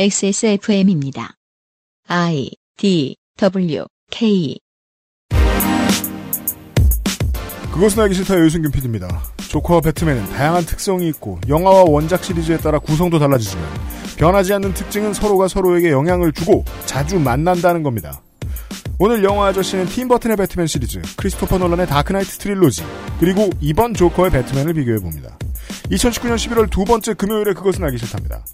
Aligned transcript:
XSFM입니다. 0.00 1.34
I 2.06 2.52
D 2.76 3.16
W 3.36 3.84
K 4.12 4.56
그것은 7.72 8.04
알기 8.04 8.14
싫다 8.14 8.38
유승균 8.38 8.70
PD입니다. 8.70 9.08
조커와 9.48 9.80
배트맨은 9.80 10.26
다양한 10.26 10.64
특성이 10.66 11.08
있고 11.08 11.40
영화와 11.48 11.86
원작 11.88 12.22
시리즈에 12.22 12.58
따라 12.58 12.78
구성도 12.78 13.18
달라지지만 13.18 13.64
변하지 14.16 14.52
않는 14.52 14.72
특징은 14.74 15.14
서로가 15.14 15.48
서로에게 15.48 15.90
영향을 15.90 16.30
주고 16.30 16.64
자주 16.86 17.18
만난다는 17.18 17.82
겁니다. 17.82 18.22
오늘 19.00 19.24
영화 19.24 19.48
아저씨는 19.48 19.86
팀 19.86 20.06
버튼의 20.06 20.36
배트맨 20.36 20.68
시리즈, 20.68 21.02
크리스토퍼 21.16 21.58
놀란의 21.58 21.88
다크나이트 21.88 22.38
트릴로지, 22.38 22.84
그리고 23.18 23.50
이번 23.60 23.94
조커의 23.94 24.30
배트맨을 24.30 24.74
비교해봅니다. 24.74 25.36
2019년 25.90 26.36
11월 26.36 26.70
두 26.70 26.84
번째 26.84 27.14
금요일에 27.14 27.54
그것은 27.54 27.82
알기 27.82 27.98
싫답니다. 27.98 28.44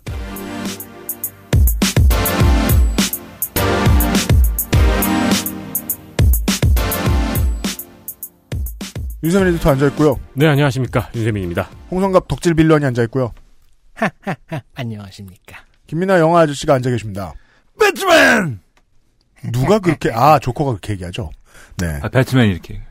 윤세민 9.25 9.55
에디터 9.55 9.71
앉아있고요. 9.71 10.21
네, 10.35 10.47
안녕하십니까. 10.47 11.11
윤세민입니다. 11.15 11.71
홍성갑 11.91 12.29
덕질 12.29 12.53
빌런이 12.53 12.85
앉아있고요. 12.85 13.33
안녕하십니까. 14.75 15.65
김민아 15.87 16.19
영화 16.19 16.41
아저씨가 16.41 16.75
앉아 16.75 16.91
계십니다. 16.91 17.33
배트맨! 17.81 18.61
누가 19.51 19.79
그렇게, 19.79 20.11
아, 20.13 20.39
조커가 20.39 20.73
그렇게 20.73 20.93
얘기하죠? 20.93 21.31
네. 21.79 22.01
아, 22.03 22.09
배트맨 22.11 22.51
이렇게. 22.51 22.83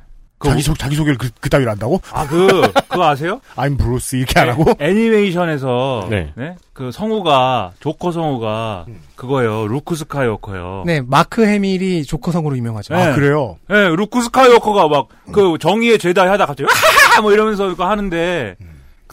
자기 0.41 0.61
소, 0.61 0.73
자기 0.73 0.95
소개를 0.95 1.17
그, 1.17 1.29
그 1.39 1.49
따위로 1.49 1.71
한다고? 1.71 2.01
아, 2.11 2.27
그, 2.27 2.71
그거 2.89 3.07
아세요? 3.07 3.39
I'm 3.55 3.77
Bruce 3.77 4.19
이렇게 4.19 4.39
안 4.39 4.49
하고? 4.49 4.71
애, 4.79 4.89
애니메이션에서, 4.89 6.07
네. 6.09 6.33
네. 6.35 6.55
그 6.73 6.91
성우가, 6.91 7.73
조커 7.79 8.11
성우가, 8.11 8.85
그거예요. 9.15 9.67
루크 9.67 9.95
스카이워커요. 9.95 10.83
네, 10.85 11.01
마크 11.01 11.45
해밀이 11.45 12.03
조커성으로 12.03 12.57
유명하죠. 12.57 12.93
네. 12.93 13.01
아, 13.01 13.15
그래요? 13.15 13.57
네, 13.69 13.87
루크 13.95 14.21
스카이워커가 14.21 14.89
막, 14.89 15.07
그, 15.31 15.57
정의의 15.59 15.97
제다이 15.97 16.27
하다 16.27 16.45
갑자기, 16.45 16.67
와하하! 16.69 17.21
뭐 17.21 17.31
이러면서 17.31 17.71
이거 17.71 17.87
하는데, 17.87 18.57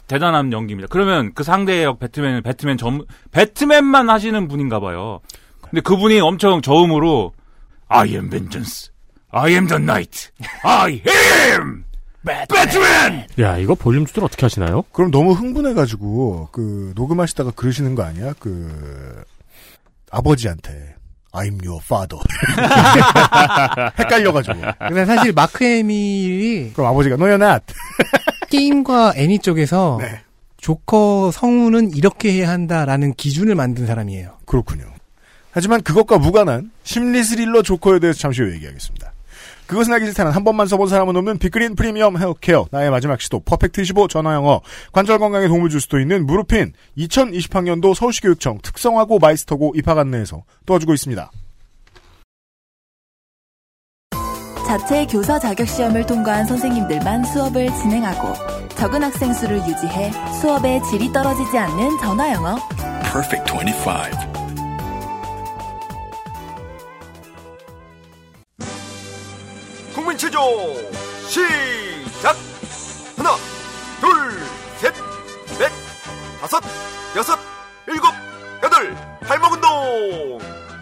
대단한 0.07 0.51
연기입니다. 0.51 0.87
그러면 0.91 1.31
그 1.33 1.43
상대 1.43 1.85
역 1.85 1.99
배트맨은 1.99 2.41
배트맨 2.43 2.77
전, 2.77 3.05
배트맨만 3.31 4.09
하시는 4.09 4.47
분인가 4.49 4.81
봐요. 4.81 5.21
근데 5.61 5.79
그분이 5.79 6.19
엄청 6.19 6.61
저음으로, 6.61 7.31
I 7.87 8.09
am 8.09 8.29
vengeance. 8.29 8.90
I 9.31 9.51
am 9.51 9.67
the 9.67 9.81
knight. 9.81 10.29
I 10.63 11.01
am! 11.07 11.85
배트맨! 12.25 13.27
야, 13.39 13.57
이거 13.57 13.75
볼륨 13.75 14.05
조절 14.05 14.23
어떻게 14.23 14.45
하시나요? 14.45 14.83
그럼 14.91 15.09
너무 15.09 15.31
흥분해가지고, 15.31 16.49
그, 16.51 16.93
녹음하시다가 16.95 17.51
그러시는 17.51 17.95
거 17.95 18.03
아니야? 18.03 18.33
그, 18.39 19.23
아버지한테. 20.11 20.95
I'm 21.33 21.65
your 21.65 21.81
father. 21.81 22.21
헷갈려가지고. 23.97 24.55
근데 24.79 25.05
사실 25.05 25.31
마크 25.31 25.63
해밀이 25.63 26.73
그럼 26.73 26.89
아버지가, 26.89 27.15
no, 27.15 27.25
you're 27.25 27.41
not. 27.41 27.63
게임과 28.51 29.13
애니 29.15 29.39
쪽에서 29.39 29.97
네. 30.01 30.19
조커 30.57 31.31
성우는 31.33 31.95
이렇게 31.95 32.33
해야 32.33 32.49
한다라는 32.49 33.13
기준을 33.13 33.55
만든 33.55 33.87
사람이에요. 33.87 34.39
그렇군요. 34.45 34.83
하지만 35.51 35.81
그것과 35.81 36.17
무관한 36.17 36.71
심리 36.83 37.23
스릴러 37.23 37.61
조커에 37.61 37.99
대해서 37.99 38.19
잠시 38.19 38.41
후에 38.41 38.53
얘기하겠습니다. 38.55 39.10
그것은 39.71 39.93
알기 39.93 40.05
싫다는 40.07 40.33
한 40.33 40.43
번만 40.43 40.67
써본 40.67 40.89
사람은 40.89 41.15
없는 41.15 41.37
빅그린 41.37 41.75
프리미엄 41.75 42.17
헤어케어 42.17 42.65
나의 42.71 42.91
마지막 42.91 43.21
시도 43.21 43.39
퍼펙트 43.39 43.79
25 43.79 44.09
전화영어 44.09 44.59
관절 44.91 45.17
건강에 45.17 45.47
도움을 45.47 45.69
줄 45.69 45.79
수도 45.79 45.97
있는 45.97 46.25
무르핀 46.25 46.73
2020학년도 46.97 47.95
서울시교육청 47.95 48.59
특성화고 48.61 49.19
마이스터고 49.19 49.71
입학 49.77 49.97
안내에서 49.97 50.43
도와주고 50.65 50.93
있습니다. 50.93 51.31
자체 54.67 55.05
교사 55.05 55.39
자격 55.39 55.65
시험을 55.65 56.05
통과한 56.05 56.45
선생님들만 56.47 57.23
수업을 57.23 57.67
진행하고 57.67 58.33
적은 58.75 59.03
학생 59.03 59.31
수를 59.31 59.59
유지해 59.59 60.11
수업의 60.41 60.83
질이 60.83 61.13
떨어지지 61.13 61.57
않는 61.57 61.97
전화 61.99 62.33
영어. 62.33 62.57
Perfect 63.03 63.49
25. 63.53 64.40
국민체조 70.01 70.39
시작 71.27 72.35
하나 73.17 73.29
둘셋넷 74.01 75.71
다섯 76.41 76.61
여섯 77.15 77.37
일곱 77.87 78.07
여덟 78.63 78.95
발목 79.21 79.53
운동 79.53 80.39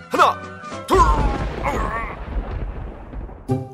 하나 0.10 0.42
둘 0.88 0.98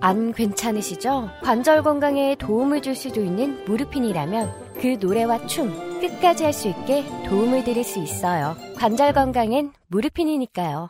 안 0.02 0.34
괜찮으시죠? 0.34 1.32
관절 1.42 1.82
건강에 1.82 2.36
도움을 2.36 2.84
줄 2.84 2.96
수도 2.96 3.24
있는 3.24 3.66
무르핀이라면 3.66 4.76
그 4.80 4.98
노래와 5.00 5.48
춤 5.48 6.00
끝까지 6.00 6.44
할 6.44 6.54
수 6.54 6.68
있게 6.68 7.04
도움을 7.28 7.64
드릴 7.64 7.84
수 7.84 7.98
있어요. 7.98 8.56
관절 8.78 9.14
건강엔 9.14 9.74
무르핀이니까요. 9.88 10.90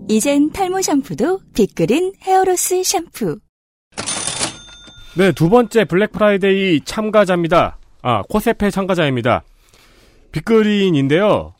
이젠 0.15 0.51
탈모 0.51 0.81
샴푸도 0.81 1.39
빅그린 1.53 2.11
헤어로스 2.21 2.83
샴푸 2.83 3.39
네, 5.17 5.31
두 5.31 5.47
번째 5.49 5.85
블랙 5.85 6.11
프라이데이 6.11 6.81
참가자입니다. 6.83 7.77
아, 8.01 8.21
코세페 8.27 8.71
참가자입니다. 8.71 9.43
빅그린인데요. 10.33 11.53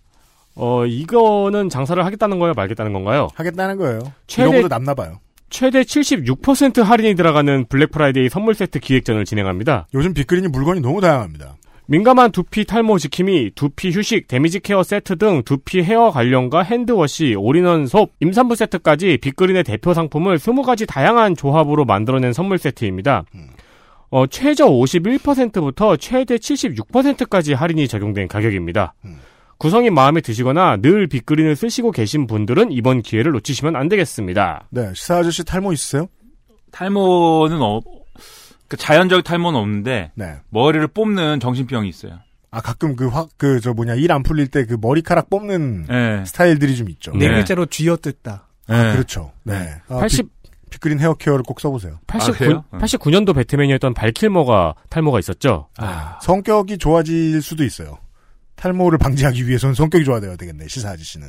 어, 0.56 0.86
이거는 0.86 1.70
장사를 1.70 2.04
하겠다는 2.06 2.40
거예요, 2.40 2.54
말겠다는 2.54 2.92
건가요? 2.92 3.30
하겠다는 3.36 3.78
거예요. 3.78 4.00
최대- 4.28 4.68
남나 4.68 4.94
봐요. 4.96 5.22
최대 5.50 5.82
76% 5.84 6.82
할인이 6.84 7.16
들어가는 7.16 7.68
블랙 7.70 7.92
프라이데이 7.92 8.28
선물 8.28 8.54
세트 8.54 8.80
기획전을 8.80 9.24
진행합니다. 9.24 9.88
요즘 9.94 10.14
빅그린이 10.14 10.50
물건이 10.50 10.82
너무 10.82 11.00
다양합니다. 11.00 11.56
민감한 11.88 12.32
두피 12.32 12.66
탈모 12.66 13.00
지킴이, 13.00 13.52
두피 13.56 13.92
휴식, 13.92 14.28
damage 14.28 14.60
care 14.60 14.84
세트 14.84 15.18
등 15.18 15.42
두피 15.44 15.82
헤어 15.82 16.10
관련과 16.12 16.62
hand 16.62 16.95
wash, 16.95 17.36
all-in-one 17.38 17.88
soap, 17.88 18.12
임산부 18.20 18.56
세트까지 18.56 19.18
빅그린의 19.18 19.64
대표 19.64 19.94
상품을 19.94 20.38
20가지 20.38 20.88
다양한 20.88 21.36
조합으로 21.36 21.86
만들어낸 21.86 22.32
선물 22.34 22.60
세트입니다. 22.60 23.26
어, 24.10 24.28
최저 24.28 24.68
51%부터 24.68 25.98
최대 25.98 26.36
76%까지 26.36 27.54
할인이 27.54 27.88
적용된 27.88 28.28
가격입니다. 28.28 28.94
구성이 29.58 29.90
마음에 29.90 30.22
드시거나 30.22 30.78
늘 30.78 31.08
빅그린을 31.08 31.56
쓰시고 31.56 31.92
계신 31.92 32.26
분들은 32.26 32.72
이번 32.72 33.02
기회를 33.02 33.32
놓치시면 33.34 33.76
안 33.76 33.90
되겠습니다. 33.90 34.68
네, 34.70 34.92
시사 34.96 35.18
아저씨 35.18 35.44
탈모 35.46 35.72
있으세요? 35.74 36.08
탈모는 36.72 37.62
어, 37.62 37.80
그 38.72 38.78
자연적 38.78 39.26
탈모는 39.26 39.60
없는데, 39.60 40.12
네. 40.16 40.36
머리를 40.50 40.88
뽑는 40.88 41.42
정신병이 41.42 41.90
있어요. 41.90 42.20
아, 42.52 42.62
가끔 42.62 42.96
그 42.96 43.08
확, 43.10 43.28
그, 43.38 43.60
저 43.60 43.74
뭐냐, 43.74 43.96
일 43.96 44.10
안 44.14 44.24
풀릴 44.24 44.48
때 44.48 44.64
그 44.66 44.78
머리카락 44.80 45.30
뽑는 45.30 45.88
네. 45.88 46.24
스타일들이 46.26 46.78
좀 46.78 46.90
있죠. 46.90 47.12
네 47.12 47.28
네. 47.28 47.34
글자로 47.36 47.66
쥐어뜯다. 47.66 48.48
네. 48.70 48.94
그렇죠. 48.94 49.34
네. 49.44 49.76
아, 49.90 49.98
80, 50.00 50.26
빅, 50.42 50.52
빅그린 50.70 51.00
헤어 51.02 51.16
케어를 51.16 51.44
꼭 51.44 51.60
써보세요. 51.60 52.00
89, 52.08 52.38
그래요? 52.38 52.64
89년도 52.72 53.36
배트맨이었던 53.36 53.94
발킬머가 53.94 54.76
탈모가 54.90 55.20
있었죠. 55.20 55.68
아, 55.78 56.18
성격이 56.22 56.78
좋아질 56.78 57.42
수도 57.42 57.66
있어요. 57.66 57.98
탈모를 58.56 58.98
방지하기 59.00 59.48
위해서는 59.50 59.76
성격이 59.76 60.06
좋아야 60.06 60.22
되겠네, 60.22 60.70
시사 60.70 60.92
아저씨는. 60.92 61.28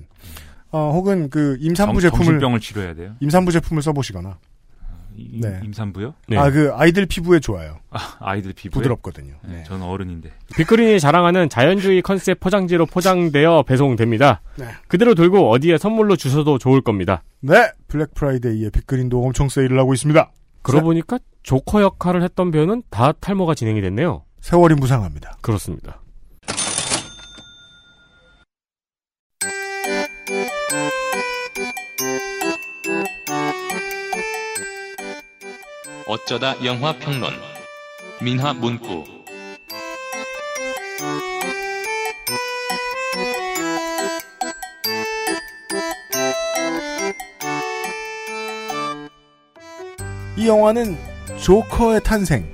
어, 0.70 0.92
혹은 0.94 1.28
그 1.28 1.56
임산부 1.60 2.00
정, 2.00 2.10
제품을, 2.10 2.24
정신병을 2.24 2.60
치료해야 2.60 2.94
돼요. 2.94 3.16
임산부 3.20 3.50
제품을 3.50 3.82
써보시거나. 3.82 4.38
임, 5.16 5.40
네. 5.40 5.60
임산부요? 5.64 6.14
네. 6.28 6.36
아, 6.36 6.50
그 6.50 6.72
아이들 6.74 7.06
피부에 7.06 7.40
좋아요. 7.40 7.78
아, 7.90 8.16
아이들 8.20 8.52
피부에. 8.52 8.80
부드럽거든요. 8.80 9.34
네, 9.42 9.56
네. 9.56 9.64
저는 9.64 9.86
어른인데. 9.86 10.30
빅그린이 10.56 11.00
자랑하는 11.00 11.48
자연주의 11.48 12.02
컨셉 12.02 12.40
포장지로 12.40 12.86
포장되어 12.86 13.62
배송됩니다. 13.62 14.42
네. 14.56 14.66
그대로 14.88 15.14
들고 15.14 15.50
어디에 15.50 15.78
선물로 15.78 16.16
주셔도 16.16 16.58
좋을 16.58 16.80
겁니다. 16.80 17.22
네, 17.40 17.70
블랙 17.88 18.14
프라이데이에 18.14 18.70
빅그린도 18.70 19.22
엄청 19.22 19.48
세일을 19.48 19.78
하고 19.78 19.94
있습니다. 19.94 20.30
그러고 20.62 20.86
보니까 20.86 21.18
조커 21.42 21.82
역할을 21.82 22.22
했던 22.22 22.50
배우는 22.50 22.82
다 22.90 23.12
탈모가 23.12 23.54
진행이 23.54 23.80
됐네요. 23.80 24.24
세월이 24.40 24.74
무상합니다. 24.74 25.38
그렇습니다. 25.40 26.01
어쩌다 36.12 36.62
영화 36.62 36.92
평론 36.98 37.32
민화 38.20 38.52
문구 38.52 39.04
이 50.36 50.46
영화는 50.46 50.98
조커의 51.38 52.02
탄생 52.02 52.52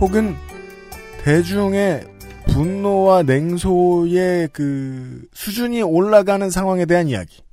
혹은 0.00 0.34
대중의 1.22 2.04
분노와 2.48 3.22
냉소의 3.22 4.48
그 4.52 5.22
수준이 5.34 5.82
올라가는 5.82 6.50
상황에 6.50 6.84
대한 6.84 7.06
이야기. 7.06 7.44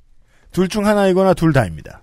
둘 0.50 0.68
중 0.68 0.86
하나이거나 0.86 1.34
둘 1.34 1.52
다입니다. 1.52 2.01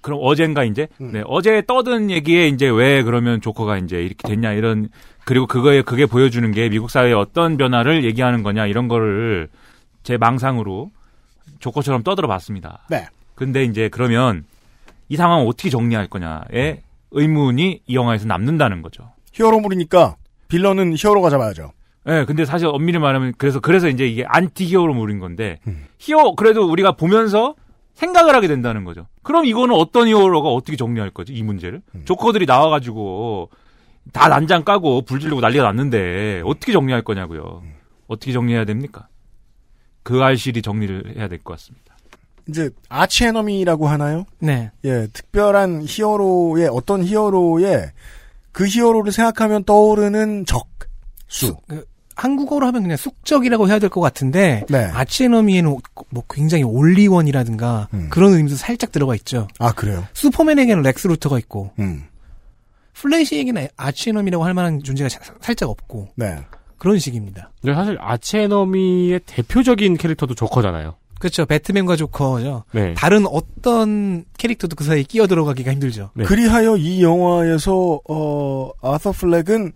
그럼 0.00 0.20
어젠가 0.22 0.64
이제 0.64 0.88
네, 0.98 1.22
어제 1.26 1.62
떠든 1.66 2.10
얘기에 2.10 2.48
이제 2.48 2.68
왜 2.68 3.02
그러면 3.02 3.40
조커가 3.40 3.78
이제 3.78 4.02
이렇게 4.02 4.28
됐냐 4.28 4.52
이런 4.52 4.88
그리고 5.24 5.46
그거에 5.46 5.82
그게 5.82 6.06
보여주는 6.06 6.50
게 6.52 6.68
미국 6.68 6.90
사회의 6.90 7.14
어떤 7.14 7.56
변화를 7.56 8.04
얘기하는 8.04 8.42
거냐 8.42 8.66
이런 8.66 8.88
거를 8.88 9.48
제 10.02 10.16
망상으로 10.16 10.90
조커처럼 11.58 12.02
떠들어 12.02 12.28
봤습니다. 12.28 12.80
네. 12.88 13.06
근데 13.34 13.64
이제 13.64 13.88
그러면 13.88 14.44
이 15.08 15.16
상황을 15.16 15.46
어떻게 15.46 15.70
정리할 15.70 16.08
거냐의 16.08 16.82
의문이 17.10 17.82
이 17.86 17.94
영화에서 17.94 18.26
남는다는 18.26 18.82
거죠. 18.82 19.12
히어로물이니까 19.32 20.16
빌런은 20.48 20.94
히어로가 20.96 21.30
잡아야죠. 21.30 21.72
예, 22.08 22.24
근데 22.26 22.44
사실 22.44 22.68
엄밀히 22.68 22.98
말하면 22.98 23.34
그래서 23.36 23.60
그래서 23.60 23.88
이제 23.88 24.06
이게 24.06 24.24
안티 24.26 24.64
히어로물인 24.64 25.18
건데 25.18 25.58
음. 25.66 25.84
히어 25.98 26.34
그래도 26.36 26.70
우리가 26.70 26.92
보면서 26.92 27.54
생각을 27.98 28.34
하게 28.34 28.46
된다는 28.48 28.84
거죠. 28.84 29.06
그럼 29.22 29.44
이거는 29.44 29.74
어떤 29.74 30.06
히어로가 30.06 30.48
어떻게 30.48 30.76
정리할 30.76 31.10
거지 31.10 31.32
이 31.32 31.42
문제를? 31.42 31.82
음. 31.94 32.02
조커들이 32.04 32.46
나와가지고 32.46 33.50
다 34.12 34.28
난장 34.28 34.64
까고 34.64 35.02
불 35.02 35.18
지르고 35.20 35.40
난리가 35.40 35.64
났는데 35.64 36.42
어떻게 36.44 36.72
정리할 36.72 37.02
거냐고요. 37.02 37.62
음. 37.64 37.74
어떻게 38.06 38.32
정리해야 38.32 38.64
됩니까? 38.64 39.08
그 40.04 40.22
알실이 40.22 40.62
정리를 40.62 41.16
해야 41.16 41.28
될 41.28 41.38
것 41.40 41.54
같습니다. 41.54 41.96
이제 42.48 42.70
아치 42.88 43.24
에너미라고 43.26 43.88
하나요? 43.88 44.24
네. 44.38 44.70
예, 44.84 45.06
특별한 45.12 45.82
히어로의 45.86 46.68
어떤 46.72 47.04
히어로의 47.04 47.90
그 48.52 48.66
히어로를 48.66 49.12
생각하면 49.12 49.64
떠오르는 49.64 50.46
적 50.46 50.66
수. 51.26 51.56
그, 51.68 51.84
한국어로 52.18 52.66
하면 52.66 52.82
그냥 52.82 52.96
숙적이라고 52.96 53.68
해야 53.68 53.78
될 53.78 53.88
것 53.88 54.00
같은데 54.00 54.64
네. 54.68 54.84
아치에너미에는 54.92 55.76
뭐 56.10 56.24
굉장히 56.28 56.64
only 56.64 56.95
one이라든가 56.95 57.88
음. 57.94 58.08
그런 58.10 58.34
의미도 58.34 58.56
살짝 58.56 58.92
들어가 58.92 59.14
있죠. 59.14 59.48
아 59.58 59.72
그래요? 59.72 60.04
슈퍼맨에게는 60.14 60.82
렉스 60.82 61.06
루터가 61.08 61.38
있고 61.38 61.70
음. 61.78 62.04
플래시에게는 62.94 63.68
archenemy라고 63.76 64.44
할 64.44 64.54
만한 64.54 64.82
존재가 64.82 65.08
자- 65.08 65.20
살짝 65.40 65.70
없고 65.70 66.08
네. 66.16 66.38
그런 66.78 66.98
식입니다. 66.98 67.50
근데 67.62 67.74
사실 67.74 67.96
archenemy의 68.00 69.20
대표적인 69.26 69.96
캐릭터도 69.96 70.34
조커잖아요. 70.34 70.94
그렇죠. 71.18 71.46
배트맨과 71.46 71.96
조커죠. 71.96 72.64
네. 72.72 72.94
다른 72.94 73.26
어떤 73.26 74.24
캐릭터도 74.38 74.76
그 74.76 74.84
사이에 74.84 75.02
끼어 75.02 75.26
들어가기가 75.26 75.72
힘들죠. 75.72 76.10
네. 76.14 76.24
그리하여 76.24 76.76
이 76.76 77.02
영화에서 77.02 78.00
어 78.08 78.70
아서 78.82 79.10
플렉은 79.12 79.72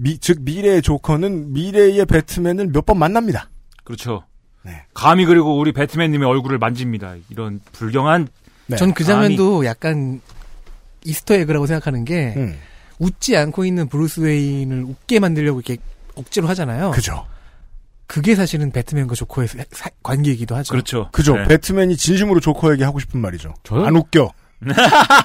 미, 0.00 0.18
즉 0.18 0.38
미래의 0.42 0.80
조커는 0.82 1.52
미래의 1.52 2.06
배트맨을 2.06 2.68
몇 2.68 2.86
번 2.86 2.98
만납니다. 2.98 3.50
그렇죠. 3.84 4.24
네. 4.62 4.84
감히 4.94 5.24
그리고 5.24 5.58
우리 5.58 5.72
배트맨님의 5.72 6.26
얼굴을 6.28 6.58
만집니다. 6.58 7.14
이런 7.30 7.60
불경한 7.72 8.28
네. 8.66 8.76
전그 8.76 9.02
장면도 9.04 9.64
약간 9.64 10.20
Easter 11.04 11.34
egg라고 11.34 11.66
생각하는 11.66 12.04
게 12.04 12.34
음. 12.36 12.56
웃지 12.98 13.36
않고 13.36 13.64
있는 13.64 13.88
브루스 13.88 14.20
웨인을 14.20 14.82
웃게 14.84 15.20
만들려고 15.20 15.60
이렇게 15.60 15.80
억지로 16.14 16.48
하잖아요. 16.48 16.90
그죠. 16.92 17.26
그게 18.06 18.34
사실은 18.34 18.70
배트맨과 18.72 19.14
조커의 19.14 19.48
사- 19.48 19.64
사- 19.70 19.90
관계이기도 20.02 20.54
하죠. 20.56 20.70
그렇죠. 20.72 21.08
그죠. 21.12 21.36
네. 21.36 21.44
배트맨이 21.44 21.96
진심으로 21.96 22.40
조커에게 22.40 22.84
하고 22.84 22.98
싶은 23.00 23.20
말이죠. 23.20 23.54
저는- 23.64 23.84
안 23.86 23.96
웃겨. 23.96 24.32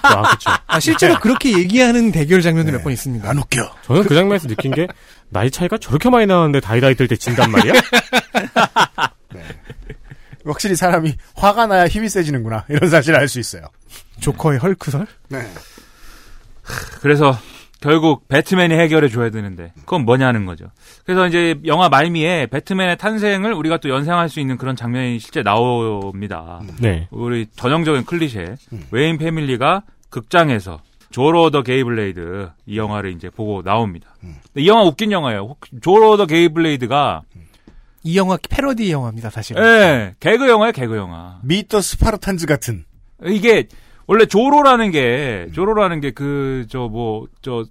아, 0.03 0.31
그쵸. 0.31 0.51
아, 0.67 0.79
실제로 0.79 1.19
그렇게 1.19 1.57
얘기하는 1.57 2.11
대결 2.11 2.41
장면도 2.41 2.71
네. 2.71 2.77
몇번 2.77 2.93
있습니다. 2.93 3.27
안 3.27 3.37
웃겨. 3.39 3.75
저는 3.85 4.03
그 4.03 4.13
장면에서 4.15 4.47
느낀 4.47 4.71
게 4.71 4.87
나이 5.29 5.49
차이가 5.49 5.77
저렇게 5.77 6.09
많이 6.09 6.25
나는데 6.27 6.59
다이다이 6.59 6.95
뜰 6.95 7.07
때 7.07 7.15
진단 7.15 7.51
말이야? 7.51 7.73
확실히 10.45 10.75
사람이 10.75 11.15
화가 11.35 11.67
나야 11.67 11.87
힘이 11.87 12.09
세지는구나. 12.09 12.65
이런 12.69 12.89
사실을 12.89 13.19
알 13.19 13.27
수 13.27 13.39
있어요. 13.39 13.63
조커의 14.19 14.59
헐크설? 14.59 15.07
네. 15.29 15.49
그래서 17.01 17.37
결국 17.83 18.29
배트맨이 18.29 18.73
해결해 18.73 19.09
줘야 19.09 19.29
되는데 19.29 19.73
그건 19.81 20.05
뭐냐는 20.05 20.45
거죠. 20.45 20.67
그래서 21.05 21.27
이제 21.27 21.59
영화 21.65 21.89
말미에 21.89 22.45
배트맨의 22.47 22.97
탄생을 22.97 23.51
우리가 23.53 23.77
또 23.77 23.89
연상할 23.89 24.29
수 24.29 24.39
있는 24.39 24.57
그런 24.57 24.77
장면이 24.77 25.19
실제 25.19 25.43
나옵니다. 25.43 26.61
네. 26.79 27.09
우리 27.11 27.45
전형적인 27.55 28.05
클리셰 28.05 28.55
웨인 28.91 29.17
family가 29.17 29.83
극장에서 30.09 30.79
조로 31.11 31.49
The 31.51 31.61
Gay 31.61 31.94
Blade 31.94 32.49
이 32.67 32.77
영화를 32.77 33.11
이제 33.11 33.29
보고 33.29 33.61
나옵니다. 33.61 34.15
이 34.55 34.65
영화 34.67 34.83
웃긴 34.83 35.11
영화예요. 35.11 35.41
혹- 35.41 35.59
조로 35.81 36.15
The 36.15 36.25
Gay 36.25 36.54
Blade가 36.54 37.21
이 38.05 38.17
영화 38.17 38.37
패러디 38.49 38.91
영화입니다, 38.91 39.29
사실은. 39.29 39.61
예, 39.63 40.15
개그 40.21 40.47
영화예요, 40.49 40.71
개그 40.71 40.95
영화. 40.95 41.39
Meet 41.43 41.65
the 41.65 41.81
Spartans 41.81 42.45
같은. 42.47 42.85
이게 43.25 43.67
원래 44.07 44.25
조로라는 44.25 44.91
게 44.91 45.47
조로라는 45.53 46.01
게 46.01 46.11
그 46.11 46.65
저 46.69 46.87
뭐 46.89 47.27
저 47.41 47.63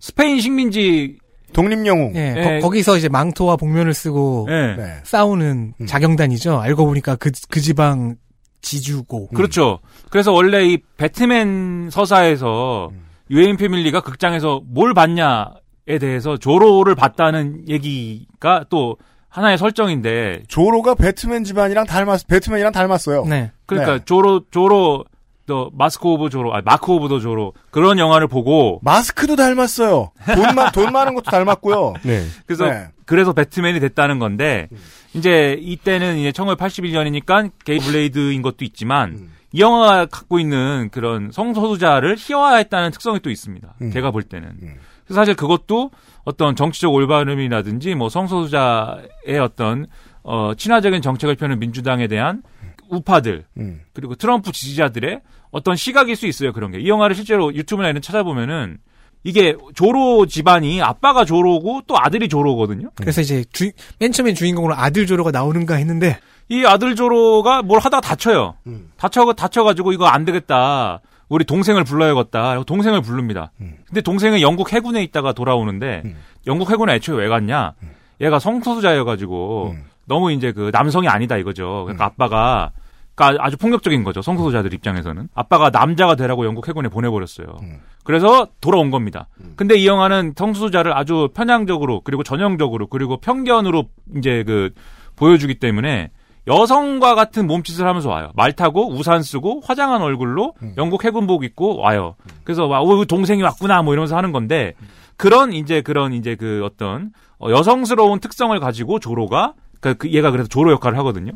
스페인 0.00 0.40
식민지 0.40 1.18
독립영웅. 1.52 2.12
예, 2.14 2.34
예. 2.56 2.60
거, 2.60 2.70
기서 2.70 2.96
이제 2.96 3.08
망토와 3.08 3.56
복면을 3.56 3.94
쓰고 3.94 4.46
예. 4.50 4.74
네. 4.76 5.00
싸우는 5.02 5.72
음. 5.80 5.86
자경단이죠. 5.86 6.60
알고 6.60 6.84
보니까 6.86 7.16
그, 7.16 7.30
그 7.48 7.60
지방 7.60 8.16
지주고. 8.60 9.28
그렇죠. 9.28 9.78
그래서 10.10 10.32
원래 10.32 10.66
이 10.66 10.78
배트맨 10.98 11.88
서사에서 11.90 12.90
웨인 13.30 13.56
family가 13.56 14.00
극장에서 14.02 14.60
뭘 14.66 14.92
봤냐에 14.94 15.98
대해서 16.00 16.36
조로를 16.36 16.94
봤다는 16.94 17.68
얘기가 17.68 18.64
또 18.68 18.96
하나의 19.30 19.58
설정인데 19.58 20.42
조로가 20.48 20.94
배트맨 20.96 21.44
집안이랑 21.44 21.86
닮았, 21.86 22.26
배트맨이랑 22.26 22.72
닮았어요. 22.72 23.24
네. 23.24 23.52
그러니까 23.66 23.98
네. 23.98 24.04
조로 24.04 24.42
조로 24.50 25.04
또 25.48 25.70
Mask 25.72 26.06
of 26.06 26.28
조로 26.28 26.54
아 26.54 26.60
Mark 26.62 26.92
of 26.92 27.08
the 27.08 27.18
조로 27.18 27.54
그런 27.70 27.98
영화를 27.98 28.28
보고 28.28 28.78
마스크도 28.82 29.34
닮았어요. 29.34 30.12
돈, 30.26 30.54
많, 30.54 30.70
돈 30.72 30.92
많은 30.92 31.14
것도 31.14 31.30
닮았고요. 31.30 31.94
네. 32.04 32.24
그래서 32.46 32.66
네. 32.66 32.88
그래서 33.06 33.32
배트맨이 33.32 33.80
됐다는 33.80 34.18
건데 34.18 34.68
이제 35.14 35.58
이때는 35.58 36.18
이제 36.18 36.30
1981년이니까 36.30 37.50
게이 37.64 37.78
블레이드인 37.78 38.42
것도 38.42 38.66
있지만 38.66 39.10
음. 39.10 39.32
이 39.52 39.62
영화가 39.62 40.06
갖고 40.06 40.38
있는 40.38 40.90
그런 40.92 41.30
성소수자를 41.32 42.16
희화화했다는 42.18 42.90
특성이 42.90 43.18
또 43.20 43.30
있습니다. 43.30 43.74
음. 43.80 43.90
제가 43.90 44.10
볼 44.10 44.22
때는. 44.22 44.48
음. 44.62 44.74
그래서 45.06 45.18
사실 45.18 45.34
그것도 45.34 45.90
어떤 46.24 46.56
정치적 46.56 46.92
올바름이라든지 46.92 47.94
뭐 47.94 48.10
성소수자의 48.10 49.38
어떤 49.40 49.86
어 50.22 50.52
친화적인 50.54 51.00
정책을 51.00 51.36
펴는 51.36 51.58
민주당에 51.58 52.06
대한 52.06 52.42
우파들 52.90 53.44
음. 53.56 53.80
그리고 53.94 54.14
트럼프 54.14 54.52
지지자들의 54.52 55.20
어떤 55.50 55.76
시각일 55.76 56.16
수 56.16 56.26
있어요 56.26 56.52
그런 56.52 56.70
게 56.72 56.78
이 56.78 56.88
영화를 56.88 57.16
실제로 57.16 57.54
유튜브나 57.54 57.88
이런 57.88 57.94
데 57.94 58.00
찾아보면은 58.00 58.78
이게 59.24 59.56
조로 59.74 60.26
집안이 60.26 60.80
아빠가 60.80 61.24
조로고 61.24 61.82
또 61.86 61.96
아들이 61.98 62.28
조로거든요. 62.28 62.90
그래서 62.94 63.20
이제 63.20 63.44
주, 63.52 63.70
맨 63.98 64.12
처음엔 64.12 64.34
주인공으로 64.34 64.74
아들 64.74 65.06
조로가 65.06 65.32
나오는가 65.32 65.74
했는데 65.74 66.18
이 66.48 66.64
아들 66.64 66.94
조로가 66.94 67.62
뭘 67.62 67.80
하다가 67.80 68.00
다쳐요. 68.00 68.54
음. 68.68 68.90
다쳐 68.96 69.32
다쳐가지고 69.32 69.92
이거 69.92 70.06
안 70.06 70.24
되겠다. 70.24 71.00
우리 71.28 71.44
동생을 71.44 71.84
불러야겠다. 71.84 72.62
동생을 72.64 73.02
부릅니다. 73.02 73.50
음. 73.60 73.76
근데 73.86 74.00
동생은 74.00 74.40
영국 74.40 74.72
해군에 74.72 75.02
있다가 75.02 75.32
돌아오는데 75.32 76.02
음. 76.04 76.16
영국 76.46 76.70
해군에 76.70 76.94
애초에 76.94 77.16
왜 77.18 77.28
갔냐? 77.28 77.74
얘가 78.20 78.38
성소수자여가지고 78.38 79.72
음. 79.76 79.84
너무 80.06 80.32
이제 80.32 80.52
그 80.52 80.70
남성이 80.72 81.08
아니다 81.08 81.36
이거죠. 81.36 81.82
그러니까 81.84 82.06
아빠가 82.06 82.70
그러니까 83.18 83.44
아주 83.44 83.56
폭력적인 83.56 84.04
거죠. 84.04 84.22
성소수자들 84.22 84.72
입장에서는 84.72 85.28
아빠가 85.34 85.70
남자가 85.70 86.14
되라고 86.14 86.46
영국 86.46 86.68
해군에 86.68 86.88
보내버렸어요. 86.88 87.46
음. 87.62 87.80
그래서 88.04 88.46
돌아온 88.60 88.90
겁니다. 88.90 89.26
근데 89.56 89.74
이 89.74 89.86
영화는 89.86 90.34
성소수자를 90.36 90.96
아주 90.96 91.28
편향적으로 91.34 92.00
그리고 92.02 92.22
전형적으로 92.22 92.86
그리고 92.86 93.16
편견으로 93.18 93.88
이제 94.16 94.44
그 94.44 94.70
보여주기 95.16 95.56
때문에 95.56 96.10
여성과 96.46 97.14
같은 97.16 97.46
몸짓을 97.48 97.86
하면서 97.86 98.08
와요. 98.08 98.30
말 98.34 98.52
타고 98.52 98.88
우산 98.88 99.22
쓰고 99.22 99.62
화장한 99.64 100.00
얼굴로 100.00 100.54
영국 100.78 101.04
해군복 101.04 101.44
입고 101.44 101.76
와요. 101.78 102.14
그래서 102.44 102.66
와, 102.66 102.80
오, 102.80 103.04
동생이 103.04 103.42
왔구나 103.42 103.82
뭐 103.82 103.92
이러면서 103.92 104.16
하는 104.16 104.32
건데 104.32 104.74
그런 105.16 105.52
이제 105.52 105.82
그런 105.82 106.12
이제 106.14 106.36
그 106.36 106.62
어떤 106.64 107.10
어, 107.38 107.50
여성스러운 107.50 108.20
특성을 108.20 108.58
가지고 108.60 109.00
조로가 109.00 109.54
그, 109.80 109.94
그 109.94 110.10
얘가 110.12 110.30
그래서 110.30 110.48
조로 110.48 110.70
역할을 110.72 110.96
하거든요. 110.98 111.32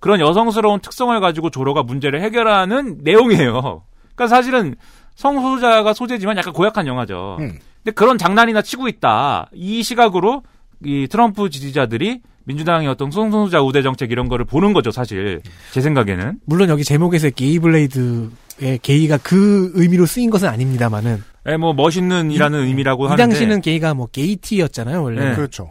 그런 0.00 0.18
여성스러운 0.20 0.80
특성을 0.80 1.18
가지고 1.20 1.50
조로가 1.50 1.82
문제를 1.82 2.22
해결하는 2.22 2.98
내용이에요. 3.02 3.82
그러니까 4.14 4.26
사실은 4.34 4.74
성소수자가 5.14 5.92
소재지만 5.92 6.36
약간 6.38 6.52
고약한 6.52 6.86
영화죠. 6.86 7.36
음. 7.40 7.58
근데 7.84 7.94
그런 7.94 8.18
장난이나 8.18 8.62
치고 8.62 8.88
있다. 8.88 9.48
이 9.52 9.82
시각으로 9.82 10.42
이 10.84 11.06
트럼프 11.08 11.50
지지자들이 11.50 12.20
민주당의 12.44 12.88
어떤 12.88 13.10
성소수자 13.10 13.62
우대 13.62 13.82
정책 13.82 14.10
이런 14.10 14.28
거를 14.28 14.44
보는 14.46 14.72
거죠, 14.72 14.90
사실. 14.90 15.40
제 15.72 15.80
생각에는. 15.80 16.40
물론 16.46 16.68
여기 16.70 16.82
제목에서 16.84 17.28
Gay 17.30 17.58
Blade의 17.58 18.78
게이가 18.82 19.18
그 19.22 19.70
의미로 19.74 20.06
쓰인 20.06 20.30
것은 20.30 20.48
아닙니다만은 20.48 21.22
예, 21.48 21.56
뭐 21.56 21.72
멋있는이라는 21.74 22.58
의미라고 22.66 23.04
이 23.04 23.08
하는데. 23.08 23.22
당시는 23.22 23.60
게이가 23.60 23.94
뭐 23.94 24.06
gaiety였잖아요 24.06 25.02
원래. 25.02 25.30
네. 25.30 25.34
그렇죠. 25.36 25.68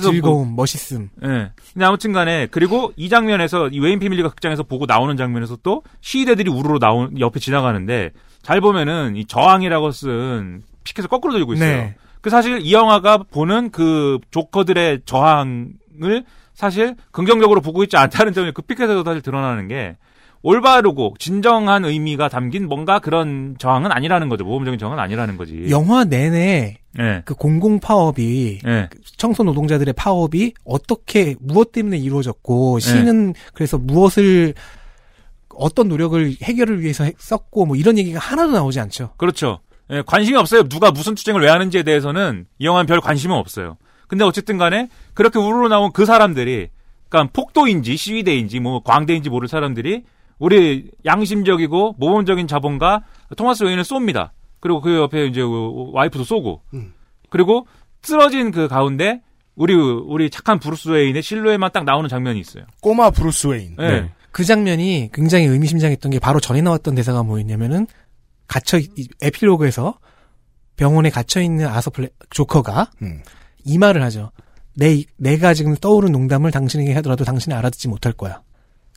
뭐- 0.00 0.10
즐거움, 0.12 0.56
멋있음. 0.56 1.10
예. 1.24 1.50
근데 1.72 1.84
아무튼 1.84 2.12
간에, 2.12 2.46
그리고 2.50 2.92
이 2.96 3.08
장면에서, 3.08 3.68
이 3.68 3.78
웨인 3.80 3.98
family가 3.98 4.30
극장에서 4.30 4.62
보고 4.62 4.86
나오는 4.86 5.16
장면에서 5.16 5.58
또 5.62 5.82
시위대들이 6.00 6.50
우르르 6.50 6.78
나온, 6.78 7.18
옆에 7.20 7.38
지나가는데, 7.40 8.10
잘 8.42 8.60
보면은 8.60 9.16
이 9.16 9.24
저항이라고 9.26 9.90
쓴 9.92 10.62
피켓을 10.84 11.08
거꾸로 11.08 11.32
들고 11.34 11.54
있어요. 11.54 11.76
네. 11.76 11.94
그 12.20 12.30
사실 12.30 12.60
이 12.62 12.72
영화가 12.72 13.24
보는 13.30 13.70
그 13.70 14.18
조커들의 14.30 15.02
저항을 15.04 16.24
사실 16.54 16.94
긍정적으로 17.10 17.60
보고 17.60 17.82
있지 17.82 17.96
않다는 17.96 18.32
점이 18.32 18.52
그 18.52 18.62
피켓에서 18.62 19.02
사실 19.04 19.22
드러나는 19.22 19.68
게, 19.68 19.96
올바르고 20.42 21.14
진정한 21.18 21.84
의미가 21.84 22.28
담긴 22.28 22.68
뭔가 22.68 22.98
그런 22.98 23.54
저항은 23.58 23.92
아니라는 23.92 24.28
거죠. 24.28 24.44
모범적인 24.44 24.78
저항은 24.78 24.98
아니라는 24.98 25.36
거지. 25.36 25.66
영화 25.70 26.04
내내 26.04 26.78
예. 26.98 27.22
그 27.24 27.34
공공 27.34 27.78
파업이 27.80 28.58
예. 28.66 28.88
청소 29.16 29.44
노동자들의 29.44 29.94
파업이 29.94 30.52
어떻게 30.64 31.36
무엇 31.40 31.72
때문에 31.72 31.96
네. 31.98 32.02
이루어졌고 32.02 32.80
시는 32.80 33.34
그래서 33.54 33.78
무엇을 33.78 34.54
어떤 35.54 35.88
노력을 35.88 36.34
해결을 36.42 36.80
위해서 36.80 37.04
했- 37.04 37.14
썼고 37.18 37.66
뭐 37.66 37.76
이런 37.76 37.96
얘기가 37.98 38.18
하나도 38.18 38.52
나오지 38.52 38.80
않죠. 38.80 39.14
그렇죠. 39.16 39.60
예, 39.90 40.02
관심이 40.06 40.36
없어요. 40.36 40.64
누가 40.64 40.90
무슨 40.90 41.14
투쟁을 41.14 41.42
왜 41.42 41.50
하는지에 41.50 41.82
대해서는 41.82 42.46
이 42.58 42.66
영화는 42.66 42.86
별 42.86 43.00
관심은 43.00 43.36
없어요. 43.36 43.76
근데 44.08 44.24
어쨌든 44.24 44.58
간에 44.58 44.88
그렇게 45.14 45.38
우르르 45.38 45.68
나온 45.68 45.92
그 45.92 46.04
사람들이 46.04 46.68
그러니까 47.08 47.30
폭도인지 47.32 47.96
시위대인지 47.96 48.60
뭐 48.60 48.80
광대인지 48.82 49.28
모를 49.30 49.48
사람들이 49.48 50.04
우리 50.38 50.90
양심적이고 51.04 51.96
모범적인 51.98 52.46
자본가 52.46 53.02
토마스 53.36 53.64
웨인을 53.64 53.82
쏩니다. 53.84 54.30
그리고 54.60 54.80
그 54.80 54.96
옆에 54.96 55.26
이제 55.26 55.40
와이프도 55.42 56.24
쏘고 56.24 56.62
그리고 57.30 57.66
쓰러진 58.02 58.50
그 58.50 58.68
가운데 58.68 59.20
우리 59.54 59.74
우리 59.74 60.30
착한 60.30 60.58
브루스 60.58 60.88
웨인의 60.90 61.22
실루엣만 61.22 61.70
딱 61.72 61.84
나오는 61.84 62.08
장면이 62.08 62.40
있어요. 62.40 62.64
꼬마 62.80 63.10
브루스 63.10 63.48
웨인. 63.48 63.76
예. 63.80 64.10
그 64.30 64.44
장면이 64.44 65.10
굉장히 65.12 65.44
의미심장했던 65.46 66.10
게 66.10 66.18
바로 66.18 66.40
전에 66.40 66.62
나왔던 66.62 66.94
대사가 66.94 67.22
뭐였냐면은 67.22 67.86
갇혀 68.48 68.78
이- 68.78 69.08
에필로그에서 69.22 69.98
병원에 70.76 71.10
갇혀 71.10 71.42
있는 71.42 71.66
아서 71.66 71.81
플렉 71.81 72.08
조커가 72.30 72.90
음. 73.02 73.20
이 73.64 73.78
말을 73.78 74.02
하죠. 74.04 74.30
내 74.74 75.04
내가 75.18 75.52
지금 75.54 75.74
떠오른 75.76 76.12
농담을 76.12 76.50
당신에게 76.50 76.94
하더라도 76.94 77.24
당신은 77.24 77.56
알아듣지 77.56 77.88
못할 77.88 78.12
거야. 78.14 78.40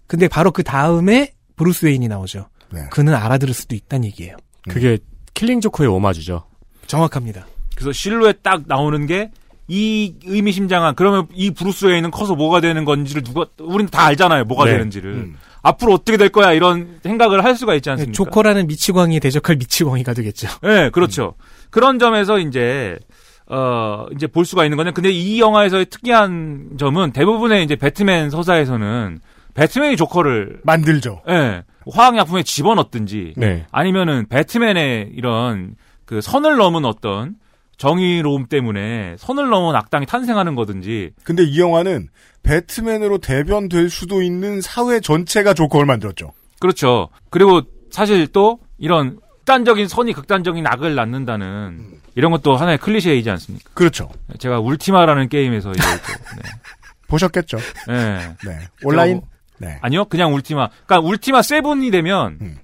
근데 0.07 0.27
바로 0.27 0.51
그 0.51 0.63
다음에 0.63 1.33
브루스 1.55 1.85
웨인이 1.85 2.07
나오죠. 2.07 2.49
네. 2.71 2.81
그는 2.91 3.13
알아들을 3.13 3.53
수도 3.53 3.75
있다는 3.75 4.05
얘기예요. 4.05 4.35
그게 4.67 4.97
Killing 5.33 5.61
조커의 5.61 5.89
오마주죠. 5.89 6.45
정확합니다. 6.87 7.47
그래서 7.75 7.91
실루엣 7.91 8.43
딱 8.43 8.63
나오는 8.67 9.05
게 9.05 9.31
이 9.67 10.13
의미심장한 10.25 10.93
그러면 10.95 11.27
이 11.33 11.49
브루스 11.49 11.85
웨인은 11.85 12.11
커서 12.11 12.35
뭐가 12.35 12.61
되는 12.61 12.85
건지를 12.85 13.23
누가 13.23 13.47
우리는 13.59 13.89
다 13.89 14.05
알잖아요 14.05 14.43
뭐가 14.45 14.65
네. 14.65 14.73
되는지를 14.73 15.11
음. 15.11 15.37
앞으로 15.63 15.93
어떻게 15.93 16.17
될 16.17 16.29
거야 16.29 16.53
이런 16.53 16.99
생각을 17.01 17.43
할 17.43 17.55
수가 17.55 17.73
있지 17.73 17.89
않습니까? 17.89 18.13
조커라는 18.15 18.67
미치광이에 18.67 19.19
대적할 19.19 19.55
미치광이가 19.55 20.13
되겠죠. 20.13 20.47
네, 20.61 20.91
그렇죠. 20.91 21.33
그런 21.71 21.97
점에서 21.97 22.37
이제 22.37 22.99
어 23.47 24.05
이제 24.15 24.27
볼 24.27 24.45
수가 24.45 24.65
있는 24.65 24.77
거는 24.77 24.93
근데 24.93 25.09
이 25.09 25.39
영화에서의 25.39 25.87
특이한 25.87 26.77
점은 26.77 27.11
대부분의 27.11 27.63
이제 27.63 27.75
배트맨 27.75 28.29
서사에서는 28.29 29.19
배트맨이 29.55 29.97
조커를 29.97 30.61
만들죠. 30.63 31.21
예 31.29 31.63
화학약품에 31.91 32.43
집어넣든지 32.43 33.33
네. 33.37 33.65
아니면은 33.71 34.27
배트맨의 34.27 35.11
이런 35.15 35.75
그 36.05 36.21
선을 36.21 36.57
넘은 36.57 36.85
어떤 36.85 37.35
정의로움 37.77 38.45
때문에 38.45 39.15
선을 39.17 39.49
넘은 39.49 39.75
악당이 39.75 40.05
탄생하는 40.05 40.55
거든지 40.55 41.11
근데 41.23 41.43
이 41.43 41.59
영화는 41.59 42.07
배트맨으로 42.43 43.17
대변될 43.17 43.89
수도 43.89 44.21
있는 44.21 44.61
사회 44.61 44.99
전체가 44.99 45.53
조커를 45.53 45.85
만들었죠. 45.85 46.31
그렇죠. 46.59 47.09
그리고 47.29 47.61
사실 47.89 48.27
또 48.27 48.59
이런 48.77 49.19
극단적인 49.45 49.87
선이 49.87 50.13
극단적인 50.13 50.65
악을 50.65 50.95
낳는다는 50.95 51.99
이런 52.15 52.31
것도 52.31 52.55
하나의 52.55 52.79
클리셰이지 52.79 53.29
않습니까? 53.29 53.69
그렇죠. 53.75 54.09
제가 54.39 54.59
울티마라는 54.59 55.29
게임에서 55.29 55.69
이제 55.69 55.81
또, 55.81 56.35
네. 56.41 56.49
보셨겠죠. 57.07 57.57
네. 57.87 58.35
네. 58.43 58.59
온라인? 58.83 59.21
네. 59.57 59.67
뭐- 59.67 59.75
아니요, 59.81 60.05
그냥 60.05 60.33
울티마. 60.33 60.69
그러니까 60.85 61.07
울티마 61.07 61.41
세븐이 61.41 61.91
되면 61.91 62.37
음. 62.41 62.57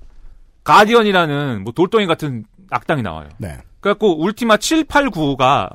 가디언이라는 0.63 1.63
뭐 1.63 1.73
돌덩이 1.73 2.05
같은 2.05 2.45
악당이 2.69 3.01
나와요. 3.01 3.29
네. 3.37 3.57
그래갖고 3.79 4.21
울티마 4.23 4.57
7, 4.57 4.83
8, 4.85 5.09
9가 5.09 5.69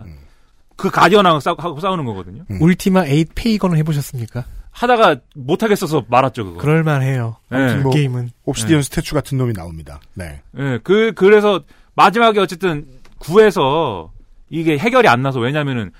그 0.76 0.90
가디언하고 0.90 1.40
싸우, 1.40 1.56
하고 1.58 1.80
싸 1.80 1.90
우는 1.90 2.04
거거든요. 2.04 2.44
음. 2.50 2.58
울티마 2.60 3.04
8 3.04 3.24
페이건을 3.34 3.76
해보셨습니까? 3.78 4.44
하다가 4.70 5.16
못하겠어서 5.34 6.04
말았죠, 6.08 6.44
그거. 6.44 6.58
그럴만해요. 6.58 7.36
네. 7.48 7.82
그 7.82 7.90
게임은. 7.90 8.30
옵시디언 8.44 8.80
네. 8.80 8.84
스태츄 8.84 9.14
같은 9.14 9.38
놈이 9.38 9.54
나옵니다. 9.54 10.00
네. 10.14 10.42
예, 10.58 10.78
그, 10.84 11.12
그래서 11.14 11.62
마지막에 11.94 12.38
어쨌든 12.40 12.86
구에서 13.18 14.12
이게 14.50 14.76
해결이 14.76 15.08
안 15.08 15.22
나서 15.22 15.40
왜냐면은 15.40 15.92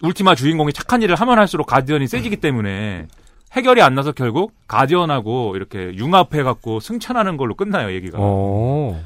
울티마 0.00 0.36
주인공이 0.36 0.72
착한 0.72 1.02
일을 1.02 1.16
하면 1.16 1.38
할수록 1.38 1.66
가디언이 1.66 2.06
세지기 2.06 2.36
때문에 2.36 3.08
해결이 3.54 3.82
안 3.82 3.94
나서 3.94 4.12
결국 4.12 4.52
가디언하고 4.66 5.56
이렇게 5.56 5.94
융합해 5.94 6.42
갖고 6.42 6.80
승천하는 6.80 7.36
걸로 7.36 7.54
끝나요, 7.54 7.92
얘기가. 7.92 8.18
어. 8.20 9.00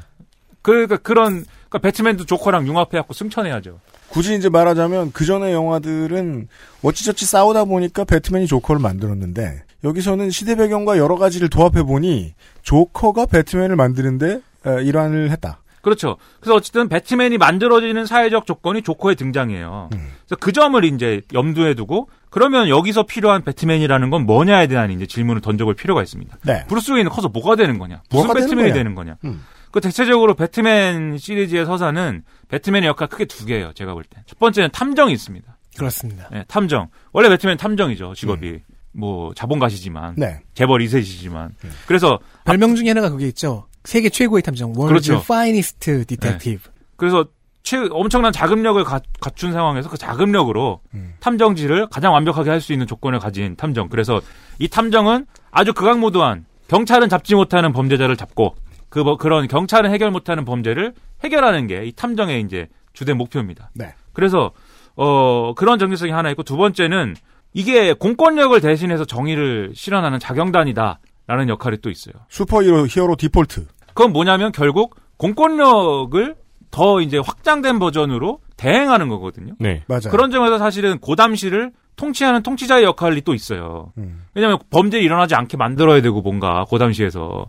그러니까 0.61 0.97
그런, 0.97 1.45
그러니까 1.69 1.79
배트맨도 1.79 2.25
조커랑 2.25 2.67
융합해 2.67 2.89
갖고 2.91 3.13
승천해야죠. 3.13 3.79
굳이 4.09 4.35
이제 4.35 4.49
말하자면 4.49 5.11
그 5.13 5.23
전의 5.25 5.53
영화들은 5.53 6.47
어찌저찌 6.83 7.25
싸우다 7.25 7.65
보니까 7.65 8.03
배트맨이 8.05 8.47
조커를 8.47 8.81
만들었는데 8.81 9.63
여기서는 9.83 10.31
시대 10.31 10.55
배경과 10.55 10.97
여러 10.97 11.15
가지를 11.15 11.49
도합해 11.49 11.83
보니 11.83 12.33
조커가 12.63 13.27
배트맨을 13.27 13.75
만드는데 13.75 14.41
에, 14.65 14.83
일환을 14.83 15.29
했다. 15.31 15.61
그렇죠. 15.81 16.17
그래서 16.39 16.55
어쨌든 16.55 16.89
배트맨이 16.89 17.37
만들어지는 17.37 18.05
사회적 18.05 18.45
조건이 18.45 18.81
조커의 18.81 19.15
등장이에요. 19.15 19.89
그래서 19.91 20.35
그 20.39 20.51
점을 20.51 20.83
이제 20.83 21.21
염두에 21.33 21.73
두고 21.73 22.09
그러면 22.29 22.69
여기서 22.69 23.03
필요한 23.03 23.43
배트맨이라는 23.43 24.09
건 24.09 24.25
뭐냐에 24.25 24.67
대한 24.67 24.91
이제 24.91 25.05
질문을 25.05 25.41
던져볼 25.41 25.75
필요가 25.75 26.03
있습니다. 26.03 26.37
네. 26.45 26.65
브루스 26.67 26.91
웨인은 26.91 27.11
커서 27.11 27.29
뭐가 27.29 27.55
되는 27.55 27.79
거냐? 27.79 28.01
무슨 28.09 28.25
뭐가 28.25 28.33
되는 28.33 28.47
배트맨이 28.47 28.69
거냐? 28.69 28.73
되는 28.73 28.95
거냐? 28.95 29.15
음. 29.25 29.43
그 29.71 29.81
대체적으로 29.81 30.33
배트맨 30.33 31.17
시리즈의 31.17 31.65
서사는 31.65 32.23
배트맨의 32.49 32.87
역할 32.87 33.07
크게 33.07 33.25
두 33.25 33.45
개예요. 33.45 33.71
제가 33.73 33.93
볼 33.93 34.03
때. 34.03 34.21
첫 34.25 34.39
번째는 34.39 34.69
탐정이 34.71 35.13
있습니다. 35.13 35.57
그렇습니다. 35.77 36.27
네, 36.31 36.43
탐정. 36.47 36.89
원래 37.13 37.29
배트맨 37.29 37.57
탐정이죠. 37.57 38.13
직업이. 38.15 38.61
뭐 38.91 39.33
자본가시지만 39.35 40.15
네. 40.17 40.41
재벌 40.55 40.81
2세시지만. 40.81 41.51
그래서 41.85 42.19
별명 42.43 42.75
중에 42.75 42.89
하나가 42.89 43.09
그게 43.09 43.27
있죠. 43.27 43.67
세계 43.83 44.09
최고의 44.09 44.41
탐정, 44.43 44.73
월드 44.75 44.87
그렇죠. 44.89 45.15
finest 45.23 45.79
detective. 46.05 46.71
그래서 46.95 47.25
최, 47.63 47.77
엄청난 47.91 48.31
자금력을 48.31 48.83
가, 48.83 48.99
갖춘 49.19 49.51
상황에서 49.51 49.89
그 49.89 49.97
자금력으로 49.97 50.81
음. 50.93 51.13
탐정지를 51.19 51.87
가장 51.89 52.13
완벽하게 52.13 52.49
할 52.49 52.61
수 52.61 52.73
있는 52.73 52.87
조건을 52.87 53.19
가진 53.19 53.55
탐정. 53.55 53.89
그래서 53.89 54.21
이 54.59 54.67
탐정은 54.67 55.25
아주 55.51 55.73
극악무도한 55.73 56.45
경찰은 56.67 57.09
잡지 57.09 57.35
못하는 57.35 57.71
범죄자를 57.73 58.15
잡고 58.17 58.55
그 58.89 58.99
뭐, 58.99 59.17
그런 59.17 59.47
경찰은 59.47 59.91
해결 59.91 60.11
못하는 60.11 60.45
범죄를 60.45 60.93
해결하는 61.23 61.67
게 61.67 61.83
이 61.85 61.91
탐정의 61.95 62.41
이제 62.41 62.67
주된 62.93 63.17
목표입니다. 63.17 63.69
네. 63.73 63.93
그래서 64.13 64.51
어 64.95 65.53
그런 65.55 65.79
정체성이 65.79 66.11
하나 66.11 66.29
있고 66.31 66.43
두 66.43 66.57
번째는 66.57 67.15
이게 67.53 67.93
공권력을 67.93 68.59
대신해서 68.61 69.05
정의를 69.05 69.71
실현하는 69.75 70.19
자경단이다 70.19 70.99
라는 71.29 71.47
역할이 71.47 71.77
또 71.81 71.91
있어요. 71.91 72.15
슈퍼히어로 72.29 72.87
히어로 72.87 73.15
디폴트. 73.15 73.67
그건 73.93 74.11
뭐냐면 74.13 74.51
결국 74.51 74.95
공권력을 75.17 76.35
더 76.71 77.01
이제 77.01 77.19
확장된 77.19 77.77
버전으로 77.77 78.39
대행하는 78.57 79.09
거거든요. 79.09 79.53
네. 79.59 79.83
맞아요. 79.87 80.09
그런 80.09 80.31
점에서 80.31 80.57
사실은 80.57 80.97
고담시를 80.99 81.71
통치하는 81.95 82.41
통치자의 82.41 82.83
역할이 82.83 83.21
또 83.21 83.33
있어요. 83.35 83.91
음. 83.99 84.23
왜냐하면 84.33 84.57
범죄 84.71 84.99
일어나지 84.99 85.35
않게 85.35 85.55
만들어야 85.57 86.01
되고 86.01 86.21
뭔가 86.21 86.65
고담시에서 86.67 87.45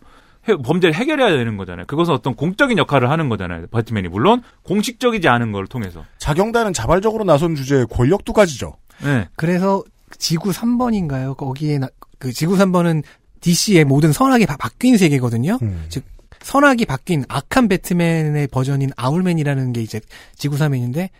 해- 0.48 0.56
범죄를 0.56 0.94
해결해야 0.94 1.30
되는 1.30 1.56
거잖아요. 1.56 1.86
그것은 1.86 2.12
어떤 2.12 2.34
공적인 2.34 2.76
역할을 2.76 3.10
하는 3.10 3.28
거잖아요. 3.30 3.66
배트맨이 3.68 4.08
물론 4.08 4.42
공식적이지 4.64 5.26
않은 5.28 5.52
걸 5.52 5.66
통해서. 5.66 6.04
자경단은 6.18 6.72
자발적으로 6.74 7.24
나선 7.24 7.54
주제에 7.54 7.84
권력도 7.90 8.32
가지죠. 8.34 8.74
네. 9.02 9.28
그래서 9.36 9.82
지구 10.18 10.50
3번인가요? 10.50 11.36
거기에 11.36 11.78
나, 11.78 11.88
그 12.18 12.32
지구 12.32 12.56
3번은 12.56 13.02
DC의 13.40 13.84
모든 13.84 14.12
선악이 14.12 14.46
바, 14.46 14.56
바뀐 14.56 14.96
세계거든요. 14.96 15.58
음. 15.62 15.84
즉 15.88 16.04
선악이 16.42 16.86
바뀐 16.86 17.24
악한 17.28 17.68
배트맨의 17.68 18.48
버전인 18.48 18.90
아울맨이라는 18.96 19.72
게 19.72 19.82
이제 19.82 20.00
지구사맨인데 20.36 21.10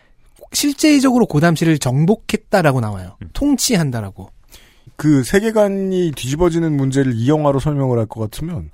실제적으로 0.53 1.27
고담시를 1.27 1.79
정복했다라고 1.79 2.81
나와요. 2.81 3.17
통치한다라고. 3.33 4.31
그 4.97 5.23
세계관이 5.25 6.13
뒤집어지는 6.17 6.77
문제를 6.77 7.13
이 7.15 7.29
영화로 7.29 7.61
설명을 7.61 7.99
할 7.99 8.07
것 8.07 8.21
같으면 8.21 8.71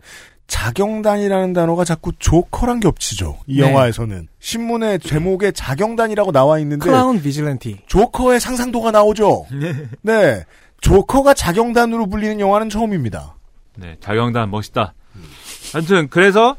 자경단이라는 0.46 1.52
단어가 1.52 1.84
자꾸 1.84 2.12
조커랑 2.18 2.80
겹치죠. 2.80 3.38
이 3.46 3.60
네. 3.60 3.68
영화에서는 3.68 4.28
신문의 4.38 5.00
제목에 5.00 5.50
자경단이라고 5.52 6.32
나와 6.32 6.58
있는데 6.60 6.84
크라운 6.84 7.20
비질란티. 7.20 7.78
조커의 7.86 8.40
상상도가 8.40 8.90
나오죠. 8.92 9.46
네. 10.02 10.44
조커가 10.80 11.34
자경단으로 11.34 12.06
불리는 12.06 12.38
영화는 12.40 12.70
처음입니다. 12.70 13.35
네, 13.76 13.96
자경단 14.00 14.50
멋있다. 14.50 14.94
아무튼 15.74 16.08
그래서 16.08 16.56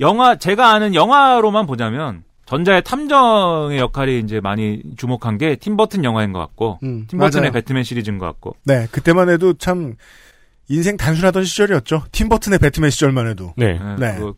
영화 0.00 0.36
제가 0.36 0.70
아는 0.72 0.94
영화로만 0.94 1.66
보자면 1.66 2.24
전자의 2.46 2.82
탐정의 2.82 3.78
역할이 3.78 4.18
이제 4.20 4.40
많이 4.40 4.82
주목한 4.96 5.38
게 5.38 5.56
팀버튼 5.56 6.04
영화인 6.04 6.32
것 6.32 6.38
같고 6.40 6.78
음, 6.82 7.06
팀버튼의 7.08 7.42
맞아요. 7.50 7.52
배트맨 7.52 7.82
시리즈인 7.84 8.18
것 8.18 8.26
같고 8.26 8.56
네, 8.64 8.86
그때만 8.90 9.28
해도 9.30 9.54
참 9.54 9.94
인생 10.68 10.96
단순하던 10.96 11.44
시절이었죠. 11.44 12.04
팀버튼의 12.12 12.58
배트맨 12.58 12.90
시절만 12.90 13.26
해도. 13.28 13.52
네. 13.56 13.78
네. 13.98 14.16
그- 14.18 14.34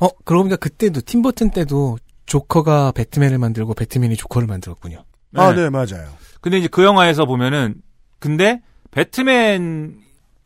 어, 0.00 0.08
그러고 0.24 0.44
보니까 0.44 0.56
그때도 0.56 1.00
팀버튼 1.02 1.50
때도 1.50 1.98
조커가 2.26 2.92
배트맨을 2.92 3.38
만들고 3.38 3.74
배트맨이 3.74 4.16
조커를 4.16 4.46
만들었군요. 4.46 5.04
아, 5.34 5.52
네, 5.54 5.70
맞아요. 5.70 6.08
근데 6.40 6.58
이제 6.58 6.68
그 6.68 6.84
영화에서 6.84 7.24
보면은 7.26 7.76
근데 8.18 8.60
배트맨 8.90 9.98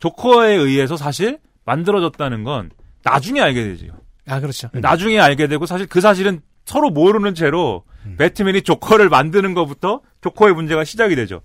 조커에 0.03 0.53
의해서 0.53 0.97
사실 0.97 1.39
만들어졌다는 1.63 2.43
건 2.43 2.71
나중에 3.05 3.39
알게 3.39 3.63
되죠. 3.63 3.87
아, 4.27 4.41
그렇죠. 4.41 4.67
나중에 4.73 5.17
알게 5.17 5.47
되고 5.47 5.65
사실 5.65 5.87
그 5.87 6.01
사실은 6.01 6.41
서로 6.65 6.89
모르는 6.89 7.35
채로 7.35 7.83
배트맨이 8.17 8.63
조커를 8.63 9.07
만드는 9.07 9.53
것부터 9.53 10.01
조커의 10.19 10.55
문제가 10.55 10.83
시작이 10.83 11.15
되죠. 11.15 11.41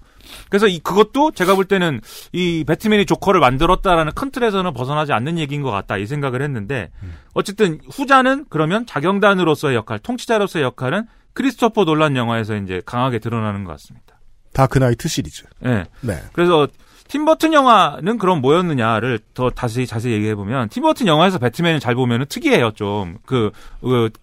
그래서 0.49 0.67
이 0.67 0.81
그것도 0.81 1.31
제가 1.31 1.55
볼 1.55 1.67
때는 1.67 2.01
이 2.33 2.65
배트맨이 2.67 3.07
조커를 3.07 3.39
만들었다라는 3.39 4.13
큰 4.15 4.33
틀에서는 4.33 4.73
벗어나지 4.73 5.13
않는 5.13 5.39
얘기인 5.39 5.63
것 5.63 5.71
같다 5.71 5.97
이 5.97 6.07
생각을 6.07 6.43
했는데 6.43 6.91
어쨌든 7.35 7.79
후자는 7.89 8.47
그러면 8.49 8.87
자경단으로서의 8.87 9.77
역할, 9.77 10.01
통치자로서의 10.01 10.65
역할은 10.65 11.07
크리스토퍼 11.33 11.85
놀란 11.85 12.17
영화에서 12.17 12.57
이제 12.57 12.83
강하게 12.85 13.21
드러나는 13.21 13.63
것 13.63 13.71
같습니다. 13.73 14.19
다크나이트 14.53 15.07
시리즈. 15.07 15.45
예. 15.65 15.85
네. 16.01 16.21
그래서 16.33 16.67
팀버튼 17.09 17.53
영화는 17.53 18.19
그럼 18.19 18.41
뭐였느냐를 18.41 19.19
더 19.35 19.51
다시 19.51 19.87
자세히 19.87 20.15
얘기해 20.15 20.35
보면 20.35 20.69
팀버튼 20.69 21.07
영화에서 21.07 21.39
배트맨을 21.39 21.81
잘 21.81 21.95
보면은 21.95 22.27
특이해요 22.27 22.73
좀그 22.73 23.51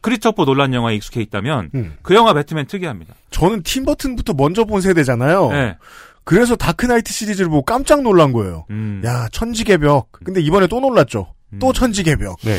크리스토퍼 0.01 0.45
놀란 0.45 0.73
영화에 0.73 0.95
익숙해 0.95 1.21
있다면 1.21 1.71
음. 1.75 1.97
그 2.01 2.15
영화 2.15 2.33
배트맨 2.33 2.67
특이합니다. 2.67 3.13
저는 3.31 3.63
팀버튼부터 3.63 4.33
먼저 4.33 4.65
본 4.65 4.81
세대잖아요. 4.81 5.49
네. 5.51 5.77
그래서 6.23 6.55
Dark 6.55 6.78
Knight 6.78 7.11
시리즈를 7.11 7.49
보고 7.49 7.63
깜짝 7.63 8.01
놀란 8.01 8.31
거예요. 8.31 8.65
음. 8.69 9.01
야, 9.05 9.27
천지개벽. 9.31 10.11
근데 10.23 10.41
이번에 10.41 10.67
또 10.67 10.79
놀랐죠. 10.79 11.33
또 11.59 11.71
천지개벽. 11.71 12.39
네. 12.41 12.57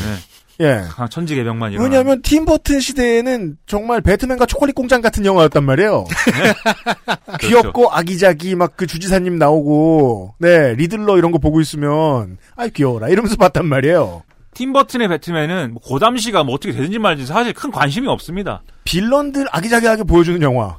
예. 0.59 0.81
아, 0.97 1.07
천지개벽만 1.07 1.71
일어나. 1.71 1.83
왜냐하면 1.83 2.21
팀버튼 2.23 2.79
시대에는 2.79 3.57
정말 3.67 4.01
배트맨과 4.01 4.45
초콜릿 4.47 4.73
공장 4.75 5.01
같은 5.01 5.23
영화였단 5.25 5.63
말이에요. 5.63 6.05
귀엽고 7.41 7.91
아기자기 7.91 8.55
막 8.55 8.75
그 8.77 8.85
주지사님 8.85 9.37
나오고 9.37 10.35
네 10.39 10.75
리들러 10.75 11.17
이런 11.17 11.31
거 11.31 11.39
보고 11.39 11.59
있으면 11.61 12.37
아이 12.55 12.69
귀여워라 12.69 13.09
이러면서 13.09 13.35
봤단 13.37 13.65
말이에요. 13.65 14.23
팀버튼의 14.53 15.07
배트맨은 15.07 15.73
뭐 15.73 15.81
고담시가 15.83 16.43
뭐 16.43 16.53
어떻게 16.55 16.73
되든지 16.73 16.99
말든지 16.99 17.31
사실 17.31 17.53
큰 17.53 17.71
관심이 17.71 18.07
없습니다. 18.07 18.61
빌런들 18.83 19.45
아기자기하게 19.51 20.03
보여주는 20.03 20.39
영화. 20.41 20.77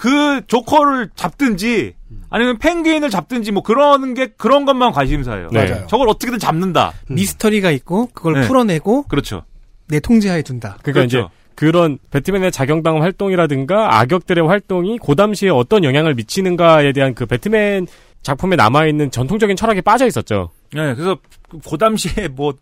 그 0.00 0.40
조커를 0.46 1.10
잡든지 1.14 1.94
아니면 2.30 2.56
펭귄을 2.56 3.10
잡든지 3.10 3.52
뭐 3.52 3.62
그런 3.62 4.14
게 4.14 4.28
그런 4.28 4.64
것만 4.64 4.92
관심사예요. 4.92 5.48
네. 5.52 5.68
맞아요. 5.68 5.86
저걸 5.88 6.08
어떻게든 6.08 6.38
잡는다. 6.38 6.94
미스터리가 7.08 7.70
있고 7.72 8.06
그걸 8.14 8.40
네. 8.40 8.46
풀어내고 8.48 9.02
그렇죠. 9.08 9.44
내 9.88 10.00
통제하에 10.00 10.40
둔다. 10.40 10.78
그러니까 10.82 11.04
이제 11.04 11.22
그런 11.54 11.98
배트맨의 12.10 12.50
자경당 12.50 13.02
활동이라든가 13.02 13.98
악역들의 14.00 14.46
활동이 14.46 14.96
고담시에 14.96 15.50
어떤 15.50 15.84
영향을 15.84 16.14
미치는가에 16.14 16.92
대한 16.94 17.14
그 17.14 17.26
배트맨 17.26 17.86
작품에 18.22 18.56
남아있는 18.56 19.10
전통적인 19.10 19.54
철학에 19.54 19.82
빠져 19.82 20.06
있었죠. 20.06 20.48
네, 20.72 20.94
그래서 20.94 21.18
고담시에 21.66 22.28
뭐 22.28 22.54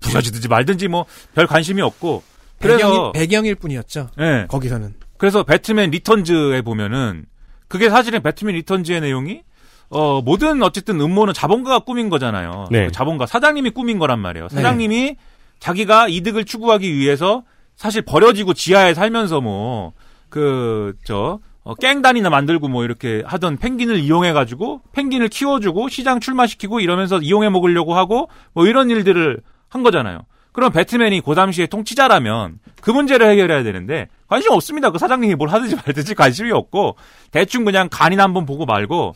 부서지든지 0.00 0.48
말든지 0.48 0.88
뭐 0.88 1.06
별 1.34 1.46
관심이 1.46 1.80
없고 1.80 2.22
그래서 2.60 2.76
배경이, 2.76 3.12
배경일 3.14 3.54
뿐이었죠. 3.54 4.10
네. 4.18 4.44
거기서는. 4.48 5.05
그래서 5.18 5.42
배트맨 5.42 5.90
Returns에 5.90 6.62
보면은 6.62 7.26
그게 7.68 7.90
사실은 7.90 8.22
배트맨 8.22 8.54
Returns의 8.56 9.00
내용이 9.00 9.42
어 9.88 10.20
모든 10.20 10.62
어쨌든 10.62 11.00
음모는 11.00 11.32
자본가가 11.34 11.80
꾸민 11.80 12.08
거잖아요. 12.08 12.66
네. 12.70 12.86
그 12.86 12.92
자본가 12.92 13.26
사장님이 13.26 13.70
꾸민 13.70 13.98
거란 13.98 14.18
말이에요. 14.18 14.48
사장님이 14.48 15.16
자기가 15.60 16.08
이득을 16.08 16.44
추구하기 16.44 16.92
위해서 16.94 17.44
사실 17.76 18.02
버려지고 18.02 18.54
지하에 18.54 18.94
살면서 18.94 19.40
뭐 19.40 19.92
뭐그저 20.30 21.40
어, 21.62 21.74
깽단이나 21.74 22.30
만들고 22.30 22.68
뭐 22.68 22.84
이렇게 22.84 23.22
하던 23.26 23.56
펭귄을 23.56 23.98
이용해 23.98 24.32
가지고 24.32 24.82
펭귄을 24.92 25.28
키워주고 25.28 25.88
시장 25.88 26.20
출마시키고 26.20 26.80
이러면서 26.80 27.18
이용해 27.18 27.50
먹으려고 27.50 27.94
하고 27.94 28.28
뭐 28.52 28.66
이런 28.66 28.88
일들을 28.90 29.40
한 29.68 29.82
거잖아요. 29.82 30.20
그럼 30.56 30.72
배트맨이 30.72 31.20
그 31.20 31.34
당시에 31.34 31.66
통치자라면 31.66 32.58
그 32.80 32.90
문제를 32.90 33.28
해결해야 33.28 33.62
되는데 33.62 34.08
관심 34.26 34.52
없습니다. 34.52 34.90
그 34.90 34.98
사장님이 34.98 35.34
뭘 35.34 35.50
하든지 35.50 35.76
말든지 35.76 36.14
관심이 36.14 36.50
없고 36.50 36.96
대충 37.30 37.64
그냥 37.66 37.88
간이나 37.90 38.24
한번 38.24 38.46
보고 38.46 38.64
말고 38.64 39.14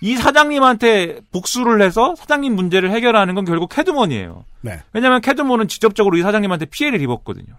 이 0.00 0.16
사장님한테 0.16 1.20
복수를 1.32 1.82
해서 1.82 2.14
사장님 2.16 2.54
문제를 2.54 2.90
해결하는 2.90 3.34
건 3.34 3.44
결국 3.44 3.68
캐드먼이에요. 3.68 4.44
네. 4.62 4.80
왜냐하면 4.94 5.20
캐드먼은 5.20 5.68
직접적으로 5.68 6.16
이 6.16 6.22
사장님한테 6.22 6.66
피해를 6.66 7.02
입었거든요. 7.02 7.54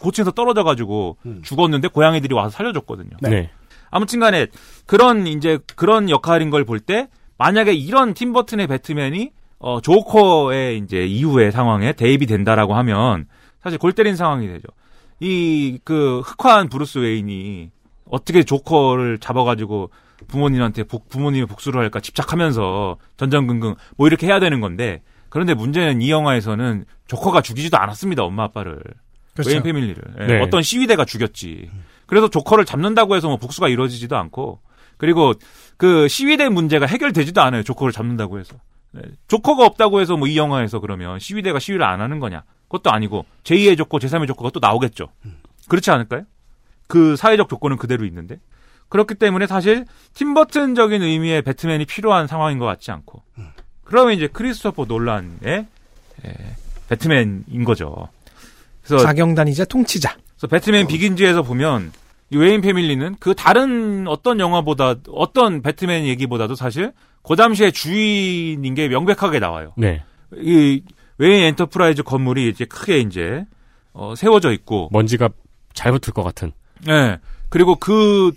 고층에서 0.00 0.32
떨어져가지고 0.32 1.16
죽었는데 1.44 1.88
고양이들이 1.88 2.34
와서 2.34 2.50
살려줬거든요. 2.50 3.18
네. 3.20 3.50
아무튼간에 3.90 4.48
그런 4.86 5.26
이제 5.26 5.58
그런 5.76 6.10
역할인 6.10 6.50
걸 6.50 6.64
볼 6.64 6.80
때 6.80 7.08
만약에 7.38 7.72
이런 7.72 8.14
팀버튼의 8.14 8.66
배트맨이 8.66 9.30
어 9.58 9.80
조커의 9.80 10.78
이제 10.78 11.04
이후의 11.06 11.52
상황에 11.52 11.92
대입이 11.92 12.26
된다라고 12.26 12.74
하면 12.74 13.26
사실 13.62 13.78
골 13.78 13.92
때린 13.92 14.14
상황이 14.16 14.46
되죠. 14.46 14.68
이 15.20 15.78
그 15.84 16.20
흑화한 16.20 16.68
브루스 16.68 16.98
웨인이 16.98 17.70
어떻게 18.04 18.42
조커를 18.44 19.18
잡아가지고 19.18 19.90
부모님한테 20.28 20.84
복, 20.84 21.08
부모님의 21.08 21.46
복수를 21.46 21.80
할까 21.82 22.00
집착하면서 22.00 22.96
전전긍긍 23.16 23.74
뭐 23.96 24.06
이렇게 24.06 24.26
해야 24.26 24.40
되는 24.40 24.60
건데 24.60 25.02
그런데 25.28 25.54
문제는 25.54 26.00
이 26.02 26.10
영화에서는 26.10 26.84
조커가 27.06 27.42
죽이지도 27.42 27.76
않았습니다 27.76 28.22
엄마 28.24 28.44
아빠를 28.44 28.80
그렇죠. 29.34 29.50
웨인 29.50 29.62
family를 29.62 30.02
예, 30.20 30.26
네. 30.26 30.40
어떤 30.40 30.62
시위대가 30.62 31.04
죽였지 31.04 31.70
그래서 32.06 32.28
조커를 32.28 32.64
잡는다고 32.64 33.14
해서 33.16 33.28
뭐 33.28 33.36
복수가 33.36 33.68
이루어지지도 33.68 34.16
않고 34.16 34.60
그리고 34.96 35.34
그 35.76 36.08
시위대 36.08 36.48
문제가 36.48 36.86
해결되지도 36.86 37.40
않아요 37.42 37.62
조커를 37.62 37.92
잡는다고 37.92 38.38
해서 38.38 38.54
네. 38.54 38.60
조커가 39.28 39.64
없다고 39.64 40.00
해서 40.00 40.16
뭐 40.16 40.28
이 40.28 40.36
영화에서 40.36 40.80
그러면 40.80 41.18
시위대가 41.18 41.58
시위를 41.58 41.84
안 41.84 42.00
하는 42.00 42.20
거냐. 42.20 42.42
그것도 42.68 42.90
아니고 42.90 43.24
제2의 43.44 43.76
조커 43.78 43.98
제3의 43.98 44.26
조커가 44.26 44.50
또 44.50 44.60
나오겠죠. 44.60 45.08
그렇지 45.68 45.90
않을까요? 45.90 46.24
그 46.86 47.16
사회적 47.16 47.48
조건은 47.48 47.76
그대로 47.76 48.04
있는데. 48.04 48.38
그렇기 48.88 49.14
때문에 49.16 49.46
사실 49.46 49.84
팀버튼적인 50.14 51.02
의미의 51.02 51.42
배트맨이 51.42 51.84
필요한 51.84 52.26
상황인 52.26 52.58
것 52.58 52.64
같지 52.66 52.90
않고. 52.90 53.22
그러면 53.84 54.14
이제 54.14 54.26
크리스토퍼 54.26 54.84
놀란의 54.86 55.38
예, 56.26 56.34
배트맨인 56.88 57.64
거죠. 57.64 58.08
그래서 58.82 59.02
자경단이자 59.04 59.66
통치자. 59.66 60.16
그래서 60.32 60.46
배트맨 60.46 60.86
Begins에서 60.86 61.42
보면 61.42 61.92
이 62.30 62.36
웨인 62.36 62.60
family는 62.60 63.16
그 63.20 63.34
다른 63.34 64.06
어떤 64.08 64.40
영화보다 64.40 64.96
어떤 65.10 65.62
배트맨 65.62 66.04
얘기보다도 66.06 66.54
사실 66.54 66.92
그 67.28 67.36
당시의 67.36 67.72
주인인 67.72 68.74
게 68.74 68.88
명백하게 68.88 69.38
나와요. 69.38 69.72
네. 69.76 70.02
이 70.34 70.82
웨인 71.18 71.44
Enterprise 71.44 72.04
건물이 72.04 72.48
이제 72.48 72.64
크게 72.64 73.00
이제 73.00 73.44
어, 73.92 74.14
세워져 74.16 74.52
있고 74.52 74.88
먼지가 74.92 75.28
잘 75.74 75.92
붙을 75.92 76.14
것 76.14 76.22
같은. 76.22 76.52
예. 76.88 77.18
그리고 77.48 77.74
그, 77.76 78.32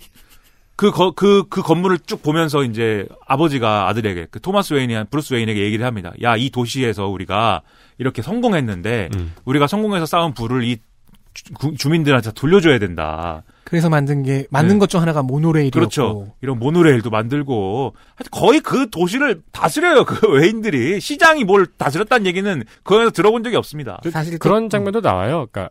그, 0.76 0.90
거, 0.90 1.12
그, 1.12 1.44
그 1.48 1.62
건물을 1.62 2.00
쭉 2.06 2.22
보면서 2.22 2.64
이제 2.64 3.06
아버지가 3.26 3.88
아들에게, 3.88 4.28
그 4.30 4.40
토마스 4.40 4.74
웨인이, 4.74 5.04
브루스 5.10 5.34
웨인에게 5.34 5.60
얘기를 5.62 5.86
합니다. 5.86 6.12
야, 6.22 6.36
이 6.36 6.50
도시에서 6.50 7.06
우리가 7.06 7.62
이렇게 7.98 8.22
성공했는데, 8.22 9.10
음. 9.14 9.32
우리가 9.44 9.66
성공해서 9.66 10.06
쌓은 10.06 10.34
부를 10.34 10.64
이 10.64 10.78
주, 11.34 11.52
구- 11.54 11.76
주민들한테 11.76 12.32
돌려줘야 12.32 12.78
된다. 12.78 13.42
그래서 13.72 13.88
만든 13.88 14.22
게 14.22 14.46
만든 14.50 14.74
네. 14.74 14.80
것중 14.80 15.00
하나가 15.00 15.22
모노레일이었고 15.22 15.72
그렇죠. 15.72 16.26
이런 16.42 16.58
모노레일도 16.58 17.08
만들고 17.08 17.94
하여튼 18.16 18.30
거의 18.30 18.60
그 18.60 18.90
도시를 18.90 19.40
다스려요. 19.50 20.04
그 20.04 20.28
웨인들이 20.30 21.00
시장이 21.00 21.44
뭘 21.44 21.64
다스렸다는 21.78 22.26
얘기는 22.26 22.64
그거에서 22.82 23.10
들어본 23.12 23.44
적이 23.44 23.56
없습니다. 23.56 23.98
사실 24.10 24.38
그런 24.38 24.68
장면도 24.68 25.00
나와요. 25.00 25.46
그러니까 25.50 25.70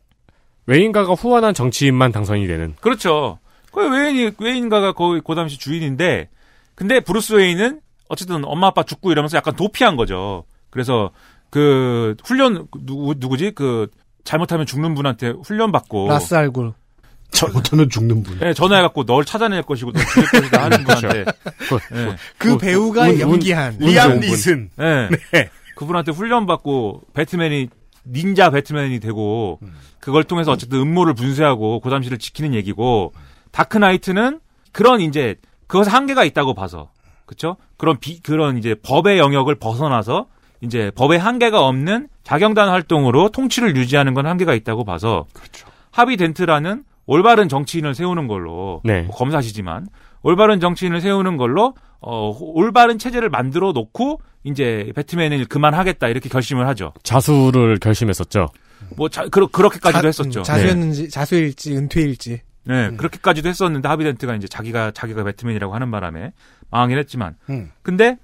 웨인가가 0.65 1.13
후원한 1.13 1.53
정치인만 1.53 2.11
당선이 2.11 2.47
되는. 2.47 2.73
그렇죠. 2.81 3.37
그 3.71 3.87
웨인이 3.88 4.31
웨인가가 4.39 4.93
거의 4.93 5.21
그 5.23 5.35
당시 5.35 5.59
주인인데 5.59 6.29
근데 6.73 7.01
브루스 7.01 7.33
웨인은 7.33 7.81
어쨌든 8.09 8.43
엄마 8.45 8.65
아빠 8.65 8.81
죽고 8.81 9.11
이러면서 9.11 9.37
약간 9.37 9.55
도피한 9.55 9.95
거죠. 9.95 10.45
그래서 10.71 11.11
그 11.51 12.15
훈련 12.25 12.65
누구 12.83 13.13
누구지 13.15 13.51
그 13.51 13.91
잘못하면 14.23 14.65
죽는 14.65 14.95
분한테 14.95 15.35
훈련 15.43 15.71
받고 15.71 16.07
라스 16.07 16.33
알굴 16.33 16.73
잘못하면 17.31 17.89
죽는 17.89 18.23
분. 18.23 18.39
네, 18.39 18.53
전화해갖고 18.53 19.05
널 19.05 19.25
찾아낼 19.25 19.63
것이고 19.63 19.91
널 19.91 20.05
죽일 20.05 20.29
것이다 20.29 20.63
하는 20.63 20.83
분한테 20.83 21.25
네. 21.91 22.15
그 22.37 22.57
배우가 22.57 23.19
연기한 23.19 23.77
리암 23.79 24.19
니슨. 24.19 24.69
네. 24.75 25.09
그분한테 25.75 26.11
훈련 26.11 26.45
받고 26.45 27.01
배트맨이 27.13 27.69
닌자 28.05 28.49
배트맨이 28.49 28.99
되고 28.99 29.59
그걸 29.99 30.23
통해서 30.23 30.51
어쨌든 30.51 30.79
음모를 30.79 31.13
분쇄하고 31.13 31.79
고담시를 31.79 32.17
지키는 32.17 32.53
얘기고 32.53 33.13
다크나이트는 33.51 34.39
그런 34.71 35.01
이제 35.01 35.35
그것에 35.67 35.89
한계가 35.89 36.23
있다고 36.23 36.53
봐서 36.53 36.91
그렇죠? 37.25 37.57
그런 37.77 37.99
비 37.99 38.21
그런 38.21 38.57
이제 38.57 38.75
법의 38.75 39.17
영역을 39.17 39.55
벗어나서 39.55 40.27
이제 40.61 40.91
법의 40.95 41.17
한계가 41.17 41.65
없는 41.65 42.07
자경단 42.23 42.69
활동으로 42.69 43.29
통치를 43.29 43.75
유지하는 43.75 44.13
건 44.13 44.27
한계가 44.27 44.53
있다고 44.53 44.83
봐서 44.83 45.25
하비 45.91 46.17
덴트라는 46.17 46.83
올바른 47.05 47.49
정치인을 47.49 47.95
세우는 47.95 48.27
걸로 48.27 48.81
네. 48.83 49.01
뭐 49.03 49.15
검사시지만 49.15 49.87
올바른 50.23 50.59
정치인을 50.59 51.01
세우는 51.01 51.37
걸로 51.37 51.73
어 51.99 52.35
올바른 52.39 52.97
체제를 52.97 53.29
만들어 53.29 53.71
놓고 53.73 54.21
이제 54.43 54.91
배트맨을 54.95 55.45
그만하겠다 55.45 56.07
이렇게 56.07 56.29
결심을 56.29 56.67
하죠. 56.69 56.93
자수를 57.03 57.77
결심했었죠. 57.77 58.47
뭐 58.97 59.09
자, 59.09 59.27
그러, 59.29 59.47
그렇게까지도 59.47 60.01
자- 60.01 60.07
했었죠. 60.07 60.39
음, 60.41 60.43
자수였는지 60.43 61.09
자수일지 61.09 61.75
은퇴일지 61.77 62.41
네, 62.63 62.91
그렇게까지도 62.95 63.49
했었는데 63.49 63.87
하비덴트가 63.87 64.35
이제 64.35 64.47
자기가 64.47 64.91
자기가 64.91 65.23
배트맨이라고 65.23 65.73
하는 65.73 65.91
바람에 65.91 66.31
망하긴 66.69 66.97
했지만 66.99 67.35
음. 67.49 67.71
근데 67.81 68.17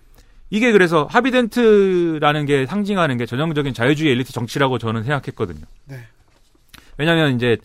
이게 0.50 0.72
그래서 0.72 1.08
하비덴트라는 1.10 2.46
게 2.46 2.66
상징하는 2.66 3.18
게 3.18 3.26
전형적인 3.26 3.74
자유주의 3.74 4.12
엘리트 4.14 4.32
정치라고 4.34 4.78
저는 4.78 5.04
생각했거든요. 5.04 5.66
네. 5.86 6.00
왜냐하면 6.98 7.36
이제 7.36 7.58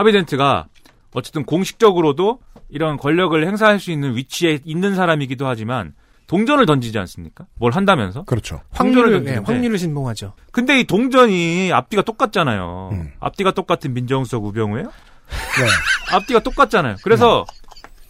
하비덴트가 0.00 0.66
어쨌든 1.12 1.44
공식적으로도 1.44 2.40
이런 2.68 2.96
권력을 2.96 3.46
행사할 3.46 3.78
수 3.80 3.90
있는 3.90 4.16
위치에 4.16 4.60
있는 4.64 4.94
사람이기도 4.94 5.46
하지만 5.46 5.92
동전을 6.26 6.64
던지지 6.64 6.96
않습니까? 7.00 7.46
뭘 7.56 7.72
한다면서? 7.72 8.22
그렇죠. 8.22 8.62
확률을 8.70 9.10
네, 9.10 9.16
던지는데 9.16 9.52
확률을 9.52 9.78
신봉하죠. 9.78 10.34
근데 10.52 10.78
이 10.80 10.84
동전이 10.84 11.72
앞뒤가 11.72 12.02
똑같잖아요. 12.02 12.90
앞뒤가 13.18 13.50
똑같은 13.50 13.92
민정수석 13.94 14.44
우병우예요? 14.44 14.86
네. 14.86 16.14
앞뒤가 16.16 16.40
똑같잖아요. 16.40 16.96
그래서 17.02 17.44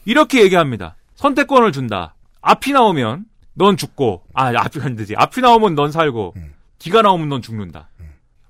이렇게 0.04 0.42
얘기합니다. 0.42 0.96
선택권을 1.16 1.72
준다. 1.72 2.14
앞이 2.42 2.72
나오면 2.72 3.24
넌 3.54 3.76
죽고 3.76 4.22
아 4.34 4.52
앞이 4.54 4.80
안 4.82 4.96
되지. 4.96 5.14
앞이 5.16 5.40
나오면 5.40 5.74
넌 5.74 5.90
살고 5.90 6.34
뒤가 6.78 7.02
나오면 7.02 7.28
넌 7.30 7.42
죽는다. 7.42 7.88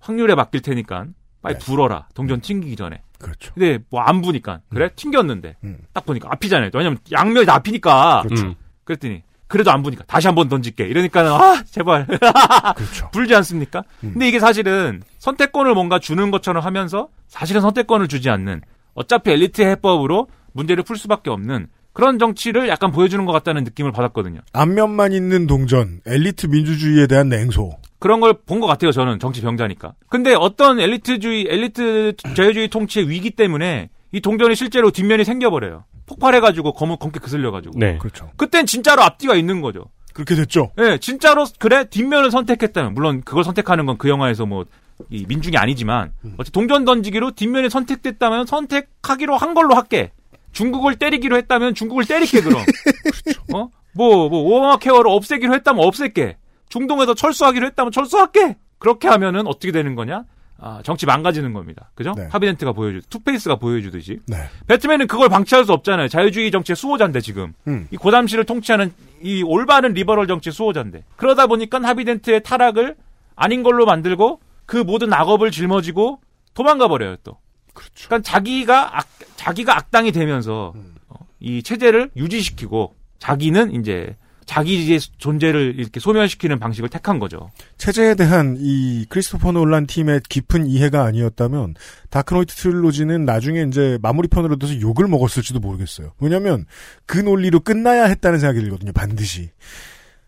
확률에 0.00 0.34
맡길 0.34 0.62
테니까 0.62 1.06
빨리 1.42 1.58
불어라. 1.58 2.06
동전 2.14 2.40
튕기기 2.40 2.76
전에. 2.76 3.00
그렇죠. 3.18 3.52
근데 3.54 3.78
뭐 3.90 4.00
안 4.02 4.20
부니까 4.22 4.60
그래 4.70 4.90
튕겼는데 4.96 5.56
딱 5.92 6.04
보니까 6.06 6.28
앞이잖아요. 6.32 6.70
왜냐면 6.74 6.98
양면이 7.12 7.46
다 7.46 7.54
앞이니까. 7.56 8.22
그렇죠. 8.26 8.54
그랬더니 8.84 9.22
그래도 9.46 9.70
안 9.72 9.82
부니까 9.82 10.04
다시 10.06 10.26
한번 10.28 10.48
던질게. 10.48 10.86
이러니까는 10.86 11.32
아 11.32 11.62
제발 11.64 12.06
그렇죠. 12.76 13.08
불지 13.12 13.34
않습니까? 13.34 13.82
근데 14.00 14.28
이게 14.28 14.38
사실은 14.38 15.02
선택권을 15.18 15.74
뭔가 15.74 15.98
주는 15.98 16.30
것처럼 16.30 16.64
하면서 16.64 17.08
사실은 17.26 17.60
선택권을 17.60 18.08
주지 18.08 18.30
않는 18.30 18.60
어차피 18.94 19.30
엘리트 19.32 19.62
해법으로 19.62 20.28
문제를 20.52 20.82
풀 20.84 20.96
수밖에 20.96 21.30
없는 21.30 21.68
그런 21.92 22.18
정치를 22.18 22.68
약간 22.68 22.92
보여주는 22.92 23.24
것 23.24 23.32
같다는 23.32 23.64
느낌을 23.64 23.90
받았거든요. 23.92 24.40
앞면만 24.52 25.12
있는 25.12 25.46
동전, 25.48 26.00
엘리트 26.06 26.46
민주주의에 26.46 27.06
대한 27.08 27.28
냉소. 27.28 27.70
그런 28.00 28.18
걸 28.20 28.32
본 28.32 28.60
것 28.60 28.66
같아요. 28.66 28.90
저는 28.90 29.18
정치 29.20 29.40
병자니까. 29.42 29.92
근데 30.08 30.34
어떤 30.34 30.80
엘리트주의, 30.80 31.46
엘리트 31.48 32.14
자유주의 32.34 32.66
통치의 32.68 33.08
위기 33.08 33.30
때문에 33.30 33.90
이 34.12 34.20
동전이 34.20 34.56
실제로 34.56 34.90
뒷면이 34.90 35.24
생겨버려요. 35.24 35.84
폭발해가지고 36.06 36.72
검은 36.72 36.96
검게 36.98 37.20
그슬려가지고. 37.20 37.78
네. 37.78 37.98
그렇죠. 37.98 38.30
그땐 38.36 38.66
진짜로 38.66 39.02
앞뒤가 39.02 39.36
있는 39.36 39.60
거죠. 39.60 39.84
그렇게 40.12 40.34
됐죠. 40.34 40.72
예, 40.80 40.98
진짜로 40.98 41.46
그래 41.60 41.84
뒷면을 41.88 42.30
선택했다면 42.32 42.94
물론 42.94 43.22
그걸 43.22 43.44
선택하는 43.44 43.86
건 43.86 43.96
그 43.96 44.08
영화에서 44.08 44.44
뭐 44.46 44.64
이 45.08 45.24
민중이 45.26 45.56
아니지만 45.56 46.12
어째 46.36 46.50
동전 46.50 46.84
던지기로 46.84 47.30
뒷면이 47.30 47.70
선택됐다면 47.70 48.44
선택하기로 48.44 49.34
한 49.34 49.54
걸로 49.54 49.74
할게. 49.74 50.12
중국을 50.52 50.96
때리기로 50.96 51.38
했다면 51.38 51.74
중국을 51.74 52.04
때릴게 52.04 52.42
그럼. 52.42 52.60
어? 53.54 53.68
뭐, 53.94 54.28
뭐, 54.28 54.40
오바마 54.42 54.76
케어를 54.76 55.10
없애기로 55.10 55.54
했다면 55.54 55.82
없앨게. 55.86 56.36
중동에서 56.70 57.14
철수하기로 57.14 57.66
했다면 57.66 57.92
철수할게. 57.92 58.56
그렇게 58.78 59.08
하면은 59.08 59.46
어떻게 59.46 59.72
되는 59.72 59.94
거냐? 59.94 60.24
아, 60.62 60.80
정치 60.84 61.06
망가지는 61.06 61.52
겁니다. 61.52 61.90
그죠? 61.94 62.12
네. 62.16 62.28
하비덴트가 62.30 62.72
보여주, 62.72 63.00
투페이스가 63.08 63.56
보여주듯이. 63.56 64.20
네. 64.26 64.36
배트맨은 64.66 65.06
그걸 65.06 65.28
방치할 65.28 65.64
수 65.64 65.72
없잖아요. 65.72 66.08
자유주의 66.08 66.50
정치의 66.50 66.76
수호자인데 66.76 67.20
지금. 67.20 67.54
음. 67.66 67.88
이 67.90 67.96
고담시를 67.96 68.44
통치하는 68.44 68.92
이 69.22 69.42
올바른 69.42 69.92
리버럴 69.92 70.26
정치의 70.26 70.52
수호자인데. 70.52 71.04
그러다 71.16 71.46
보니까 71.46 71.82
하비덴트의 71.82 72.42
타락을 72.42 72.96
아닌 73.36 73.62
걸로 73.62 73.86
만들고 73.86 74.40
그 74.66 74.76
모든 74.76 75.12
악업을 75.12 75.50
짊어지고 75.50 76.20
도망가 76.54 76.88
버려요 76.88 77.16
또. 77.24 77.38
그렇죠. 77.72 78.08
그러니까 78.08 78.30
자기가 78.30 78.98
악, 78.98 79.08
자기가 79.36 79.76
악당이 79.76 80.12
되면서 80.12 80.72
음. 80.74 80.94
어, 81.08 81.16
이 81.40 81.62
체제를 81.62 82.10
유지시키고 82.16 82.94
자기는 83.18 83.80
이제 83.80 84.16
자기의 84.50 84.98
존재를 84.98 85.76
이렇게 85.78 86.00
소멸시키는 86.00 86.58
방식을 86.58 86.88
택한 86.88 87.20
거죠. 87.20 87.52
체제에 87.78 88.16
대한 88.16 88.56
이 88.58 89.06
크리스토퍼 89.08 89.52
놀란 89.52 89.86
팀의 89.86 90.22
깊은 90.28 90.66
이해가 90.66 91.04
아니었다면 91.04 91.74
다크노이트 92.10 92.56
트릴로지는 92.56 93.24
나중에 93.24 93.62
이제 93.62 93.96
마무리편으로 94.02 94.56
둬서 94.56 94.80
욕을 94.80 95.06
먹었을지도 95.06 95.60
모르겠어요. 95.60 96.14
왜냐하면 96.18 96.66
그 97.06 97.18
논리로 97.18 97.60
끝나야 97.60 98.06
했다는 98.06 98.40
생각이 98.40 98.60
들거든요. 98.60 98.90
반드시 98.92 99.50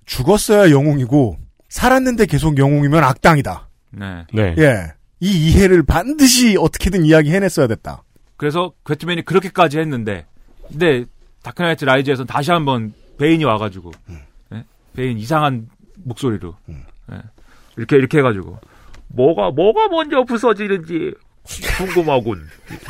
죽었어야 0.07 0.71
영웅이고 0.71 1.39
살았는데 1.69 2.27
계속 2.27 2.59
영웅이면 2.59 3.03
악당이다. 3.03 3.69
네. 3.91 4.25
네. 4.33 4.55
예, 4.57 4.93
이 5.19 5.51
이해를 5.51 5.83
반드시 5.83 6.57
어떻게든 6.57 7.05
이야기해냈어야 7.05 7.67
됐다. 7.67 8.05
그래서 8.37 8.73
배트맨이 8.87 9.25
그렇게까지 9.25 9.81
했는데, 9.81 10.27
근데 10.69 11.07
다크나이트 11.43 11.85
라이즈에서 11.85 12.25
다시 12.25 12.53
한번 12.53 12.95
베인이 13.23 13.45
와가지고, 13.45 13.93
예? 14.55 14.65
베인 14.97 15.17
이상한 15.17 15.69
목소리로 16.03 16.57
예. 17.13 17.23
이렇게 17.77 17.97
이렇게 17.97 18.19
해가지고 18.19 18.59
뭐가 19.07 19.53
뭐가 19.53 19.87
먼저 19.89 20.25
부서지는지 20.25 21.15
궁금하군. 21.77 22.49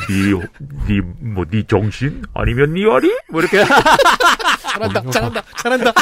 니니뭐니 0.88 1.64
정신 1.64 2.23
아니면 2.33 2.73
니 2.73 2.87
어리? 2.87 3.14
뭐 3.31 3.42
이렇게 3.42 3.62
잘한다, 4.73 5.11
잘한다, 5.11 5.42
잘한다. 5.59 5.92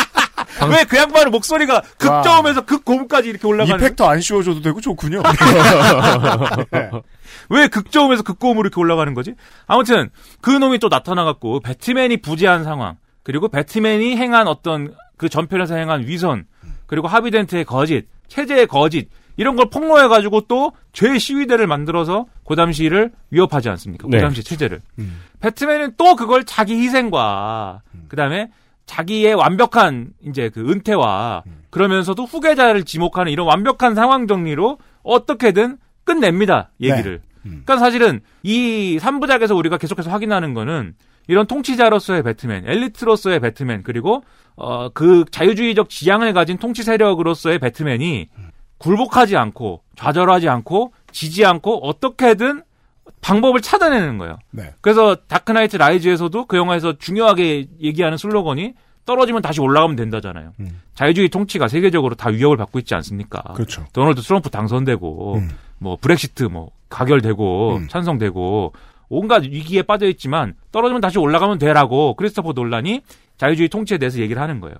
왜 0.71 0.85
그 0.85 0.97
양반의 0.97 1.31
목소리가 1.31 1.81
극저음에서 1.99 2.65
극고음까지 2.67 3.31
이렇게 3.31 3.47
올라가는 3.49 3.85
이펙터 3.85 4.09
안 4.09 4.21
씌워줘도 4.21 4.63
되고 4.63 4.81
좋군요. 4.81 5.23
왜 7.51 7.67
극저음에서 7.69 8.23
극고음으로 8.23 8.67
이렇게 8.69 8.81
올라가는 8.81 9.13
거지? 9.15 9.35
아무튼 9.67 10.11
그 10.41 10.51
놈이 10.51 10.79
또 10.79 10.89
나타나갖고 10.89 11.61
배트맨이 11.61 12.19
부재한 12.19 12.63
상황 12.65 12.97
그리고 13.23 13.49
배트맨이 13.49 14.17
행한 14.17 14.49
어떤 14.49 14.95
그 15.17 15.29
전편에서 15.29 15.75
행한 15.77 16.07
위선 16.07 16.45
그리고 16.87 17.09
하비덴트의 17.09 17.65
거짓 17.65 18.07
체제의 18.29 18.67
거짓 18.67 19.09
이런 19.37 19.57
걸 19.57 19.71
폭로해 19.71 20.09
가지고 20.09 20.43
또 20.43 20.73
죄 20.93 21.19
시위대를 21.19 21.67
만들어서 21.69 22.27
고담시를 22.43 23.13
위협하지 23.31 23.69
않습니까? 23.69 24.09
네. 24.11 24.19
고담시 24.19 24.43
체제를 24.43 24.81
배트맨은 25.41 25.95
또 25.97 26.17
그걸 26.17 26.45
자기 26.45 26.75
희생과 26.75 27.83
그다음에 28.09 28.51
자기의 28.87 29.35
완벽한 29.35 30.09
이제 30.27 30.49
그 30.49 30.69
은퇴와 30.69 31.45
그러면서도 31.71 32.25
후계자를 32.25 32.85
지목하는 32.85 33.31
이런 33.31 33.47
완벽한 33.47 33.95
상황 33.95 34.27
정리로 34.27 34.79
어떻게든 35.05 35.79
끝냅니다. 36.05 36.71
얘기를. 36.81 37.21
그러니까 37.43 37.79
사실은 37.79 38.21
이 38.43 38.99
3부작에서 39.01 39.57
우리가 39.57 39.79
계속해서 39.79 40.11
확인하는 40.11 40.53
거는 40.55 40.95
이런 41.29 41.47
통치자로서의 41.47 42.23
배트맨, 42.23 42.65
엘리트로서의 42.67 43.41
배트맨, 43.41 43.83
그리고 43.83 44.23
어 44.57 44.91
그 44.93 45.25
자유주의적 45.31 45.89
지향을 45.89 46.33
가진 46.35 46.59
통치 46.59 46.83
세력으로서의 46.83 47.59
배트맨이 47.61 48.29
굴복하지 48.79 49.37
않고 49.37 49.83
좌절하지 49.97 50.49
않고 50.49 50.93
지지 51.13 51.45
않고 51.45 51.87
어떻게든 51.87 52.63
방법을 53.21 53.61
찾아내는 53.61 54.19
거예요. 54.19 54.39
네. 54.51 54.75
그래서 54.81 55.15
다크나이트 55.15 55.77
라이즈에서도 55.77 56.47
그 56.47 56.57
영화에서 56.57 56.97
중요하게 56.99 57.69
얘기하는 57.81 58.17
슬로건이 58.19 58.75
떨어지면 59.05 59.43
다시 59.43 59.61
올라가면 59.61 59.97
된다잖아요. 59.97 60.53
자유주의 60.95 61.29
통치가 61.29 61.69
세계적으로 61.69 62.15
다 62.15 62.29
위협을 62.31 62.57
받고 62.57 62.79
있지 62.79 62.95
않습니까? 62.95 63.43
음. 63.51 63.55
그렇죠. 63.55 63.85
도널드 63.93 64.23
트럼프 64.23 64.51
당선되고 64.51 65.35
음. 65.37 65.51
뭐 65.79 65.97
브렉시트 66.01 66.45
뭐 66.45 66.71
가결되고 66.89 67.77
음. 67.77 67.89
찬성되고 67.89 68.73
온갖 69.11 69.43
위기에 69.43 69.83
빠져 69.83 70.07
있지만 70.09 70.55
떨어지면 70.73 71.03
다시 71.03 71.19
올라가면 71.19 71.59
돼라고 71.59 72.15
크리스토퍼 72.15 72.53
놀란이 72.53 73.03
자유주의 73.37 73.69
통치에 73.69 73.99
대해서 73.99 74.21
얘기를 74.21 74.41
하는 74.41 74.61
거예요. 74.61 74.77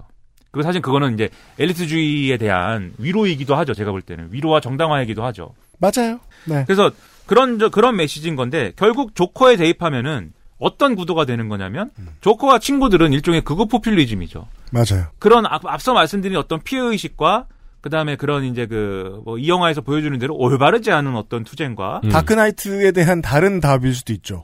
그리고 0.51 0.65
사실 0.65 0.81
그거는 0.81 1.15
이제 1.15 1.29
엘리트주의에 1.59 2.37
대한 2.39 2.93
위로이기도 2.99 3.55
하죠. 3.57 3.75
제가 3.75 3.91
볼 3.91 4.03
때는 4.03 4.29
위로와 4.31 4.61
정당화이기도 4.61 5.23
하죠. 5.25 5.55
맞아요. 5.79 6.21
네. 6.47 6.65
그래서 6.65 6.91
그런 7.27 7.59
저 7.59 7.69
그런 7.69 7.97
메시지인 7.97 8.37
건데 8.37 8.73
결국 8.77 9.15
조커에 9.15 9.57
대입하면은 9.57 10.33
어떤 10.59 10.95
구도가 10.95 11.25
되는 11.25 11.49
거냐면 11.49 11.91
조커와 12.21 12.59
친구들은 12.59 13.13
일종의 13.13 13.43
극우 13.43 13.67
포퓰리즘이죠. 13.67 14.47
맞아요. 14.73 15.07
그런 15.19 15.47
앞, 15.47 15.65
앞서 15.67 15.95
말씀드린 15.95 16.37
어떤 16.37 16.61
피해 16.61 16.83
의식과 16.83 17.47
그다음에 17.81 18.17
그런 18.17 18.45
이제 18.45 18.67
그 18.67 19.23
뭐 19.25 19.39
이 19.39 19.49
영화에서 19.49 19.81
보여주는 19.81 20.19
대로 20.19 20.35
올바르지 20.37 20.91
않은 20.93 21.17
어떤 21.17 21.45
투쟁과 21.45 22.03
다크나이트에 22.13 22.93
대한 22.93 23.23
다른 23.23 23.61
답일 23.61 23.95
수도 23.95 24.13
있죠. 24.13 24.43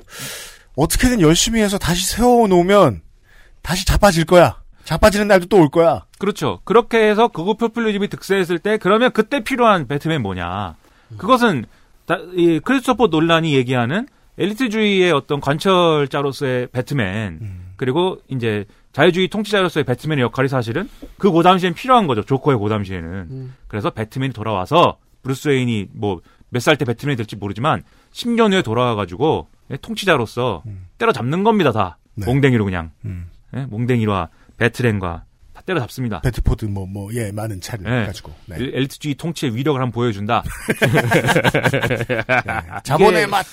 어떻게든 0.76 1.20
열심히 1.20 1.60
해서 1.60 1.78
다시 1.78 2.06
세워놓으면 2.14 3.00
다시 3.62 3.84
자빠질 3.86 4.24
거야. 4.24 4.60
자빠지는 4.84 5.26
날도 5.28 5.46
또 5.46 5.58
올 5.58 5.68
거야. 5.68 6.04
그렇죠. 6.18 6.60
그렇게 6.64 6.98
해서 7.08 7.28
극우 7.28 7.56
포퓰리즘이 7.56 8.08
득세했을 8.08 8.58
때 8.60 8.76
그러면 8.78 9.10
그때 9.12 9.42
필요한 9.42 9.86
배트맨 9.88 10.22
뭐냐? 10.22 10.76
그것은 11.18 11.64
다- 12.06 12.18
이 12.34 12.60
크리스토퍼 12.62 13.08
놀란이 13.08 13.54
얘기하는 13.54 14.06
엘리트주의의 14.38 15.10
어떤 15.12 15.40
관철자로서의 15.40 16.68
배트맨 16.68 17.40
그리고 17.76 18.18
이제 18.28 18.64
자유주의 18.96 19.28
통치자로서의 19.28 19.84
배트맨의 19.84 20.22
역할이 20.22 20.48
사실은 20.48 20.88
그 21.18 21.30
고담시엔 21.30 21.74
필요한 21.74 22.06
거죠. 22.06 22.22
조커의 22.22 22.56
고담시에는. 22.56 23.52
그래서 23.68 23.90
배트맨이 23.90 24.32
돌아와서 24.32 24.96
브루스 25.22 25.48
웨인이 25.48 25.88
뭐 25.92 26.20
몇 26.50 26.62
살 26.62 26.78
때 26.78 26.86
배트맨이 26.86 27.14
될지 27.16 27.36
모르지만 27.36 27.82
10년 28.12 28.52
후에 28.54 28.62
돌아와가지고 28.62 29.48
예, 29.72 29.76
통치자로서 29.76 30.62
때려잡는 30.96 31.44
겁니다. 31.44 31.72
다 31.72 31.98
몽댕이로 32.14 32.64
그냥 32.64 32.90
음. 33.04 33.26
예, 33.54 33.66
몽댕이와 33.66 34.30
배트맨과 34.56 35.24
다 35.52 35.62
때려잡습니다. 35.66 36.20
배트포드 36.22 36.64
뭐 36.64 36.86
뭐 36.86 37.10
예 37.14 37.30
많은 37.32 37.60
차를 37.60 37.84
네. 37.84 38.06
가지고 38.06 38.32
네. 38.46 38.56
엘- 38.60 38.74
엘리트주의 38.76 39.16
통치의 39.16 39.54
위력을 39.56 39.78
한번 39.78 39.92
보여준다. 39.92 40.42
자본의 42.84 43.22
이게- 43.24 43.26
맛. 43.26 43.44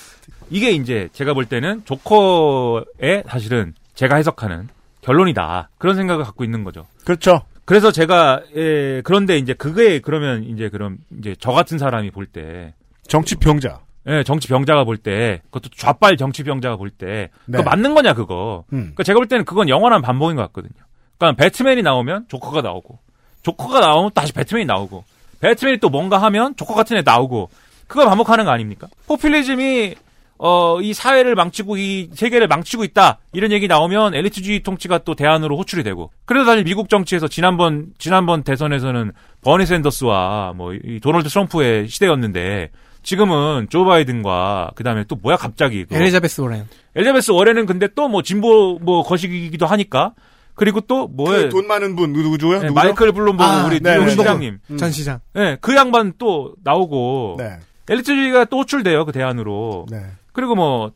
이게 0.50 0.70
이제 0.70 1.08
제가 1.12 1.34
볼 1.34 1.44
때는 1.46 1.82
조커의 1.84 3.24
사실은 3.28 3.74
제가 3.94 4.16
해석하는 4.16 4.68
결론이다. 5.04 5.70
그런 5.78 5.96
생각을 5.96 6.24
갖고 6.24 6.44
있는 6.44 6.64
거죠. 6.64 6.86
그렇죠. 7.04 7.42
그래서 7.64 7.92
제가 7.92 8.42
예, 8.56 9.00
그런데 9.04 9.38
이제 9.38 9.54
그게 9.54 10.00
그러면 10.00 10.44
이제 10.44 10.68
그럼 10.68 10.98
이제 11.18 11.34
저 11.38 11.52
같은 11.52 11.78
사람이 11.78 12.10
볼 12.10 12.26
때 12.26 12.74
정치 13.06 13.36
병자. 13.36 13.80
예, 14.06 14.22
정치 14.22 14.48
병자가 14.48 14.84
볼 14.84 14.98
때, 14.98 15.40
그것도 15.46 15.70
좌빨 15.74 16.18
정치 16.18 16.42
병자가 16.42 16.76
볼 16.76 16.90
때, 16.90 17.30
네. 17.46 17.56
그거 17.56 17.62
맞는 17.70 17.94
거냐, 17.94 18.12
그거. 18.12 18.64
음. 18.74 18.78
그러니까 18.80 19.02
제가 19.02 19.18
볼 19.18 19.26
때는 19.28 19.46
그건 19.46 19.70
영원한 19.70 20.02
반복인 20.02 20.36
것 20.36 20.42
같거든요. 20.42 20.74
그러니까 21.16 21.42
배트맨이 21.42 21.80
나오면 21.80 22.26
조커가 22.28 22.60
나오고, 22.60 22.98
조커가 23.44 23.80
나오면 23.80 24.10
다시 24.14 24.34
배트맨이 24.34 24.66
나오고, 24.66 25.04
배트맨이 25.40 25.78
또 25.78 25.88
뭔가 25.88 26.18
하면 26.18 26.54
조커 26.56 26.74
같은 26.74 26.98
애 26.98 27.02
나오고, 27.02 27.48
그걸 27.86 28.04
반복하는 28.06 28.44
거 28.44 28.50
아닙니까? 28.50 28.88
포퓰리즘이, 29.06 29.94
어, 30.38 30.80
이 30.80 30.92
사회를 30.92 31.34
망치고 31.34 31.76
이 31.76 32.10
세계를 32.12 32.48
망치고 32.48 32.84
있다. 32.84 33.18
이런 33.32 33.52
얘기 33.52 33.68
나오면 33.68 34.14
엘리트주의 34.14 34.62
통치가 34.62 34.98
또 34.98 35.14
대안으로 35.14 35.56
호출이 35.56 35.82
되고. 35.84 36.10
그래서 36.26 36.46
사실 36.46 36.64
미국 36.64 36.88
정치에서 36.88 37.28
지난번, 37.28 37.86
지난번 37.98 38.42
대선에서는 38.42 39.12
버니 39.42 39.64
샌더스와 39.66 40.54
뭐, 40.56 40.74
이 40.74 40.98
도널드 41.00 41.28
트럼프의 41.28 41.88
시대였는데, 41.88 42.70
지금은 43.02 43.68
조 43.68 43.84
바이든과 43.84 44.70
그다음에 44.76 45.04
또 45.06 45.16
뭐야 45.16 45.36
갑자기 45.36 45.84
그 45.84 45.94
엘리자베스 45.94 46.40
워렌. 46.40 46.66
엘리자베스 46.96 47.32
워렌은 47.32 47.66
근데 47.66 47.86
또 47.94 48.08
뭐 48.08 48.22
진보 48.22 48.78
뭐 48.80 49.02
거시기기도 49.02 49.66
하니까 49.66 50.14
그리고 50.54 50.80
또 50.80 51.06
뭐에 51.08 51.42
그 51.44 51.48
돈 51.50 51.66
많은 51.66 51.96
분 51.96 52.14
누구죠? 52.14 52.48
네, 52.52 52.58
누구죠? 52.68 52.72
마이클 52.72 53.12
블룸버그 53.12 53.44
아, 53.44 53.66
우리 53.66 53.80
네, 53.80 53.96
뉴욕 53.96 54.04
네, 54.06 54.10
시장님. 54.12 54.58
음. 54.70 54.76
전 54.78 54.90
시장. 54.90 55.20
네, 55.34 55.58
그 55.60 55.76
양반 55.76 56.14
또 56.16 56.54
나오고 56.64 57.36
네. 57.40 57.58
엘리트주의가 57.90 58.46
또 58.46 58.60
호출돼요 58.60 59.04
그 59.04 59.12
대안으로. 59.12 59.84
네. 59.90 59.98
그리고 60.34 60.54
뭐 60.54 60.92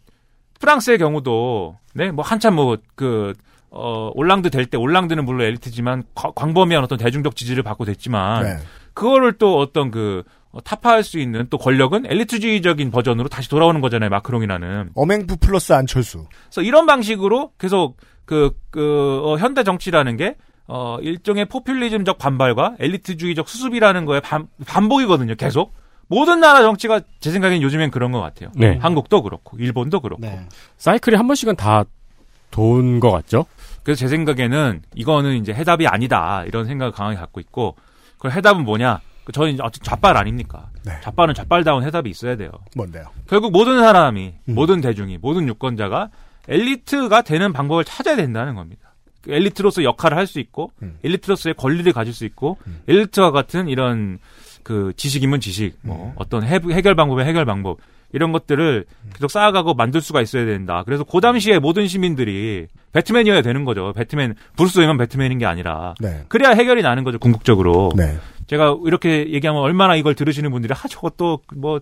프랑스의 0.61 0.99
경우도 0.99 1.77
네 1.95 2.11
뭐 2.11 2.25
한참 2.25 2.55
뭐그 2.55 3.33
어, 3.71 4.11
올랑드 4.15 4.51
될 4.51 4.67
때 4.67 4.77
올랑드는 4.79 5.25
물론 5.25 5.47
엘리트지만 5.47 6.05
과- 6.15 6.33
광범위한 6.35 6.83
어떤 6.85 6.99
대중적 6.99 7.37
지지를 7.37 7.63
받고 7.63 7.85
됐지만 7.85 8.43
네. 8.45 8.57
그거를 8.95 9.33
또 9.35 9.59
어떤 9.59 9.91
그 9.91 10.23
어, 10.51 10.61
타파할 10.63 11.03
수 11.05 11.19
있는 11.19 11.47
또 11.51 11.59
권력은 11.59 12.07
엘리트주의적인 12.11 12.91
버전으로 12.91 13.29
다시 13.29 13.49
돌아오는 13.51 13.81
거잖아요 13.81 14.09
마크롱이라는. 14.11 14.91
어맹부 14.95 15.37
플러스 15.37 15.73
안철수. 15.75 16.27
그래서 16.47 16.63
이런 16.63 16.87
방식으로 16.87 17.53
계속 17.59 17.99
그, 18.25 18.53
그, 18.71 19.21
어, 19.25 19.37
현대 19.39 19.63
정치라는 19.65 20.17
게, 20.17 20.37
어, 20.67 20.99
일종의 21.01 21.47
포퓰리즘적 21.47 22.19
반발과 22.19 22.77
엘리트주의적 22.79 23.49
수습이라는 23.49 24.05
거에 24.07 24.21
반, 24.21 24.49
반복이거든요, 24.67 25.35
계속. 25.37 25.75
모든 26.09 26.41
나라 26.41 26.63
정치가 26.63 27.01
제 27.21 27.31
생각엔 27.31 27.63
요즘엔 27.63 27.91
그런 27.91 28.13
것 28.13 28.21
같아요. 28.21 28.51
네. 28.55 28.79
한국도 28.79 29.23
그렇고, 29.23 29.57
일본도 29.59 30.01
그렇고. 30.01 30.23
사이클이 30.79 31.17
한 31.17 31.27
번씩은 31.27 31.57
다돈것 31.57 33.13
같죠? 33.13 33.47
그래서 33.83 34.01
제 34.01 34.09
생각에는 34.09 34.83
이거는 34.95 35.37
이제 35.37 35.53
해답이 35.53 35.87
아니다, 35.87 36.45
이런 36.47 36.67
생각을 36.67 36.93
강하게 36.93 37.17
갖고 37.17 37.41
있고, 37.41 37.77
그 38.19 38.31
해답은 38.31 38.65
뭐냐? 38.65 39.01
그 39.25 39.33
저는 39.33 39.53
이제 39.53 39.63
어쨌든 39.63 39.85
좌빨 39.85 40.17
아닙니까? 40.17 40.71
네. 40.85 40.93
좌빨은 41.03 41.35
좌빨다운 41.35 41.85
해답이 41.85 42.09
있어야 42.09 42.37
돼요. 42.37 42.51
뭔데요? 42.75 43.05
결국 43.29 43.53
모든 43.53 43.79
사람이, 43.79 44.35
음. 44.49 44.55
모든 44.55 44.81
대중이, 44.81 45.19
모든 45.19 45.47
유권자가 45.49 46.09
엘리트가 46.49 47.23
되는 47.23 47.53
방법을 47.53 47.85
찾아야 47.85 48.17
된다는 48.17 48.55
겁니다. 48.55 48.95
그 49.21 49.33
엘리트로서 49.33 49.85
역할을 49.85 50.17
할 50.17 50.27
수 50.27 50.41
있고, 50.41 50.73
음. 50.83 50.99
엘리트로서의 51.05 51.55
권리를 51.55 51.93
가질 51.93 52.15
수 52.15 52.25
있고, 52.25 52.57
엘리트와 52.89 53.31
같은 53.31 53.69
이런 53.69 54.19
그 54.69 54.93
지식이면 54.99 55.41
지식, 55.41 55.79
음. 55.85 55.89
뭐 55.89 56.13
어떤 56.17 56.45
해, 56.45 56.61
해결 56.73 56.95
방법의 56.95 57.25
해결 57.25 57.47
방법 57.47 57.79
이런 58.13 58.33
것들을 58.33 58.85
계속 59.15 59.31
쌓아가고 59.31 59.73
만들 59.73 60.03
수가 60.03 60.21
있어야 60.21 60.45
된다. 60.45 60.83
그래서 60.85 61.05
그 61.05 61.23
당시에 61.23 61.59
모든 61.59 61.87
시민들이 61.89 62.67
배트맨이어야 62.93 63.41
되는 63.41 63.65
거죠. 63.65 63.95
배트맨 63.97 64.35
브루스 64.57 64.81
웨인만 64.81 64.99
배트맨인 64.99 65.39
게 65.39 65.47
아니라 65.47 65.95
네. 66.01 66.23
그래야 66.29 66.51
해결이 66.51 66.83
나는 66.83 67.03
거죠. 67.03 67.19
궁극적으로. 67.19 67.93
네. 67.97 68.19
제가 68.47 68.77
이렇게 68.85 69.33
얘기하면 69.33 69.63
얼마나 69.63 69.97
이걸 69.97 70.15
들으시는 70.15 70.51
분들이 70.51 70.75
아 70.75 70.87
저거 70.87 71.09
또뭐 71.17 71.77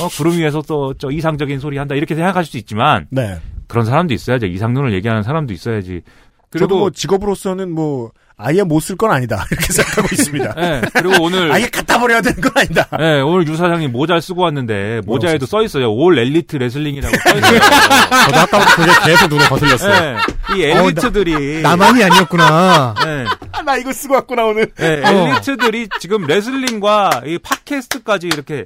어, 0.00 0.08
구름 0.16 0.36
위에서 0.38 0.60
또 0.62 0.92
저 0.98 1.12
이상적인 1.12 1.60
소리 1.60 1.78
한다 1.78 1.94
이렇게 1.94 2.16
생각하실 2.16 2.50
수 2.50 2.58
있지만 2.58 3.06
네. 3.10 3.38
그런 3.68 3.84
사람도 3.84 4.12
있어야죠. 4.12 4.46
이상론을 4.46 4.92
얘기하는 4.94 5.22
사람도 5.22 5.52
있어야지. 5.52 6.02
저도 6.50 6.66
그리고 6.66 6.78
뭐 6.78 6.90
직업으로서는 6.90 7.70
뭐 7.70 8.10
아예 8.36 8.62
못 8.64 8.80
쓸 8.80 8.96
건 8.96 9.12
아니다 9.12 9.44
이렇게 9.50 9.72
생각하고 9.72 10.08
있습니다. 10.12 10.54
예, 10.58 10.82
그리고 10.92 11.22
오늘 11.24 11.52
아예 11.52 11.68
갖다 11.68 11.98
버려야 12.00 12.20
되는 12.20 12.40
건 12.40 12.50
아니다. 12.56 12.88
예, 13.00 13.20
오늘 13.20 13.46
유 13.46 13.56
사장님 13.56 13.92
모자를 13.92 14.20
쓰고 14.20 14.42
왔는데 14.42 15.02
모자에도 15.06 15.46
써 15.46 15.62
있어요. 15.62 15.92
All 15.92 16.18
Elite 16.18 16.56
Wrestling이라고 16.56 17.14
써 17.16 17.36
있어요. 17.38 17.60
저도 18.26 18.40
아까부터 18.40 18.76
그게 18.76 18.92
계속 19.06 19.28
눈에 19.28 19.44
거슬렸어요. 19.48 20.18
예, 20.56 20.58
이 20.58 20.62
엘리트들이 20.64 21.62
나만이 21.62 22.02
아니었구나. 22.02 22.94
예, 23.06 23.24
아, 23.52 23.62
나 23.62 23.76
이거 23.76 23.92
쓰고 23.92 24.14
왔구나 24.14 24.44
오늘. 24.46 24.68
예, 24.80 25.02
엘리트들이 25.04 25.88
지금 26.00 26.26
레슬링과 26.26 27.22
이 27.26 27.38
팟캐스트까지 27.38 28.26
이렇게 28.26 28.64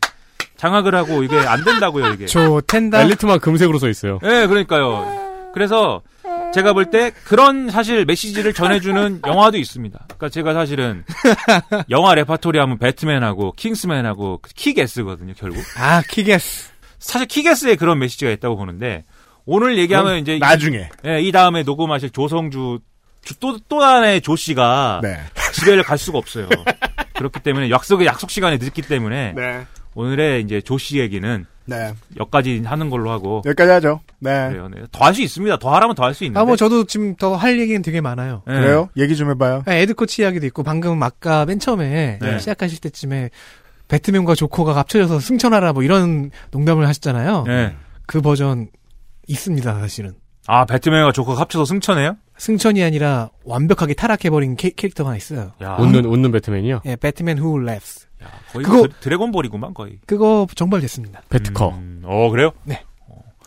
장악을 0.57 0.95
하고 0.95 1.23
이게 1.23 1.39
안 1.39 1.63
된다고요, 1.63 2.15
이게. 2.15 2.27
조 2.27 2.61
텐다. 2.63 3.03
엘리트만 3.03 3.39
금색으로 3.41 3.79
써 3.79 3.89
있어요. 3.89 4.19
예, 4.25 4.47
그러니까요. 4.47 5.07
그래서 5.55 6.01
제가 6.55 6.73
볼 6.73 6.87
때 6.91 7.13
그런 7.25 7.71
사실 7.71 8.05
메시지를 8.05 8.53
전해주는 8.55 9.21
영화도 9.27 9.59
있습니다. 9.59 9.99
그러니까 10.07 10.29
제가 10.31 10.55
사실은 10.55 11.05
영화 11.91 12.15
레파토리 12.15 12.59
하면 12.59 12.79
배트맨하고 12.79 13.53
킹스맨하고 13.53 14.41
킥애스거든요, 14.57 15.35
결국. 15.37 15.63
아 15.77 16.03
킥애스. 16.09 16.71
사실 16.99 17.29
킥애스에 17.29 17.77
그런 17.77 17.99
메시지가 17.99 18.31
있다고 18.33 18.57
보는데 18.57 19.05
오늘 19.45 19.79
얘기하면 19.79 20.19
이제 20.19 20.37
이- 20.37 20.39
나중에. 20.39 20.89
예, 21.07 21.21
이 21.21 21.31
다음에 21.33 21.63
녹음하실 21.63 22.11
조성주 22.11 22.81
주- 23.23 23.35
또, 23.41 23.59
또 23.69 23.83
하나의 23.83 24.21
조 24.23 24.35
씨가 24.35 25.01
네. 25.03 25.19
집에를 25.53 25.83
갈 25.83 25.99
수가 25.99 26.19
없어요. 26.19 26.49
그렇기 27.15 27.41
때문에 27.41 27.69
약속의 27.71 28.07
약속 28.07 28.31
시간에 28.31 28.57
늦기 28.57 28.83
때문에 28.83 29.33
네. 29.37 29.67
오늘의 29.95 30.43
이제 30.43 30.61
조 30.61 30.79
씨 30.79 30.99
얘기는 30.99 31.47
네. 31.69 31.93
여기까지 32.19 32.63
하는 32.65 32.91
걸로 32.91 33.11
하고 33.11 33.43
여기까지 33.47 33.71
하죠. 33.73 34.01
네. 34.21 34.49
그래요. 34.49 34.69
네. 34.69 34.83
더 34.91 35.05
할 35.05 35.15
수 35.15 35.23
있습니다. 35.23 35.59
더 35.59 35.75
하라면 35.75 35.95
더 35.95 36.03
할 36.05 36.15
수 36.15 36.25
있는데. 36.25 36.41
아 36.41 36.45
뭐 36.45 36.57
저도 36.57 36.85
지금 36.85 37.15
더 37.17 37.37
할 37.37 37.61
얘기는 37.61 37.81
되게 37.83 38.01
많아요. 38.01 38.43
예. 38.49 38.53
그래요? 38.53 38.89
얘기 38.97 39.15
좀 39.17 39.31
해봐요. 39.31 39.63
아, 39.67 39.73
에드코치 39.75 40.23
이야기도 40.23 40.47
있고 40.47 40.63
방금 40.63 41.03
아까 41.03 41.45
맨 41.47 41.59
처음에 41.59 42.19
네. 42.21 42.39
시작하실 42.39 42.81
때쯤에 42.81 43.31
배트맨과 43.89 44.35
조커가 44.35 44.75
합쳐져서 44.77 45.21
승천하라 45.21 45.73
뭐 45.75 45.83
이런 45.83 46.31
농담을 46.51 46.87
하셨잖아요. 46.89 47.45
네. 47.47 47.75
그 48.07 48.21
버전 48.21 48.69
있습니다, 49.27 49.81
사실은. 49.81 50.13
아, 50.47 50.65
배트맨과 50.65 51.13
조커가 51.13 51.41
합쳐서 51.43 51.67
승천해요? 51.67 52.17
승천이 52.39 52.83
아니라 52.83 53.29
완벽하게 53.45 53.93
타락해버린 53.95 54.57
캐, 54.57 54.73
릭터가 54.81 55.15
있어요. 55.17 55.53
야. 55.63 55.77
웃는 55.79 56.07
웃는 56.07 56.33
배트맨이요? 56.33 56.81
예, 56.87 56.97
Batman 56.97 57.39
Who 57.39 57.81
Laughs. 58.21 58.53
거의 58.53 58.65
그거- 58.65 58.83
드- 58.89 58.95
드래곤볼이구만, 59.01 59.75
거의. 59.75 59.99
그거 60.07 60.47
정발됐습니다. 60.55 61.23
배트커. 61.31 61.69
음, 61.71 62.03
어, 62.05 62.31
그래요? 62.31 62.53
네. 62.65 62.83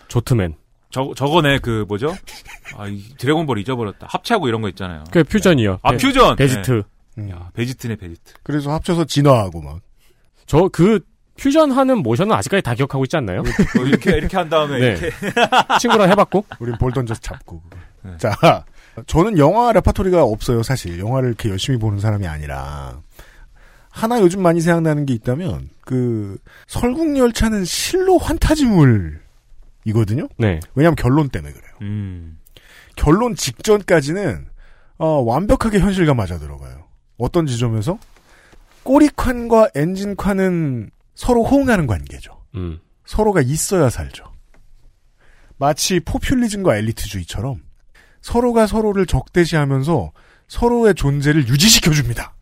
조트맨. 0.07 0.55
저, 0.89 1.11
저거네, 1.15 1.59
그, 1.59 1.85
뭐죠? 1.87 2.13
아, 2.77 2.87
이 2.87 3.01
드래곤볼 3.17 3.57
잊어버렸다. 3.59 4.07
합체하고 4.09 4.47
이런 4.49 4.61
거 4.61 4.67
있잖아요. 4.69 5.05
그 5.11 5.23
퓨전이요. 5.23 5.79
아, 5.83 5.91
베- 5.91 5.97
퓨전! 5.97 6.35
베지트. 6.35 6.83
야, 7.29 7.49
베지트네, 7.53 7.95
베지트. 7.95 8.33
그래서 8.43 8.71
합쳐서 8.73 9.05
진화하고 9.05 9.61
막. 9.61 9.79
저 10.47 10.67
그 10.69 10.99
퓨전하는 11.37 11.99
모션은 12.03 12.33
아직까지 12.35 12.61
다 12.61 12.75
기억하고 12.75 13.05
있지 13.05 13.15
않나요? 13.17 13.41
뭐 13.75 13.85
이렇게, 13.85 14.11
이렇게 14.17 14.35
한 14.37 14.49
다음에, 14.49 14.79
네. 14.79 14.85
이렇게. 14.87 15.11
친구랑 15.79 16.09
해봤고. 16.11 16.45
우린 16.59 16.77
볼 16.77 16.91
던져서 16.91 17.19
잡고. 17.21 17.61
네. 18.03 18.11
자, 18.17 18.65
저는 19.07 19.37
영화 19.37 19.71
레파토리가 19.71 20.23
없어요, 20.23 20.61
사실. 20.61 20.99
영화를 20.99 21.29
이렇게 21.29 21.49
열심히 21.49 21.79
보는 21.79 21.99
사람이 21.99 22.27
아니라. 22.27 22.99
하나 23.91 24.19
요즘 24.21 24.41
많이 24.41 24.61
생각나는 24.61 25.05
게 25.05 25.13
있다면, 25.13 25.69
그, 25.81 26.37
설국열차는 26.67 27.65
실로 27.65 28.17
환타지물이거든요? 28.17 30.29
네. 30.37 30.59
왜냐면 30.73 30.95
결론 30.95 31.29
때문에 31.29 31.53
그래요. 31.53 31.71
음. 31.81 32.39
결론 32.95 33.35
직전까지는, 33.35 34.47
어, 34.97 35.07
완벽하게 35.21 35.79
현실과 35.79 36.13
맞아 36.13 36.39
들어가요. 36.39 36.85
어떤 37.17 37.45
지점에서? 37.45 37.99
꼬리칸과 38.83 39.69
엔진칸은 39.75 40.89
서로 41.13 41.43
호응하는 41.43 41.85
관계죠. 41.85 42.41
음. 42.55 42.79
서로가 43.05 43.41
있어야 43.41 43.89
살죠. 43.89 44.23
마치 45.57 45.99
포퓰리즘과 45.99 46.77
엘리트주의처럼 46.77 47.61
서로가 48.21 48.67
서로를 48.67 49.05
적대시하면서 49.05 50.11
서로의 50.47 50.95
존재를 50.95 51.47
유지시켜줍니다. 51.47 52.33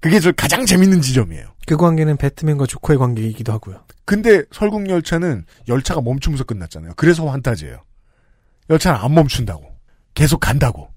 그게 0.00 0.20
저 0.20 0.32
가장 0.32 0.66
재밌는 0.66 1.00
지점이에요. 1.00 1.46
그 1.66 1.76
관계는 1.76 2.16
배트맨과 2.16 2.66
조커의 2.66 2.98
관계이기도 2.98 3.52
하고요. 3.52 3.84
근데 4.04 4.44
설국열차는 4.52 5.44
열차가 5.68 6.00
멈추면서 6.00 6.44
끝났잖아요. 6.44 6.92
그래서 6.96 7.26
환타지예요. 7.26 7.82
열차는 8.70 9.00
안 9.00 9.14
멈춘다고. 9.14 9.74
계속 10.14 10.40
간다고. 10.40 10.88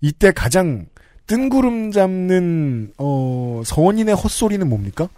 이때 0.00 0.30
가장 0.32 0.86
뜬구름 1.26 1.92
잡는 1.92 2.92
어, 2.98 3.62
서원인의 3.64 4.14
헛소리는 4.14 4.68
뭡니까? 4.68 5.08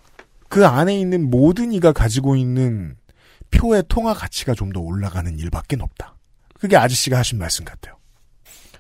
그 0.48 0.66
안에 0.66 0.98
있는 0.98 1.30
모든 1.30 1.72
이가 1.72 1.92
가지고 1.92 2.36
있는 2.36 2.96
표의 3.50 3.84
통화 3.88 4.14
가치가 4.14 4.54
좀 4.54 4.72
더 4.72 4.80
올라가는 4.80 5.38
일밖에 5.38 5.76
없다. 5.80 6.14
그게 6.60 6.76
아저씨가 6.76 7.18
하신 7.18 7.38
말씀 7.38 7.64
같아요. 7.64 7.96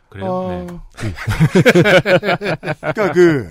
그래요? 0.08 0.26
어, 0.30 0.66
네. 1.02 1.12
그러니까 2.80 3.12
그, 3.12 3.50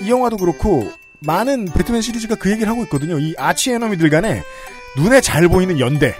이 0.00 0.10
영화도 0.10 0.36
그렇고, 0.36 0.90
많은 1.20 1.66
배트맨 1.66 2.02
시리즈가 2.02 2.34
그 2.34 2.50
얘기를 2.50 2.68
하고 2.68 2.82
있거든요. 2.84 3.18
이 3.18 3.34
아치 3.38 3.72
에너미들 3.72 4.10
간에 4.10 4.42
눈에 4.96 5.20
잘 5.20 5.48
보이는 5.48 5.78
연대. 5.80 6.14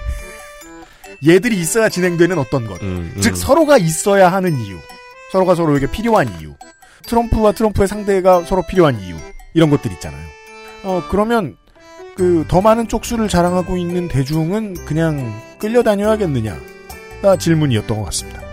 얘들이 1.27 1.59
있어야 1.59 1.89
진행되는 1.89 2.39
어떤 2.39 2.67
것. 2.67 2.81
음, 2.83 3.13
음. 3.15 3.21
즉, 3.21 3.37
서로가 3.37 3.79
있어야 3.79 4.31
하는 4.31 4.59
이유. 4.59 4.79
서로가 5.33 5.55
서로에게 5.55 5.91
필요한 5.91 6.29
이유. 6.41 6.55
트럼프와 7.07 7.53
트럼프의 7.53 7.89
상대가 7.89 8.43
서로 8.45 8.63
필요한 8.63 9.01
이유. 9.01 9.17
이런 9.55 9.71
것들 9.71 9.93
있잖아요. 9.93 10.27
어, 10.83 11.03
그러면, 11.11 11.57
그, 12.17 12.45
더 12.49 12.61
많은 12.61 12.89
쪽수를 12.89 13.29
자랑하고 13.29 13.77
있는 13.77 14.09
대중은 14.09 14.85
그냥 14.87 15.33
끌려다녀야겠느냐. 15.59 16.59
가 17.23 17.37
질문이었던 17.37 17.97
것 17.97 18.05
같습니다. 18.05 18.46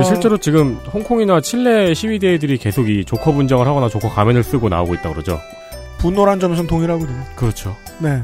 어, 0.00 0.02
실제로 0.02 0.38
지금 0.38 0.74
홍콩이나 0.92 1.40
칠레 1.40 1.94
시위대들이 1.94 2.58
계속 2.58 2.88
이 2.88 3.04
조커 3.04 3.32
분장을 3.32 3.64
하거나 3.66 3.88
조커 3.88 4.10
가면을 4.10 4.42
쓰고 4.42 4.68
나오고 4.68 4.94
있다 4.94 5.10
그러죠. 5.10 5.40
분노란 5.98 6.40
점에서는 6.40 6.68
동일하거든요. 6.68 7.24
그렇죠. 7.36 7.76
네. 7.98 8.22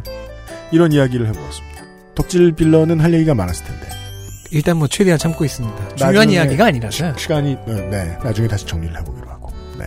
이런 0.73 0.93
이야기를 0.93 1.27
해보았습니다. 1.29 1.83
덕질 2.15 2.53
빌런은 2.53 3.01
할 3.01 3.15
얘기가 3.15 3.35
많았을 3.35 3.65
텐데. 3.67 3.89
일단 4.51 4.77
뭐 4.77 4.89
최대한 4.89 5.19
참고 5.19 5.45
있습니다. 5.45 5.95
중요한 5.95 6.29
이야기가 6.31 6.67
아니라서. 6.67 7.17
시, 7.17 7.29
간이 7.29 7.57
네, 7.67 8.19
나중에 8.23 8.49
다시 8.49 8.67
정리를 8.67 8.97
해보기로 8.99 9.29
하고. 9.29 9.53
네. 9.79 9.87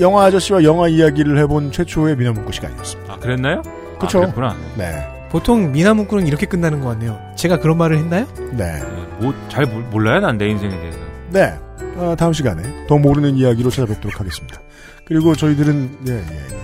영화 0.00 0.24
아저씨와 0.24 0.64
영화 0.64 0.88
이야기를 0.88 1.38
해본 1.38 1.70
최초의 1.70 2.16
미나문구 2.16 2.50
시간이었습니다. 2.50 3.12
아, 3.12 3.16
그랬나요? 3.18 3.62
그쵸? 4.00 4.32
아. 4.36 4.56
네. 4.76 5.13
보통 5.34 5.72
미나 5.72 5.94
문구는 5.94 6.28
이렇게 6.28 6.46
끝나는 6.46 6.80
것 6.80 6.90
같네요. 6.90 7.18
제가 7.34 7.58
그런 7.58 7.76
말을 7.76 7.98
했나요? 7.98 8.24
네. 8.52 8.80
뭐, 9.18 9.34
잘 9.48 9.66
몰- 9.66 9.82
몰라요, 9.90 10.20
난 10.20 10.38
내 10.38 10.46
인생에 10.46 10.70
대해서. 10.70 10.98
네. 11.30 11.52
어, 11.96 12.14
다음 12.16 12.32
시간에 12.32 12.62
더 12.86 12.96
모르는 12.98 13.34
이야기로 13.34 13.68
찾아뵙도록 13.68 14.20
하겠습니다. 14.20 14.60
그리고 15.04 15.34
저희들은 15.34 15.98
예, 16.06 16.12
예, 16.12 16.18
예. 16.18 16.56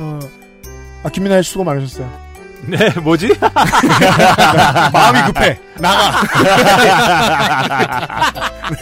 어, 0.00 0.18
아, 1.02 1.08
김민아 1.08 1.40
씨 1.40 1.52
수고 1.52 1.64
많으셨어요. 1.64 2.10
네, 2.66 2.90
뭐지? 3.00 3.28
마음이 4.92 5.32
급해. 5.32 5.58
나가. 5.78 6.20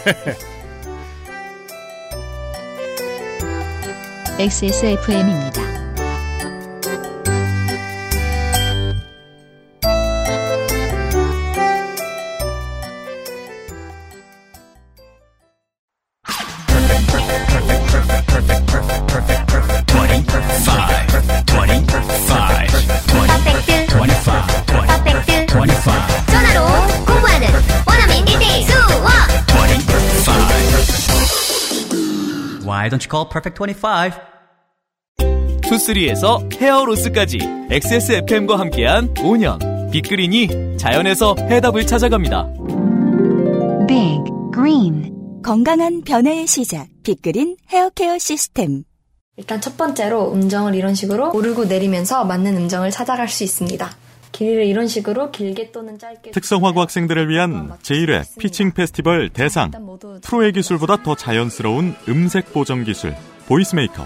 네. 0.03 0.35
XSFM입니다. 4.39 5.68
Why 32.79 32.87
don't 32.87 33.03
you 33.03 33.09
call 33.09 33.27
Perfect 33.27 33.57
25? 33.59 34.13
투쓰리에서 35.63 36.47
헤어로스까지 36.53 37.39
XSFM과 37.69 38.57
함께한 38.57 39.13
5년 39.15 39.91
빅그린이 39.91 40.77
자연에서 40.77 41.35
해답을 41.37 41.85
찾아갑니다. 41.85 42.47
Big 43.85 44.23
Green 44.53 45.41
건강한 45.43 46.01
변화의 46.03 46.47
시작 46.47 46.87
빅그린 47.03 47.57
헤어케어 47.67 48.17
시스템 48.17 48.85
일단 49.35 49.59
첫 49.59 49.75
번째로 49.75 50.31
음정을 50.31 50.73
이런 50.73 50.95
식으로 50.95 51.33
오르고 51.33 51.65
내리면서 51.65 52.23
맞는 52.23 52.55
음정을 52.55 52.91
찾아갈 52.91 53.27
수 53.27 53.43
있습니다. 53.43 53.89
길이를 54.31 54.65
이런 54.65 54.87
식으로 54.87 55.31
길게 55.31 55.71
또는 55.71 55.97
짧게 55.97 56.31
특성화고 56.31 56.81
학생들을 56.81 57.29
위한 57.29 57.71
제1회 57.81 58.39
피칭 58.39 58.71
페스티벌 58.71 59.29
대상 59.29 59.71
프로의 60.23 60.51
기술보다 60.53 61.03
더 61.03 61.15
자연스러운 61.15 61.95
음색 62.07 62.53
보정 62.53 62.83
기술 62.83 63.15
보이스 63.47 63.75
메이커 63.75 64.05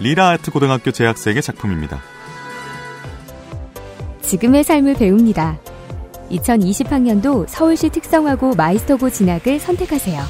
리라 0.00 0.30
아트 0.30 0.50
고등학교 0.50 0.90
재학생의 0.90 1.42
작품입니다. 1.42 2.00
지금의 4.22 4.64
삶을 4.64 4.94
배웁니다. 4.94 5.58
2020학년도 6.30 7.46
서울시 7.48 7.90
특성화고 7.90 8.54
마이스터고 8.54 9.10
진학을 9.10 9.60
선택하세요. 9.60 10.22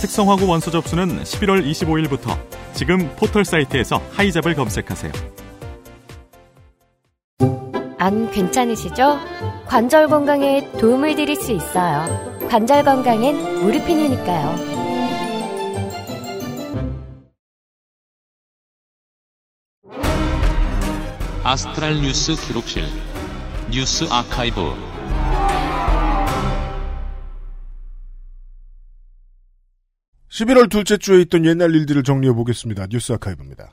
특성화고 0.00 0.46
원서 0.46 0.70
접수는 0.70 1.22
11월 1.22 1.64
25일부터 1.68 2.38
지금 2.74 3.10
포털 3.16 3.44
사이트에서 3.44 4.00
하이잡을 4.12 4.54
검색하세요. 4.54 5.12
안 7.98 8.30
괜찮으시죠? 8.30 9.18
관절 9.66 10.06
건강에 10.06 10.70
도움을 10.78 11.16
드릴 11.16 11.34
수 11.34 11.52
있어요. 11.52 12.06
관절 12.48 12.84
건강엔 12.84 13.60
무릎핀이니까요. 13.60 14.78
아스트랄 21.42 22.02
뉴스 22.02 22.36
기록실 22.36 22.84
뉴스 23.70 24.04
아카이브 24.10 24.60
11월 30.30 30.70
둘째 30.70 30.98
주에 30.98 31.22
있던 31.22 31.46
옛날 31.46 31.74
일들을 31.74 32.04
정리해 32.04 32.32
보겠습니다. 32.34 32.86
뉴스 32.90 33.12
아카이브입니다. 33.12 33.72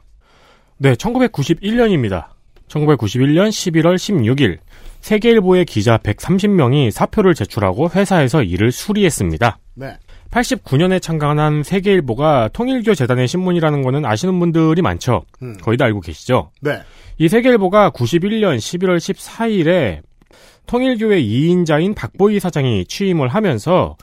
네, 0.77 0.93
1991년입니다. 0.95 2.34
1991년 2.67 3.49
11월 3.49 3.95
16일 3.95 4.57
세계일보의 5.01 5.65
기자 5.65 5.97
130명이 5.97 6.89
사표를 6.91 7.35
제출하고 7.35 7.91
회사에서 7.91 8.41
일을 8.41 8.71
수리했습니다. 8.71 9.59
네. 9.75 9.97
89년에 10.31 11.01
창간한 11.01 11.63
세계일보가 11.63 12.49
통일교 12.53 12.95
재단의 12.95 13.27
신문이라는 13.27 13.83
거는 13.83 14.05
아시는 14.05 14.39
분들이 14.39 14.81
많죠. 14.81 15.23
음. 15.43 15.55
거의 15.61 15.77
다 15.77 15.85
알고 15.85 16.01
계시죠. 16.01 16.51
네. 16.61 16.81
이 17.17 17.27
세계일보가 17.29 17.91
91년 17.91 18.57
11월 18.57 18.97
14일에 18.97 20.01
통일교의 20.65 21.23
2인자인 21.23 21.95
박보희 21.95 22.39
사장이 22.39 22.85
취임을 22.85 23.27
하면서 23.27 23.95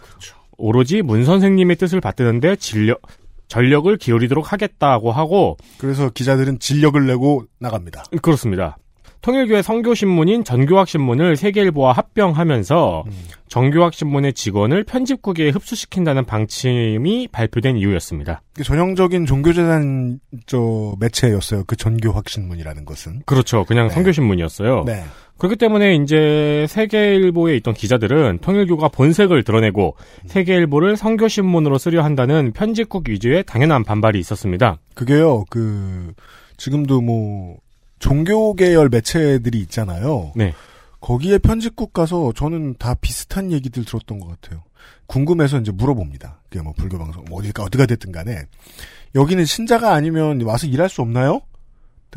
오로지 0.56 1.02
문 1.02 1.24
선생님의 1.24 1.76
뜻을 1.76 2.00
받드는데 2.00 2.56
진력, 2.56 3.02
전력을 3.48 3.94
기울이도록 3.96 4.52
하겠다고 4.52 5.12
하고 5.12 5.56
그래서 5.78 6.10
기자들은 6.10 6.58
진력을 6.58 7.06
내고 7.06 7.44
나갑니다. 7.58 8.04
그렇습니다. 8.22 8.78
통일교의 9.22 9.62
성교신문인 9.62 10.44
전교학신문을 10.44 11.36
세계일보와 11.36 11.92
합병하면서 11.92 13.04
정교학신문의 13.48 14.32
직원을 14.32 14.82
편집국에 14.84 15.50
흡수시킨다는 15.50 16.24
방침이 16.24 17.28
발표된 17.30 17.76
이유였습니다. 17.76 18.42
그 18.54 18.64
전형적인 18.64 19.26
종교재단 19.26 20.18
저 20.46 20.94
매체였어요. 20.98 21.64
그 21.66 21.76
전교학신문이라는 21.76 22.84
것은. 22.84 23.22
그렇죠. 23.24 23.64
그냥 23.64 23.88
성교신문이었어요. 23.90 24.84
네. 24.84 25.04
그렇기 25.38 25.56
때문에 25.56 25.94
이제 25.96 26.66
세계일보에 26.68 27.56
있던 27.56 27.74
기자들은 27.74 28.38
통일교가 28.42 28.88
본색을 28.88 29.42
드러내고 29.44 29.96
세계일보를 30.26 30.96
성교신문으로 30.96 31.78
쓰려 31.78 32.02
한다는 32.02 32.52
편집국 32.52 33.08
위주의 33.08 33.42
당연한 33.44 33.84
반발이 33.84 34.18
있었습니다. 34.18 34.78
그게요. 34.94 35.44
그 35.48 36.12
지금도 36.56 37.00
뭐 37.00 37.56
종교 38.02 38.52
계열 38.54 38.88
매체들이 38.88 39.60
있잖아요. 39.60 40.32
네. 40.34 40.52
거기에 41.00 41.38
편집국 41.38 41.92
가서 41.92 42.32
저는 42.34 42.74
다 42.78 42.94
비슷한 42.94 43.52
얘기들 43.52 43.84
들었던 43.84 44.18
것 44.18 44.28
같아요. 44.28 44.64
궁금해서 45.06 45.58
이제 45.60 45.70
물어봅니다. 45.70 46.40
그게 46.50 46.60
뭐 46.62 46.72
불교 46.76 46.98
방송 46.98 47.24
뭐 47.28 47.38
어디가 47.38 47.62
어디가 47.62 47.86
됐든 47.86 48.10
간에 48.10 48.46
여기는 49.14 49.44
신자가 49.44 49.94
아니면 49.94 50.40
와서 50.42 50.66
일할 50.66 50.88
수 50.88 51.00
없나요? 51.00 51.42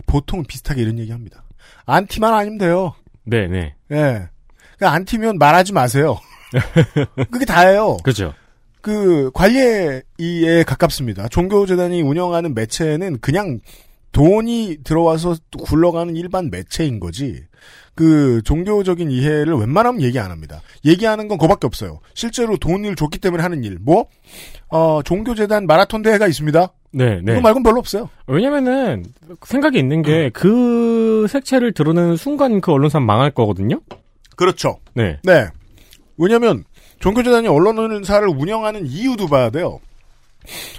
보통 0.08 0.44
비슷하게 0.44 0.82
이런 0.82 0.98
얘기합니다. 0.98 1.44
안 1.86 2.08
티만 2.08 2.34
아니면 2.34 2.58
돼요. 2.58 2.96
네, 3.24 3.48
네. 3.48 3.76
예. 3.92 4.28
그 4.80 4.88
안티면 4.88 5.38
말하지 5.38 5.72
마세요. 5.72 6.18
그게 7.30 7.46
다예요. 7.46 7.98
그죠. 7.98 8.34
그 8.82 9.30
관리에 9.34 10.64
가깝습니다. 10.66 11.28
종교재단이 11.28 12.02
운영하는 12.02 12.56
매체는 12.56 13.20
그냥 13.20 13.60
돈이 14.16 14.78
들어와서 14.86 15.36
굴러가는 15.66 16.16
일반 16.16 16.50
매체인 16.50 17.02
거지. 17.02 17.44
그 17.96 18.42
종교적인 18.46 19.12
이해를 19.12 19.56
웬만하면 19.56 20.02
얘기 20.02 20.20
안 20.20 20.32
합니다. 20.32 20.62
얘기하는 20.86 21.28
건 21.28 21.38
그밖에 21.38 21.68
없어요. 21.68 22.00
실제로 22.14 22.56
돈을 22.56 22.96
줬기 22.96 23.20
때문에 23.20 23.44
하는 23.44 23.66
일. 23.66 23.78
뭐 23.82 24.06
어, 24.70 25.02
종교재단 25.04 25.68
마라톤 25.68 26.02
대회가 26.02 26.28
있습니다. 26.28 26.72
네, 26.94 27.16
네. 27.22 27.34
그거 27.34 27.42
말고는 27.42 27.64
별로 27.64 27.80
없어요. 27.80 28.10
왜냐면은 28.26 29.04
생각이 29.44 29.78
있는 29.78 30.02
게그 30.02 31.28
색채를 31.30 31.74
드러내는 31.74 32.16
순간 32.16 32.62
그 32.62 32.72
언론사는 32.72 33.06
망할 33.06 33.32
거거든요. 33.32 33.82
그렇죠. 34.38 34.78
네. 34.94 35.20
네. 35.24 35.48
왜냐면 36.18 36.64
종교재단이 37.00 37.50
언론사를 37.50 38.30
운영하는 38.30 38.86
이유도 38.86 39.28
봐야 39.28 39.50
돼요. 39.50 39.82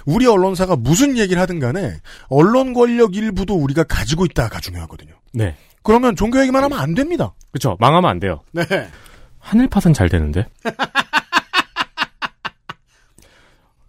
우리 0.05 0.25
언론사가 0.27 0.75
무슨 0.75 1.17
얘기를 1.17 1.41
하든 1.41 1.59
간에 1.59 1.93
언론 2.29 2.73
권력 2.73 3.15
일부도 3.15 3.55
우리가 3.55 3.83
가지고 3.83 4.25
있다가 4.25 4.59
중요하거든요. 4.59 5.13
네. 5.33 5.55
그러면 5.83 6.15
종교 6.15 6.39
얘기만 6.41 6.63
하면 6.63 6.79
안 6.79 6.93
됩니다. 6.95 7.33
그렇죠. 7.51 7.77
망하면 7.79 8.09
안 8.09 8.19
돼요. 8.19 8.41
네. 8.51 8.63
하늘팟은 9.39 9.93
잘 9.93 10.09
되는데. 10.09 10.45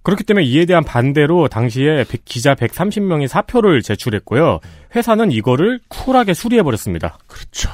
그렇기 0.02 0.24
때문에 0.24 0.46
이에 0.46 0.64
대한 0.64 0.84
반대로 0.84 1.48
당시에 1.48 2.04
백- 2.04 2.24
기자 2.24 2.54
130명이 2.54 3.28
사표를 3.28 3.82
제출했고요. 3.82 4.60
회사는 4.96 5.30
이거를 5.32 5.80
쿨하게 5.88 6.32
수리해버렸습니다. 6.34 7.18
그렇죠. 7.26 7.68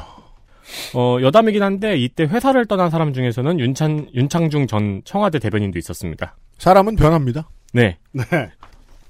어, 0.95 1.19
여담이긴 1.21 1.63
한데 1.63 1.97
이때 1.97 2.25
회사를 2.25 2.67
떠난 2.67 2.91
사람 2.91 3.13
중에서는 3.13 3.61
윤찬, 3.61 4.09
윤창중 4.15 4.67
전 4.67 5.03
청와대 5.05 5.39
대변인도 5.39 5.79
있었습니다. 5.79 6.37
사람은 6.59 6.97
변합니다. 6.97 7.49
네. 7.75 7.99
네. 8.12 8.25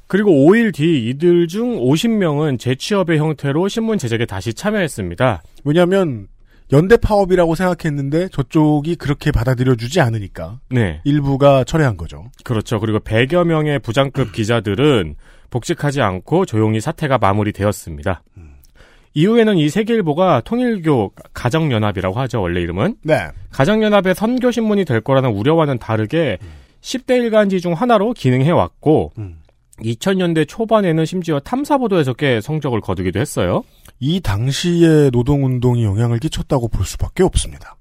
그리고 0.07 0.31
5일 0.31 0.75
뒤 0.75 1.09
이들 1.09 1.49
중 1.49 1.79
50명은 1.79 2.59
재취업의 2.59 3.19
형태로 3.19 3.69
신문 3.69 3.99
제작에 3.99 4.27
다시 4.27 4.53
참여했습니다. 4.55 5.43
왜냐하면 5.65 6.29
연대 6.73 6.97
파업이라고 6.97 7.55
생각했는데 7.55 8.29
저쪽이 8.29 8.97
그렇게 8.97 9.31
받아들여주지 9.31 10.01
않으니까 10.01 10.61
네. 10.71 11.01
일부가 11.05 11.65
철회한 11.65 11.97
거죠. 11.97 12.31
그렇죠. 12.43 12.81
그리고 12.81 12.99
100여 13.01 13.45
명의 13.45 13.79
부장급 13.79 14.33
기자들은 14.33 15.17
복직하지 15.51 16.01
않고 16.01 16.47
조용히 16.47 16.81
사태가 16.81 17.19
마무리되었습니다. 17.19 18.23
이후에는 19.15 19.57
이 19.59 19.69
세계일보가 19.69 20.43
통일교 20.45 21.13
가정연합이라고 21.33 22.19
하죠. 22.21 22.43
원래 22.43 22.61
이름은. 22.61 22.97
네. 23.03 23.29
가정연합의 23.53 24.15
선교신문이 24.17 24.85
될 24.85 25.01
거라는 25.01 25.31
우려와는 25.31 25.79
다르게 25.79 26.39
10대 26.85 27.17
일간지 27.23 27.61
중 27.61 27.73
하나로 27.73 28.13
기능해 28.13 28.51
왔고 28.51 29.13
2000년대 29.81 30.47
초반에는 30.47 31.05
심지어 31.07 31.41
탐사보도에서 31.41 32.13
꽤 32.13 32.41
성적을 32.41 32.81
거두기도 32.81 33.19
했어요. 33.19 33.65
이 33.99 34.21
당시의 34.21 35.11
노동운동이 35.11 35.83
영향을 35.85 36.19
끼쳤다고 36.19 36.69
볼 36.69 36.85
수밖에 36.85 37.23
없습니다. 37.25 37.77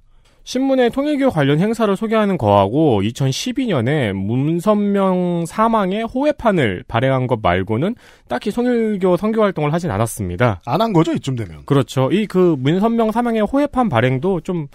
신문에 0.45 0.89
통일교 0.89 1.30
관련 1.30 1.60
행사를 1.60 1.95
소개하는 1.95 2.38
거하고 2.38 3.01
2012년에 3.01 4.12
문선명 4.14 5.45
사망의 5.47 6.04
호외판을 6.04 6.84
발행한 6.88 7.28
것 7.28 7.39
말고는 7.41 7.95
딱히 8.28 8.51
통일교 8.51 9.16
선교 9.18 9.41
활동을 9.41 9.72
하진 9.74 9.89
않았습니다. 9.91 10.62
안 10.66 10.82
한 10.82 10.91
거죠 10.93 11.14
이쯤 11.14 11.36
되면. 11.36 11.64
그렇죠. 11.66 12.10
이 12.12 12.26
그 12.28 12.56
문선명 12.60 13.12
사망의 13.12 13.41
호외판 13.43 13.88
발행도 13.89 14.41
좀 14.41 14.68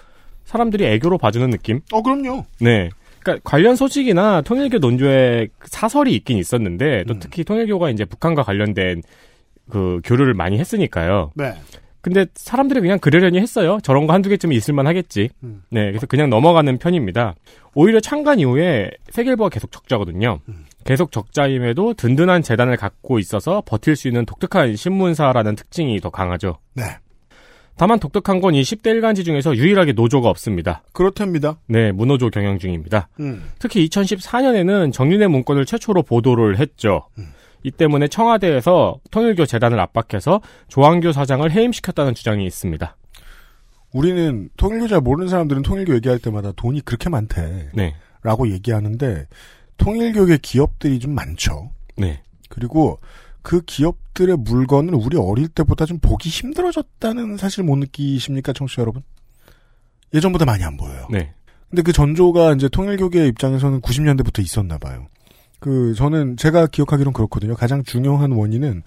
사람들이 0.44 0.86
애교로 0.86 1.18
봐주는 1.18 1.50
느낌? 1.50 1.80
어 1.92 2.00
그럼요. 2.02 2.44
네. 2.60 2.88
그러니까 3.20 3.48
관련 3.48 3.76
소식이나 3.76 4.42
통일교 4.42 4.78
논조에 4.78 5.48
사설이 5.64 6.14
있긴 6.14 6.38
있었는데 6.38 7.04
또 7.06 7.18
특히 7.18 7.44
통일교가 7.44 7.90
이제 7.90 8.04
북한과 8.04 8.42
관련된 8.42 9.02
그 9.70 10.00
교류를 10.04 10.34
많이 10.34 10.58
했으니까요. 10.58 11.32
네. 11.34 11.54
근데 12.00 12.26
사람들이 12.34 12.80
그냥 12.80 12.98
그러려니 12.98 13.38
했어요. 13.38 13.78
저런 13.82 14.06
거 14.06 14.12
한두 14.12 14.28
개쯤 14.28 14.52
있을만 14.52 14.86
하겠지. 14.86 15.30
음. 15.42 15.62
네, 15.70 15.86
그래서 15.88 16.06
그냥 16.06 16.30
넘어가는 16.30 16.78
편입니다. 16.78 17.34
오히려 17.74 18.00
창간 18.00 18.38
이후에 18.40 18.90
세계일보가 19.10 19.50
계속 19.50 19.72
적자거든요. 19.72 20.40
계속 20.84 21.12
적자임에도 21.12 21.94
든든한 21.94 22.42
재단을 22.42 22.76
갖고 22.76 23.18
있어서 23.18 23.62
버틸 23.66 23.94
수 23.94 24.08
있는 24.08 24.24
독특한 24.24 24.74
신문사라는 24.74 25.56
특징이 25.56 26.00
더 26.00 26.08
강하죠. 26.08 26.58
네. 26.74 26.84
다만 27.78 27.98
독특한 28.00 28.40
건 28.40 28.54
이 28.54 28.62
10대 28.62 28.88
일간지 28.88 29.24
중에서 29.24 29.56
유일하게 29.56 29.92
노조가 29.92 30.28
없습니다. 30.28 30.82
그렇답니다. 30.92 31.58
네, 31.66 31.92
무노조 31.92 32.30
경영 32.30 32.58
중입니다. 32.58 33.08
음. 33.20 33.44
특히 33.58 33.86
2014년에는 33.88 34.92
정윤의 34.92 35.28
문건을 35.28 35.64
최초로 35.64 36.02
보도를 36.02 36.58
했죠. 36.58 37.06
이 37.62 37.70
때문에 37.70 38.08
청와대에서 38.08 38.98
통일교 39.10 39.46
재단을 39.46 39.78
압박해서 39.80 40.40
조항교 40.68 41.12
사장을 41.12 41.48
해임시켰다는 41.50 42.14
주장이 42.14 42.44
있습니다. 42.46 42.96
우리는 43.92 44.48
통일교 44.56 44.88
잘 44.88 45.00
모르는 45.00 45.28
사람들은 45.28 45.62
통일교 45.62 45.94
얘기할 45.96 46.18
때마다 46.18 46.52
돈이 46.52 46.80
그렇게 46.82 47.08
많대. 47.08 47.68
네. 47.74 47.94
라고 48.22 48.50
얘기하는데 48.50 49.26
통일교의 49.76 50.38
기업들이 50.38 50.98
좀 50.98 51.14
많죠. 51.14 51.70
네. 51.96 52.22
그리고 52.48 52.98
그 53.48 53.62
기업들의 53.62 54.36
물건은 54.36 54.92
우리 54.92 55.16
어릴 55.16 55.48
때보다 55.48 55.86
좀 55.86 55.98
보기 56.00 56.28
힘들어졌다는 56.28 57.38
사실 57.38 57.64
못 57.64 57.76
느끼십니까, 57.76 58.52
청취자 58.52 58.82
여러분? 58.82 59.02
예전보다 60.12 60.44
많이 60.44 60.62
안 60.64 60.76
보여요. 60.76 61.06
네. 61.10 61.32
근데 61.70 61.80
그 61.80 61.94
전조가 61.94 62.52
이제 62.52 62.68
통일교계 62.68 63.26
입장에서는 63.28 63.80
90년대부터 63.80 64.44
있었나 64.44 64.76
봐요. 64.76 65.06
그 65.60 65.94
저는 65.94 66.36
제가 66.36 66.66
기억하기론 66.66 67.14
그렇거든요. 67.14 67.54
가장 67.54 67.82
중요한 67.84 68.32
원인은 68.32 68.82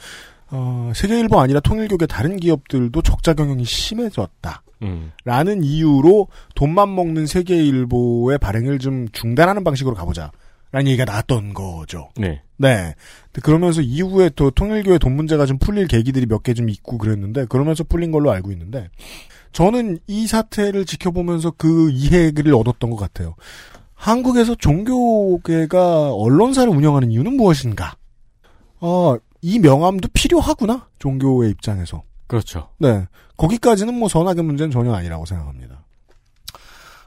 어, 0.52 0.92
세계일보 0.94 1.40
아니라 1.40 1.60
통일교계 1.60 2.06
다른 2.06 2.38
기업들도 2.38 3.02
적자 3.02 3.34
경영이 3.34 3.66
심해졌다. 3.66 4.62
음. 4.84 5.12
라는 5.26 5.64
이유로 5.64 6.28
돈만 6.54 6.94
먹는 6.94 7.26
세계일보의 7.26 8.38
발행을 8.38 8.78
좀 8.78 9.08
중단하는 9.12 9.64
방식으로 9.64 9.96
가보자. 9.96 10.32
라는 10.72 10.88
얘기가 10.88 11.06
나왔던 11.06 11.54
거죠. 11.54 12.10
네. 12.18 12.42
네. 12.58 12.96
그러면서 13.44 13.82
이후에 13.82 14.30
또 14.36 14.52
통일교의 14.52 15.00
돈 15.00 15.16
문제가 15.16 15.46
좀 15.46 15.58
풀릴 15.58 15.88
계기들이 15.88 16.26
몇 16.28 16.44
개 16.44 16.54
좀 16.54 16.70
있고 16.70 16.98
그랬는데, 16.98 17.46
그러면서 17.46 17.84
풀린 17.84 18.12
걸로 18.12 18.32
알고 18.32 18.52
있는데, 18.54 18.90
저는 19.52 20.00
이 20.08 20.28
사태를 20.28 20.86
지켜보면서 20.86 21.52
그 21.58 21.90
이해를 21.92 22.54
얻었던 22.56 22.90
것 22.90 22.96
같아요. 22.96 23.36
한국에서 23.96 24.56
종교계가 24.56 26.14
언론사를 26.14 26.72
운영하는 26.74 27.12
이유는 27.12 27.36
무엇인가? 27.36 27.96
어, 28.80 29.18
이 29.42 29.60
명함도 29.60 30.08
필요하구나. 30.14 30.88
종교의 31.00 31.52
입장에서. 31.52 32.04
그렇죠. 32.28 32.70
네. 32.80 33.08
거기까지는 33.38 33.94
뭐 33.94 34.08
선악의 34.08 34.44
문제는 34.44 34.72
전혀 34.72 34.94
아니라고 34.94 35.26
생각합니다. 35.26 35.84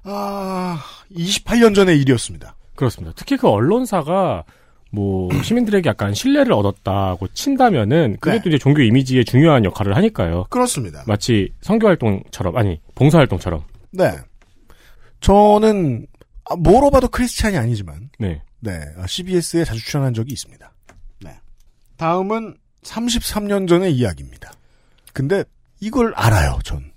아, 0.02 0.80
28년 1.10 1.74
전의 1.74 1.98
일이었습니다. 2.00 2.54
그렇습니다. 2.76 3.12
특히 3.16 3.36
그 3.36 3.48
언론사가 3.48 4.44
뭐 4.90 5.28
시민들에게 5.42 5.88
약간 5.88 6.14
신뢰를 6.14 6.52
얻었다고 6.52 7.28
친다면은 7.28 8.16
그게 8.20 8.36
네. 8.36 8.42
또 8.42 8.48
이제 8.48 8.58
종교 8.58 8.82
이미지에 8.82 9.24
중요한 9.24 9.64
역할을 9.64 9.96
하니까요. 9.96 10.46
그렇습니다. 10.50 11.04
마치 11.06 11.52
선교 11.60 11.86
활동처럼 11.88 12.56
아니 12.56 12.80
봉사 12.94 13.18
활동처럼. 13.18 13.62
네. 13.90 14.12
저는 15.20 16.06
아, 16.44 16.56
뭐로 16.56 16.90
봐도 16.90 17.08
크리스찬이 17.08 17.56
아니지만 17.56 18.10
네. 18.18 18.42
네, 18.60 18.80
CBS에 19.06 19.64
자주 19.64 19.84
출연한 19.84 20.14
적이 20.14 20.32
있습니다. 20.32 20.72
네. 21.22 21.30
다음은 21.96 22.54
33년 22.82 23.68
전의 23.68 23.92
이야기입니다. 23.94 24.52
근데 25.12 25.44
이걸 25.80 26.12
알아요, 26.16 26.58
전. 26.64 26.92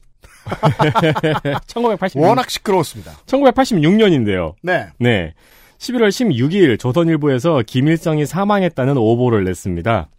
1986. 1.67 2.23
워낙 2.23 2.49
시끄러웠습니다. 2.49 3.11
1986년인데요. 3.25 4.55
네. 4.61 4.87
네. 4.97 5.33
11월 5.79 6.09
16일 6.09 6.79
조선일보에서 6.79 7.63
김일성이 7.65 8.25
사망했다는 8.25 8.97
오보를 8.97 9.43
냈습니다. 9.43 10.09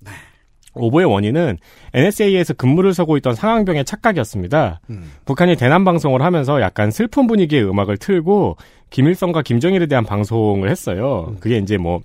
오보의 0.75 1.07
원인은 1.07 1.59
NSA에서 1.95 2.55
근무를 2.55 2.95
서고 2.95 3.17
있던 3.17 3.35
상황병의 3.35 3.85
착각이었습니다. 3.85 4.81
북한이 5.25 5.57
대남 5.57 5.85
방송을 5.85 6.23
하면서 6.23 6.61
약간 6.61 6.91
슬픈 6.91 7.27
분위기의 7.27 7.69
음악을 7.69 7.97
틀고 7.97 8.57
김일성과 8.91 9.43
김정일에 9.43 9.87
대한 9.87 10.05
방송을 10.05 10.71
했어요. 10.71 11.35
그게 11.41 11.59
이제 11.59 11.77
뭐 11.77 12.01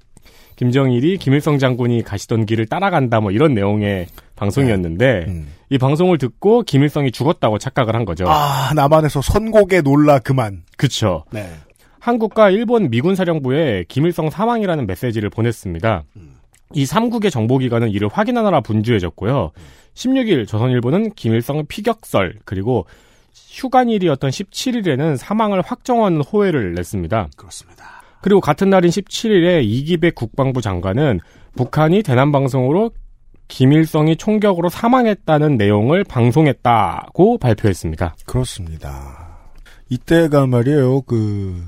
김정일이 0.55 1.17
김일성 1.17 1.59
장군이 1.59 2.03
가시던 2.03 2.45
길을 2.45 2.67
따라간다 2.67 3.19
뭐 3.19 3.31
이런 3.31 3.53
내용의 3.53 4.07
방송이었는데 4.35 5.43
이 5.69 5.77
방송을 5.77 6.17
듣고 6.17 6.63
김일성이 6.63 7.11
죽었다고 7.11 7.59
착각을 7.59 7.95
한 7.95 8.05
거죠. 8.05 8.25
아, 8.27 8.71
남한에서 8.75 9.21
선곡에 9.21 9.81
놀라 9.81 10.19
그만. 10.19 10.63
그쵸. 10.77 11.25
네. 11.31 11.47
한국과 12.03 12.49
일본 12.49 12.89
미군 12.89 13.15
사령부에 13.15 13.85
김일성 13.87 14.29
사망이라는 14.29 14.87
메시지를 14.87 15.29
보냈습니다. 15.29 16.03
이 16.73 16.83
3국의 16.83 17.31
정보기관은 17.31 17.91
이를 17.91 18.09
확인하느라 18.11 18.59
분주해졌고요. 18.59 19.51
16일 19.93 20.45
조선일보는 20.45 21.13
김일성 21.13 21.65
피격설 21.65 22.39
그리고 22.43 22.85
휴관일이었던 23.33 24.31
17일에는 24.31 25.15
사망을 25.15 25.61
확정한 25.61 26.19
호해를 26.19 26.73
냈습니다. 26.73 27.29
그렇습니다. 27.37 27.85
그리고 28.21 28.41
같은 28.41 28.69
날인 28.69 28.89
17일에 28.89 29.63
이기백 29.63 30.13
국방부 30.13 30.61
장관은 30.61 31.21
북한이 31.55 32.03
대남 32.03 32.33
방송으로 32.33 32.91
김일성이 33.47 34.17
총격으로 34.17 34.67
사망했다는 34.67 35.55
내용을 35.55 36.03
방송했다고 36.03 37.37
발표했습니다. 37.37 38.15
그렇습니다. 38.25 39.33
이때가 39.93 40.47
말이에요, 40.47 41.01
그, 41.01 41.63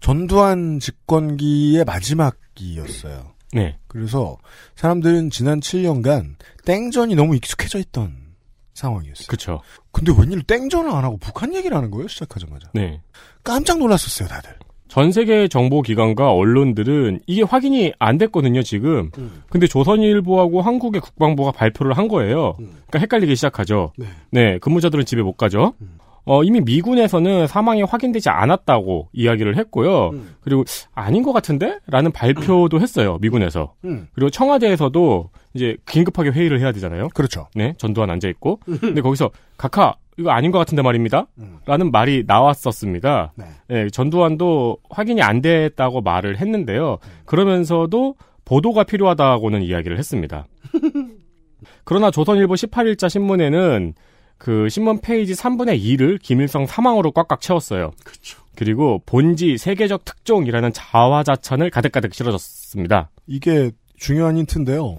전두환 0.00 0.80
집권기의 0.80 1.84
마지막이었어요. 1.84 3.32
네. 3.52 3.78
그래서 3.86 4.38
사람들은 4.76 5.30
지난 5.30 5.60
7년간 5.60 6.36
땡전이 6.64 7.14
너무 7.14 7.36
익숙해져 7.36 7.78
있던 7.78 8.14
상황이었어요. 8.74 9.26
그쵸. 9.28 9.60
근데 9.92 10.12
웬일 10.16 10.42
땡전을 10.44 10.90
안 10.90 11.04
하고 11.04 11.18
북한 11.18 11.54
얘기를 11.54 11.76
하는 11.76 11.90
거예요, 11.90 12.08
시작하자마자. 12.08 12.70
네. 12.74 13.02
깜짝 13.44 13.78
놀랐었어요, 13.78 14.28
다들. 14.28 14.54
전 14.88 15.12
세계 15.12 15.46
정보 15.46 15.82
기관과 15.82 16.32
언론들은 16.32 17.20
이게 17.26 17.42
확인이 17.42 17.92
안 17.98 18.18
됐거든요, 18.18 18.62
지금. 18.62 19.10
근데 19.48 19.68
조선일보하고 19.68 20.62
한국의 20.62 21.00
국방부가 21.00 21.52
발표를 21.52 21.96
한 21.96 22.08
거예요. 22.08 22.56
그러니까 22.56 22.98
헷갈리기 22.98 23.36
시작하죠. 23.36 23.92
네. 24.30 24.58
근무자들은 24.58 25.04
집에 25.04 25.22
못 25.22 25.34
가죠. 25.34 25.74
어, 26.24 26.44
이미 26.44 26.60
미군에서는 26.60 27.46
사망이 27.46 27.82
확인되지 27.82 28.28
않았다고 28.28 29.08
이야기를 29.12 29.56
했고요. 29.56 30.12
그리고 30.40 30.64
아닌 30.94 31.22
것 31.22 31.32
같은데? 31.32 31.78
라는 31.86 32.12
발표도 32.12 32.80
했어요, 32.80 33.18
미군에서. 33.20 33.74
음. 33.84 34.08
그리고 34.12 34.30
청와대에서도 34.30 35.30
이제 35.54 35.76
긴급하게 35.86 36.30
회의를 36.30 36.60
해야 36.60 36.72
되잖아요. 36.72 37.08
그렇죠. 37.14 37.48
네, 37.54 37.74
전두환 37.78 38.10
앉아있고. 38.10 38.60
근데 38.80 39.00
거기서, 39.00 39.30
각하, 39.56 39.94
이거 40.18 40.30
아닌 40.30 40.50
것 40.50 40.58
같은데 40.58 40.82
말입니다. 40.82 41.26
라는 41.64 41.90
말이 41.90 42.24
나왔었습니다. 42.26 43.32
네, 43.68 43.88
전두환도 43.88 44.78
확인이 44.90 45.22
안 45.22 45.40
됐다고 45.40 46.02
말을 46.02 46.38
했는데요. 46.38 46.98
그러면서도 47.24 48.14
보도가 48.44 48.84
필요하다고는 48.84 49.62
이야기를 49.62 49.96
했습니다. 49.98 50.46
그러나 51.84 52.10
조선일보 52.10 52.54
18일자 52.54 53.08
신문에는 53.08 53.94
그 54.40 54.70
신문 54.70 55.02
페이지 55.02 55.34
3분의 55.34 55.78
2를 55.82 56.18
김일성 56.18 56.64
사망으로 56.64 57.12
꽉꽉 57.12 57.42
채웠어요. 57.42 57.90
그리고 58.56 59.02
본지 59.04 59.58
세계적 59.58 60.06
특종이라는 60.06 60.72
자화자찬을 60.72 61.68
가득가득 61.68 62.14
실어줬습니다. 62.14 63.10
이게 63.26 63.70
중요한 63.98 64.38
힌트인데요. 64.38 64.96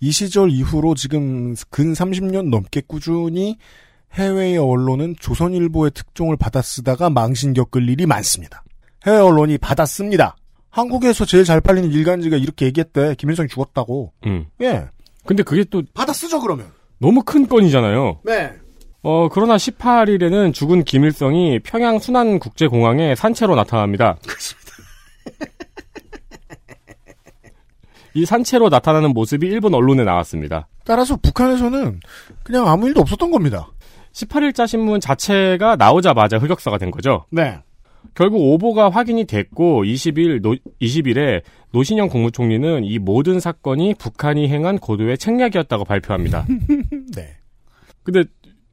이 0.00 0.12
시절 0.12 0.50
이후로 0.50 0.94
지금 0.96 1.54
근 1.70 1.94
30년 1.94 2.50
넘게 2.50 2.82
꾸준히 2.86 3.56
해외의 4.12 4.58
언론은 4.58 5.16
조선일보의 5.18 5.92
특종을 5.92 6.36
받아 6.36 6.60
쓰다가 6.60 7.08
망신 7.08 7.54
겪을 7.54 7.88
일이 7.88 8.04
많습니다. 8.04 8.62
해외 9.06 9.16
언론이 9.16 9.56
받아 9.56 9.86
씁니다. 9.86 10.36
한국에서 10.68 11.24
제일 11.24 11.44
잘 11.44 11.62
팔리는 11.62 11.90
일간지가 11.90 12.36
이렇게 12.36 12.66
얘기했대. 12.66 13.14
김일성이 13.14 13.48
죽었다고. 13.48 14.12
음. 14.26 14.44
예. 14.60 14.88
근데 15.24 15.42
그게 15.42 15.64
또 15.64 15.82
받아 15.94 16.12
쓰죠 16.12 16.38
그러면. 16.42 16.77
너무 16.98 17.22
큰 17.22 17.46
건이잖아요. 17.48 18.20
네. 18.24 18.52
어, 19.02 19.28
그러나 19.30 19.56
18일에는 19.56 20.52
죽은 20.52 20.84
김일성이 20.84 21.60
평양 21.60 21.98
순안국제공항에 21.98 23.14
산채로 23.14 23.54
나타납니다. 23.54 24.16
이 28.14 28.24
산채로 28.24 28.68
나타나는 28.68 29.10
모습이 29.10 29.46
일본 29.46 29.74
언론에 29.74 30.02
나왔습니다. 30.02 30.66
따라서 30.84 31.16
북한에서는 31.16 32.00
그냥 32.42 32.66
아무 32.66 32.88
일도 32.88 33.00
없었던 33.00 33.30
겁니다. 33.30 33.70
18일자 34.12 34.66
신문 34.66 34.98
자체가 35.00 35.76
나오자마자 35.76 36.38
흑역사가 36.38 36.78
된 36.78 36.90
거죠. 36.90 37.26
네. 37.30 37.60
결국 38.14 38.40
오보가 38.40 38.90
확인이 38.90 39.24
됐고 39.24 39.84
20일 39.84 40.42
노, 40.42 40.56
20일에 40.80 41.42
노신영 41.72 42.08
국무총리는 42.08 42.84
이 42.84 42.98
모든 42.98 43.40
사건이 43.40 43.94
북한이 43.94 44.48
행한 44.48 44.78
고도의 44.78 45.18
책략이었다고 45.18 45.84
발표합니다. 45.84 46.46
네. 47.14 47.36
근데 48.02 48.24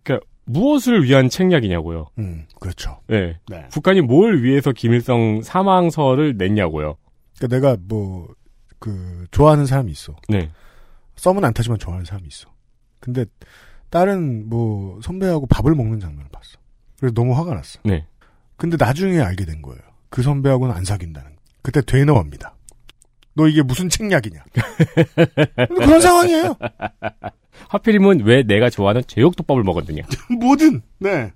그러니까 0.03 0.25
무엇을 0.45 1.03
위한 1.03 1.29
책략이냐고요. 1.29 2.07
음, 2.19 2.45
그렇죠. 2.59 2.99
네. 3.07 3.37
네. 3.49 3.67
북한이 3.71 4.01
뭘 4.01 4.43
위해서 4.43 4.71
김일성 4.71 5.41
사망설을 5.41 6.35
냈냐고요. 6.37 6.95
그러니까 7.37 7.55
내가 7.55 7.77
뭐 7.87 8.27
그 8.85 9.25
좋아하는 9.31 9.65
사람이 9.65 9.91
있어. 9.91 10.15
네. 10.29 10.51
썸은 11.15 11.43
안 11.43 11.53
타지만 11.53 11.79
좋아하는 11.79 12.05
사람이 12.05 12.27
있어. 12.27 12.49
근데 12.99 13.25
다른 13.89 14.47
뭐 14.47 14.99
선배하고 15.01 15.47
밥을 15.47 15.73
먹는 15.73 15.99
장면을 15.99 16.29
봤어. 16.31 16.59
그래서 16.99 17.13
너무 17.15 17.33
화가 17.35 17.55
났어. 17.55 17.79
네. 17.83 18.05
근데 18.57 18.77
나중에 18.79 19.19
알게 19.19 19.45
된 19.45 19.61
거예요. 19.61 19.79
그 20.09 20.21
선배하고는 20.21 20.73
안 20.73 20.85
사귄다는 20.85 21.29
거. 21.29 21.35
그때 21.61 21.81
되너합니다. 21.81 22.55
너 23.33 23.47
이게 23.47 23.61
무슨 23.61 23.89
책략이냐. 23.89 24.43
그런 25.75 25.99
상황이에요. 25.99 26.55
하필이면 27.69 28.21
왜 28.21 28.43
내가 28.43 28.69
좋아하는 28.69 29.03
제육덮밥을 29.07 29.63
먹었느냐. 29.63 30.03
뭐든. 30.39 30.81
네. 30.99 31.31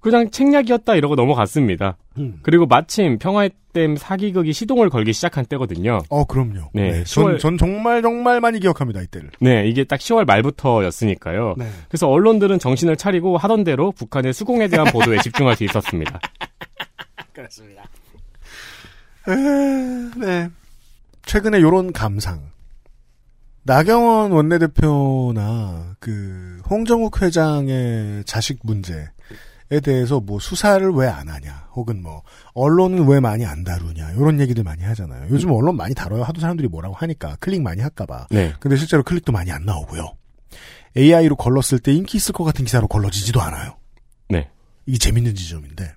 그냥 0.00 0.30
책략이었다 0.30 0.94
이러고 0.94 1.16
넘어갔습니다. 1.16 1.96
음. 2.18 2.38
그리고 2.42 2.64
마침 2.66 3.18
평화댐 3.18 3.96
사기극이 3.96 4.52
시동을 4.52 4.88
걸기 4.88 5.12
시작한 5.12 5.44
때거든요. 5.44 5.98
어, 6.08 6.24
그럼요. 6.24 6.70
네. 6.72 6.92
네, 6.92 7.04
전, 7.04 7.24
10월, 7.24 7.38
전 7.40 7.58
정말 7.58 8.02
정말 8.02 8.40
많이 8.40 8.60
기억합니다, 8.60 9.02
이때를. 9.02 9.30
네, 9.40 9.66
이게 9.66 9.82
딱 9.82 9.98
10월 9.98 10.24
말부터였으니까요. 10.26 11.54
네. 11.58 11.66
그래서 11.88 12.08
언론들은 12.08 12.60
정신을 12.60 12.96
차리고 12.96 13.36
하던 13.36 13.64
대로 13.64 13.90
북한의 13.90 14.32
수공에 14.32 14.68
대한 14.68 14.86
보도에 14.92 15.18
집중할 15.18 15.56
수 15.56 15.64
있었습니다. 15.64 16.20
그렇습니다. 17.32 17.84
네. 20.16 20.48
최근에 21.24 21.60
요런 21.60 21.92
감상. 21.92 22.50
나경원 23.64 24.30
원내대표나 24.30 25.96
그 25.98 26.60
홍정욱 26.70 27.20
회장의 27.20 28.22
자식 28.24 28.60
문제에 28.62 29.06
대해서 29.82 30.20
뭐 30.20 30.38
수사를 30.38 30.88
왜 30.92 31.08
안 31.08 31.28
하냐, 31.28 31.68
혹은 31.74 32.00
뭐 32.00 32.22
언론은 32.54 33.08
왜 33.08 33.18
많이 33.18 33.44
안 33.44 33.64
다루냐 33.64 34.12
이런 34.12 34.38
얘기들 34.38 34.62
많이 34.62 34.84
하잖아요. 34.84 35.26
요즘 35.30 35.50
언론 35.50 35.76
많이 35.76 35.96
다뤄요. 35.96 36.22
하도 36.22 36.40
사람들이 36.40 36.68
뭐라고 36.68 36.94
하니까 36.94 37.36
클릭 37.40 37.60
많이 37.62 37.82
할까봐. 37.82 38.28
네. 38.30 38.54
근데 38.60 38.76
실제로 38.76 39.02
클릭도 39.02 39.32
많이 39.32 39.50
안 39.50 39.64
나오고요. 39.64 40.14
AI로 40.96 41.34
걸렀을 41.34 41.80
때 41.80 41.92
인기 41.92 42.18
있을 42.18 42.32
것 42.32 42.44
같은 42.44 42.64
기사로 42.64 42.86
걸러지지도 42.86 43.42
않아요. 43.42 43.76
네. 44.28 44.48
이게 44.86 44.96
재밌는 44.98 45.34
지점인데 45.34 45.92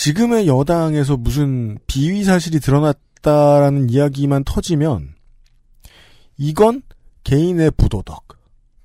지금의 0.00 0.46
여당에서 0.46 1.18
무슨 1.18 1.78
비위 1.86 2.24
사실이 2.24 2.60
드러났다라는 2.60 3.90
이야기만 3.90 4.44
터지면 4.44 5.14
이건 6.38 6.80
개인의 7.24 7.72
부도덕, 7.72 8.26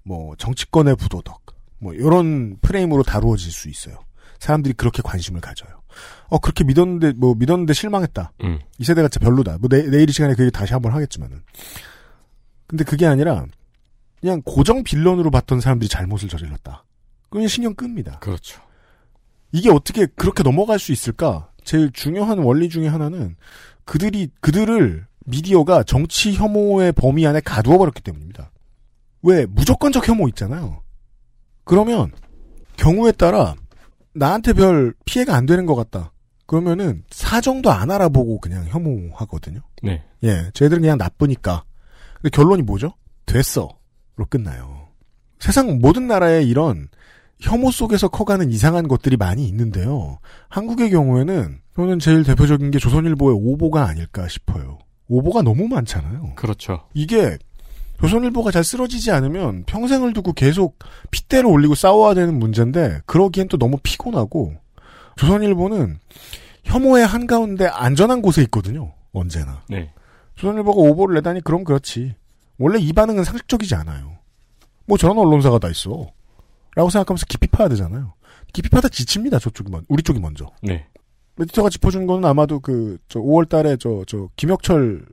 뭐 0.04 0.36
정치권의 0.36 0.98
부도덕, 0.98 1.42
뭐 1.80 1.94
이런 1.94 2.58
프레임으로 2.60 3.04
다루어질 3.04 3.50
수 3.50 3.70
있어요. 3.70 3.98
사람들이 4.40 4.74
그렇게 4.74 5.02
관심을 5.02 5.40
가져요. 5.40 5.70
어 6.28 6.38
그렇게 6.38 6.66
믿었는데 6.66 7.14
뭐 7.14 7.34
믿었는데 7.34 7.72
실망했다. 7.72 8.34
음. 8.44 8.60
이 8.78 8.84
세대가 8.84 9.08
진짜 9.08 9.26
별로다. 9.26 9.58
뭐 9.60 9.70
내, 9.70 9.84
내일 9.84 10.10
이 10.10 10.12
시간에 10.12 10.36
그 10.36 10.42
얘기 10.42 10.52
다시 10.52 10.74
한번 10.74 10.92
하겠지만은. 10.92 11.44
근데 12.68 12.84
그게 12.84 13.06
아니라 13.06 13.46
그냥 14.20 14.42
고정 14.44 14.84
빌런으로 14.84 15.32
봤던 15.32 15.62
사람들이 15.62 15.88
잘못을 15.88 16.28
저질렀다. 16.28 16.84
그냥 17.30 17.48
신경 17.48 17.74
끕니다. 17.74 18.20
그렇죠. 18.20 18.65
이게 19.56 19.72
어떻게 19.72 20.06
그렇게 20.06 20.44
넘어갈 20.44 20.80
수 20.80 20.92
있을까? 20.92 21.50
제일 21.64 21.90
중요한 21.94 22.40
원리 22.40 22.68
중에 22.68 22.90
하나는 22.90 23.38
그들이 23.86 24.30
그들을 24.42 25.08
미디어가 25.28 25.84
정치 25.84 26.34
혐오의 26.34 26.92
범위 26.92 27.26
안에 27.26 27.40
가두어 27.40 27.78
버렸기 27.78 28.02
때문입니다. 28.02 28.52
왜 29.24 29.46
무조건적 29.46 30.06
혐오 30.10 30.28
있잖아요. 30.28 30.84
그러면 31.64 32.12
경우에 32.76 33.14
따라 33.14 33.56
나한테 34.14 34.52
별 34.52 34.94
피해가 35.06 35.34
안 35.34 35.46
되는 35.46 35.66
것 35.66 35.76
같다. 35.76 36.12
그러면은 36.48 37.06
사정도 37.10 37.72
안 37.72 37.90
알아보고 37.90 38.42
그냥 38.42 38.66
혐오하거든요. 38.68 39.62
네. 39.84 40.04
예, 40.24 40.52
쟤들은 40.54 40.82
그냥 40.82 40.98
나쁘니까. 40.98 41.64
근데 42.16 42.30
결론이 42.30 42.62
뭐죠? 42.64 42.94
됐어. 43.26 43.70
로 44.18 44.26
끝나요. 44.26 44.90
세상 45.40 45.80
모든 45.80 46.08
나라에 46.08 46.44
이런 46.44 46.90
혐오 47.40 47.72
속에서 47.72 48.08
커가는 48.08 48.50
이상한 48.52 48.88
것들이 48.88 49.18
많이 49.18 49.48
있는데요. 49.48 50.20
한국의 50.50 50.90
경우에는 50.90 51.60
저는 51.76 52.00
제일 52.00 52.24
대표적인 52.24 52.72
게 52.72 52.80
조선일보의 52.80 53.36
오보가 53.38 53.86
아닐까 53.88 54.28
싶어요. 54.28 54.80
오보가 55.08 55.42
너무 55.42 55.68
많잖아요. 55.68 56.34
그렇죠. 56.36 56.82
이게 56.94 57.38
조선일보가 58.00 58.52
잘 58.52 58.64
쓰러지지 58.64 59.12
않으면 59.12 59.64
평생을 59.66 60.14
두고 60.14 60.34
계속 60.34 60.80
핏대를 61.12 61.50
올리고 61.50 61.76
싸워야 61.76 62.14
되는 62.14 62.38
문제인데 62.40 63.02
그러기엔 63.06 63.48
또 63.48 63.58
너무 63.58 63.78
피곤하고 63.84 64.54
조선일보는 65.18 66.00
혐오의 66.64 67.06
한가운데 67.06 67.68
안전한 67.68 68.22
곳에 68.22 68.42
있거든요. 68.44 68.94
언제나. 69.14 69.64
네. 69.70 69.92
조선일보가 70.36 70.78
오보를 70.78 71.16
내다니 71.16 71.42
그럼 71.42 71.64
그렇지. 71.64 72.16
원래 72.58 72.80
이 72.80 72.92
반응은 72.94 73.24
상식적이지 73.24 73.76
않아요. 73.76 74.18
뭐 74.86 74.98
저런 74.98 75.18
언론사가 75.18 75.60
다 75.60 75.70
있어. 75.70 76.08
라고 76.76 76.90
생각하면서 76.90 77.26
깊이 77.28 77.48
파야 77.48 77.68
되잖아요. 77.70 78.14
깊이 78.54 78.70
파다 78.70 78.90
지칩니다. 78.90 79.40
저쪽이 79.40 79.72
먼, 79.72 79.84
우리 79.88 80.04
쪽이 80.04 80.20
먼저. 80.20 80.52
네. 80.62 80.86
에디터가 81.40 81.70
짚어준 81.70 82.06
거는 82.06 82.28
아마도 82.28 82.60
그, 82.60 82.98
저, 83.10 83.20
5월 83.20 83.50
달에 83.50 83.78
저, 83.78 84.04
저, 84.08 84.30
김혁철 84.36 85.06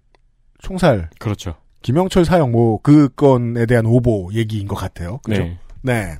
총살. 0.60 1.10
그렇죠. 1.18 1.56
김영철 1.82 2.24
사형 2.24 2.52
뭐, 2.52 2.78
그 2.82 3.08
건에 3.08 3.66
대한 3.66 3.86
오보 3.86 4.30
얘기인 4.34 4.68
것 4.68 4.76
같아요. 4.76 5.18
그죠? 5.24 5.42
네. 5.42 5.58
네. 5.82 6.18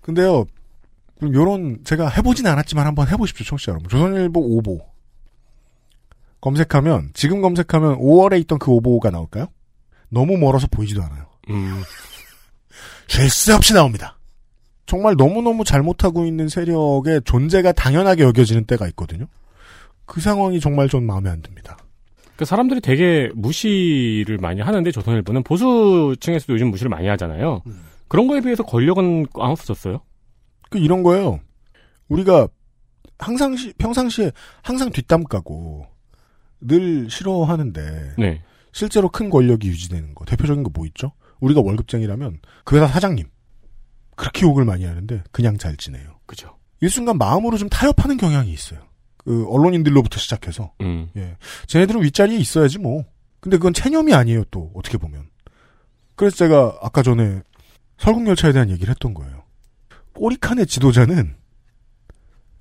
근데요, 0.00 0.46
그럼 1.18 1.34
요런, 1.34 1.80
제가 1.84 2.08
해보진 2.08 2.46
않았지만 2.46 2.86
한번 2.86 3.08
해보십시오, 3.08 3.44
청취자 3.44 3.72
여러분. 3.72 3.88
조선일보 3.90 4.40
오보. 4.40 4.80
검색하면, 6.40 7.10
지금 7.12 7.42
검색하면 7.42 7.98
5월에 7.98 8.40
있던 8.40 8.58
그 8.58 8.70
오보가 8.70 9.10
나올까요? 9.10 9.48
너무 10.08 10.38
멀어서 10.38 10.66
보이지도 10.66 11.02
않아요. 11.02 11.26
음. 11.50 11.82
쉴 13.10 13.28
새 13.28 13.52
없이 13.52 13.74
나옵니다. 13.74 14.16
정말 14.86 15.14
너무너무 15.16 15.64
잘못하고 15.64 16.24
있는 16.26 16.48
세력의 16.48 17.22
존재가 17.24 17.72
당연하게 17.72 18.22
여겨지는 18.22 18.64
때가 18.66 18.86
있거든요. 18.88 19.26
그 20.06 20.20
상황이 20.20 20.60
정말 20.60 20.88
전 20.88 21.04
마음에 21.04 21.28
안 21.28 21.42
듭니다. 21.42 21.76
그 22.36 22.44
사람들이 22.44 22.80
되게 22.80 23.28
무시를 23.34 24.38
많이 24.38 24.60
하는데 24.60 24.90
조선일보는 24.90 25.42
보수층에서도 25.42 26.52
요즘 26.54 26.70
무시를 26.70 26.88
많이 26.88 27.06
하잖아요. 27.08 27.62
그런 28.08 28.26
거에 28.26 28.40
비해서 28.40 28.62
권력은 28.62 29.26
안 29.34 29.50
없어졌어요. 29.50 30.00
그 30.70 30.78
이런 30.78 31.02
거예요. 31.02 31.40
우리가 32.08 32.48
항상 33.18 33.56
시, 33.56 33.72
평상시에 33.74 34.32
항상 34.62 34.90
뒷담 34.90 35.24
까고 35.24 35.86
늘 36.60 37.10
싫어하는데 37.10 38.14
네. 38.18 38.42
실제로 38.72 39.08
큰 39.08 39.30
권력이 39.30 39.68
유지되는 39.68 40.14
거 40.14 40.24
대표적인 40.24 40.62
거 40.62 40.70
뭐 40.72 40.86
있죠? 40.86 41.12
우리가 41.40 41.60
월급쟁이라면 41.60 42.40
그 42.64 42.76
회사 42.76 42.86
사장님 42.86 43.26
그렇게 44.16 44.42
욕을 44.42 44.64
많이 44.64 44.84
하는데 44.84 45.22
그냥 45.32 45.56
잘 45.56 45.76
지내요. 45.76 46.18
그죠. 46.26 46.56
일순간 46.80 47.18
마음으로 47.18 47.56
좀 47.56 47.68
타협하는 47.68 48.16
경향이 48.16 48.52
있어요. 48.52 48.80
그 49.18 49.46
언론인들로부터 49.48 50.18
시작해서 50.18 50.72
음. 50.80 51.08
예, 51.16 51.36
쟤네들은 51.66 52.02
윗자리에 52.02 52.38
있어야지 52.38 52.78
뭐. 52.78 53.04
근데 53.40 53.56
그건 53.56 53.72
체념이 53.72 54.14
아니에요 54.14 54.44
또 54.50 54.70
어떻게 54.74 54.98
보면. 54.98 55.28
그래서 56.14 56.36
제가 56.36 56.78
아까 56.82 57.02
전에 57.02 57.40
설국열차에 57.98 58.52
대한 58.52 58.70
얘기를 58.70 58.90
했던 58.90 59.14
거예요. 59.14 59.44
꼬리칸의 60.14 60.66
지도자는 60.66 61.34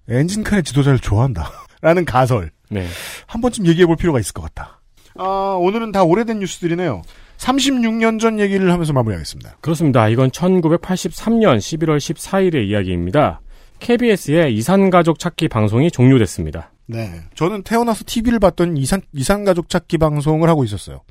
엔진칸의 0.08 0.64
지도자를 0.64 1.00
좋아한다. 1.00 1.52
라는 1.82 2.06
가설. 2.06 2.52
네. 2.70 2.88
한 3.28 3.42
번쯤 3.42 3.68
얘기해 3.68 3.86
볼 3.86 3.96
필요가 3.96 4.20
있을 4.20 4.34
것 4.34 4.42
같다. 4.42 4.82
아, 5.16 5.58
오늘은 5.60 5.92
다 5.92 6.04
오래된 6.04 6.40
뉴스들이네요. 6.40 7.02
36년 7.40 8.20
전 8.20 8.40
얘기를 8.40 8.72
하면서 8.72 8.92
마무리하겠습니다. 8.94 9.58
그렇습니다. 9.62 10.10
이건 10.10 10.30
1983년 10.30 11.58
11월 11.58 11.98
14일의 11.98 12.68
이야기입니다. 12.68 13.40
KBS의 13.80 14.54
이산가족 14.56 15.20
찾기 15.20 15.48
방송이 15.48 15.90
종료됐습니다. 15.90 16.72
네. 16.86 17.22
저는 17.36 17.64
태어나서 17.64 18.04
TV를 18.06 18.40
봤던 18.40 18.76
이산, 18.78 19.02
이산가족 19.14 19.70
찾기 19.70 19.98
방송을 20.00 20.50
하고 20.50 20.64
있었어요. 20.66 21.02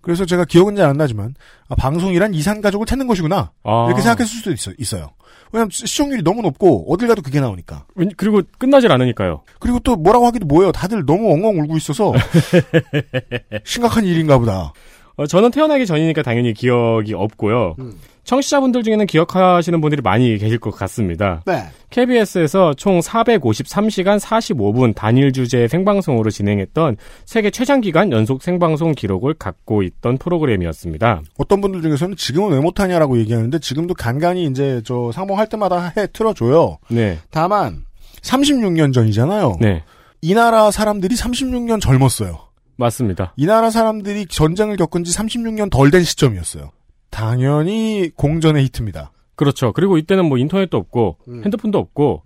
그래서 0.00 0.24
제가 0.24 0.44
기억은 0.46 0.76
잘 0.76 0.88
안 0.88 0.96
나지만, 0.96 1.34
아, 1.68 1.74
방송이란 1.76 2.32
이산가족을 2.34 2.86
찾는 2.86 3.06
것이구나. 3.06 3.52
아. 3.62 3.84
이렇게 3.86 4.00
생각했을 4.02 4.26
수도 4.26 4.50
있어, 4.52 4.72
있어요. 4.78 5.10
왜냐면 5.52 5.68
시청률이 5.70 6.22
너무 6.22 6.40
높고, 6.42 6.90
어딜 6.92 7.06
가도 7.06 7.20
그게 7.22 7.38
나오니까. 7.38 7.84
왠- 7.94 8.10
그리고 8.16 8.40
끝나질 8.58 8.90
않으니까요. 8.90 9.42
그리고 9.60 9.78
또 9.80 9.96
뭐라고 9.96 10.26
하기도 10.26 10.46
뭐예요. 10.46 10.72
다들 10.72 11.04
너무 11.04 11.30
엉엉 11.32 11.60
울고 11.60 11.76
있어서, 11.76 12.12
심각한 13.64 14.04
일인가 14.06 14.38
보다. 14.38 14.72
어, 15.20 15.26
저는 15.26 15.50
태어나기 15.50 15.84
전이니까 15.84 16.22
당연히 16.22 16.54
기억이 16.54 17.12
없고요. 17.12 17.76
청취자분들 18.24 18.82
중에는 18.82 19.04
기억하시는 19.04 19.78
분들이 19.82 20.00
많이 20.00 20.38
계실 20.38 20.58
것 20.58 20.70
같습니다. 20.70 21.42
네. 21.44 21.64
KBS에서 21.90 22.72
총 22.72 23.00
453시간 23.00 24.18
45분 24.18 24.94
단일 24.94 25.32
주제 25.32 25.68
생방송으로 25.68 26.30
진행했던 26.30 26.96
세계 27.26 27.50
최장기간 27.50 28.12
연속 28.12 28.42
생방송 28.42 28.92
기록을 28.92 29.34
갖고 29.34 29.82
있던 29.82 30.16
프로그램이었습니다. 30.16 31.20
어떤 31.36 31.60
분들 31.60 31.82
중에서는 31.82 32.16
지금은 32.16 32.52
왜 32.52 32.60
못하냐라고 32.60 33.18
얘기하는데, 33.18 33.58
지금도 33.58 33.92
간간히 33.92 34.46
이제 34.46 34.80
저 34.86 35.12
상봉할 35.12 35.50
때마다 35.50 35.92
해, 35.98 36.06
틀어줘요. 36.06 36.78
네. 36.88 37.18
다만, 37.30 37.84
36년 38.22 38.94
전이잖아요. 38.94 39.56
네. 39.60 39.82
이 40.22 40.32
나라 40.32 40.70
사람들이 40.70 41.14
36년 41.14 41.78
젊었어요. 41.80 42.49
맞습니다. 42.80 43.32
이 43.36 43.46
나라 43.46 43.70
사람들이 43.70 44.26
전쟁을 44.26 44.76
겪은 44.76 45.04
지 45.04 45.16
36년 45.16 45.70
덜 45.70 45.90
된 45.90 46.02
시점이었어요. 46.02 46.70
당연히 47.10 48.10
공전의 48.16 48.64
히트입니다. 48.64 49.12
그렇죠. 49.36 49.72
그리고 49.72 49.96
이때는 49.98 50.24
뭐 50.26 50.38
인터넷도 50.38 50.76
없고 50.76 51.18
음. 51.28 51.42
핸드폰도 51.44 51.78
없고 51.78 52.22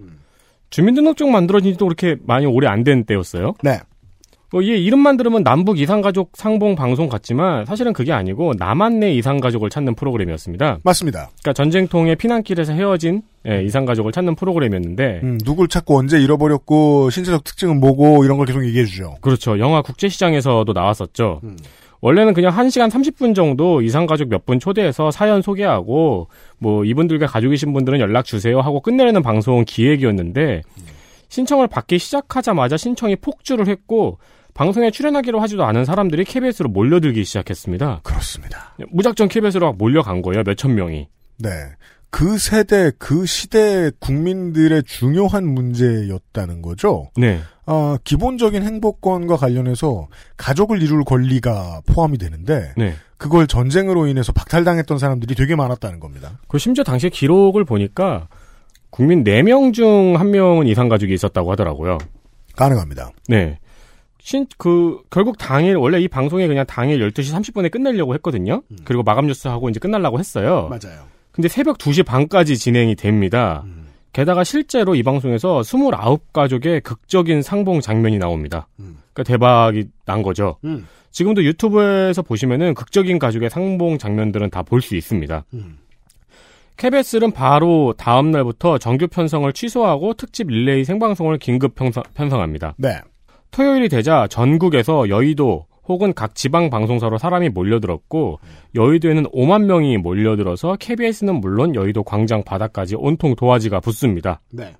주민등록증 0.71 1.31
만들어진 1.31 1.73
지도 1.73 1.87
그렇게 1.87 2.17
많이 2.25 2.47
오래 2.47 2.67
안 2.69 2.83
된 2.85 3.05
때였어요. 3.05 3.55
네. 3.63 3.81
뭐, 4.55 4.63
이 4.63 4.67
이름만 4.69 5.17
들으면 5.17 5.43
남북 5.43 5.81
이산가족 5.81 6.31
상봉 6.35 6.77
방송 6.77 7.09
같지만 7.09 7.67
사실은 7.67 7.93
그게 7.93 8.13
아니고 8.13 8.53
남한 8.57 9.01
내 9.01 9.13
이산가족을 9.15 9.69
찾는 9.69 9.97
프로그램이었습니다. 9.97 10.79
맞습니다. 10.85 11.31
그러니까 11.43 11.53
전쟁통의 11.55 12.15
피난길에서 12.15 12.73
헤어진 12.73 13.23
예, 13.49 13.65
이산가족을 13.65 14.13
찾는 14.13 14.37
프로그램이었는데 14.37 15.21
음, 15.25 15.39
누굴 15.45 15.67
찾고 15.67 15.99
언제 15.99 16.21
잃어버렸고 16.21 17.11
신체적 17.11 17.43
특징은 17.43 17.81
뭐고 17.81 18.25
이런 18.25 18.37
걸 18.37 18.47
계속 18.47 18.65
얘기해 18.65 18.85
주죠. 18.85 19.17
그렇죠. 19.23 19.59
영화 19.59 19.83
국제시장에서도 19.83 20.73
나왔었죠. 20.73 21.41
음. 21.43 21.57
원래는 22.01 22.33
그냥 22.33 22.55
1시간 22.55 22.91
30분 22.91 23.35
정도 23.35 23.83
이산가족 23.83 24.29
몇 24.29 24.47
분 24.47 24.61
초대해서 24.61 25.11
사연 25.11 25.43
소개하고 25.43 26.29
뭐 26.59 26.85
이분들과 26.85 27.27
가족이신 27.27 27.73
분들은 27.73 27.99
연락 27.99 28.25
주세요 28.25 28.61
하고 28.61 28.81
끝내는 28.81 29.21
방송 29.23 29.65
기획이었는데 29.67 30.63
신청을 31.29 31.67
받기 31.67 31.99
시작하자마자 31.99 32.77
신청이 32.77 33.17
폭주를 33.17 33.67
했고 33.67 34.19
방송에 34.55 34.91
출연하기로 34.91 35.41
하지도 35.41 35.65
않은 35.65 35.85
사람들이 35.85 36.25
KBS로 36.25 36.69
몰려들기 36.71 37.25
시작했습니다. 37.25 38.01
그렇습니다. 38.05 38.75
무작정 38.91 39.29
KBS로 39.29 39.67
막 39.67 39.77
몰려간 39.77 40.23
거예요. 40.23 40.45
몇천 40.45 40.75
명이. 40.75 41.09
네. 41.39 41.51
그 42.11 42.39
세대, 42.39 42.93
그 42.97 43.27
시대 43.27 43.91
국민들의 43.99 44.85
중요한 44.85 45.45
문제였다는 45.49 46.63
거죠. 46.63 47.11
네. 47.17 47.41
아, 47.67 47.99
기본적인 48.05 48.63
행복권과 48.63 49.37
관련해서 49.37 50.07
가족을 50.37 50.81
이룰 50.81 51.03
권리가 51.03 51.81
포함이 51.87 52.19
되는데 52.19 52.73
네. 52.77 52.95
그걸 53.17 53.49
전쟁으로 53.49 54.07
인해서 54.07 54.33
박탈당했던 54.33 54.99
사람들이 54.99 55.35
되게 55.35 55.57
많았다는 55.57 55.99
겁니다. 55.99 56.39
그 56.47 56.59
심지어 56.59 56.85
당시에 56.85 57.11
기록을 57.11 57.65
보니까 57.65 58.29
국민 58.91 59.25
4명 59.25 59.73
중 59.73 60.15
1명은 60.15 60.69
이산가족이 60.69 61.13
있었다고 61.13 61.51
하더라고요. 61.51 61.99
가능합니다. 62.55 63.11
네. 63.27 63.59
신, 64.25 64.47
그, 64.57 65.03
결국 65.11 65.37
당일, 65.37 65.77
원래 65.77 66.01
이 66.01 66.09
방송이 66.09 66.47
그냥 66.47 66.65
당일 66.67 66.99
12시 66.99 67.35
30분에 67.35 67.71
끝내려고 67.71 68.15
했거든요. 68.15 68.63
그리고 68.85 69.03
마감 69.03 69.27
뉴스 69.27 69.49
하고 69.49 69.69
이제 69.69 69.79
끝나려고 69.79 70.19
했어요. 70.19 70.67
맞아요. 70.71 71.03
근데 71.31 71.47
새벽 71.49 71.77
2시 71.77 72.07
반까지 72.07 72.57
진행이 72.57 72.95
됩니다. 72.97 73.65
게다가 74.15 74.43
실제로 74.43 74.95
이 74.95 75.03
방송에서 75.03 75.61
29가족의 75.61 76.83
극적인 76.83 77.43
상봉 77.43 77.83
장면이 77.83 78.17
나옵니다. 78.19 78.67
그러니까 78.77 79.25
대박이 79.25 79.89
난 80.07 80.23
거죠. 80.23 80.57
음. 80.65 80.87
지금도 81.11 81.45
유튜브에서 81.45 82.23
보시면은 82.23 82.73
극적인 82.75 83.19
가족의 83.19 83.51
상봉 83.51 83.99
장면들은 83.99 84.49
다 84.49 84.63
볼 84.63 84.81
수 84.81 84.97
있습니다. 84.97 85.45
KBS는 86.79 87.33
바로 87.33 87.95
다음 87.99 88.31
날부터 88.31 88.79
정규 88.79 89.07
편성을 89.07 89.53
취소하고 89.53 90.15
특집 90.15 90.49
릴레이 90.49 90.85
생방송을 90.85 91.39
긴급 91.39 91.75
편성, 91.75 92.03
편성합니다. 92.15 92.75
네. 92.79 93.01
토요일이 93.55 93.89
되자 93.89 94.27
전국에서 94.29 95.09
여의도 95.09 95.67
혹은 95.87 96.13
각 96.13 96.35
지방 96.35 96.71
방송사로 96.71 97.19
사람이 97.19 97.51
몰려들었고 97.51 98.41
여의도에는 98.75 99.25
5만 99.31 99.67
명이 99.67 99.99
몰려들어서 99.99 100.77
KBS는 100.81 101.37
물론 101.37 101.77
여의도 101.77 102.03
광장 102.03 102.43
바닥까지 102.43 102.97
온통 102.97 103.37
도화지가 103.37 103.79
붙습니다. 103.79 104.41
네. 104.51 104.75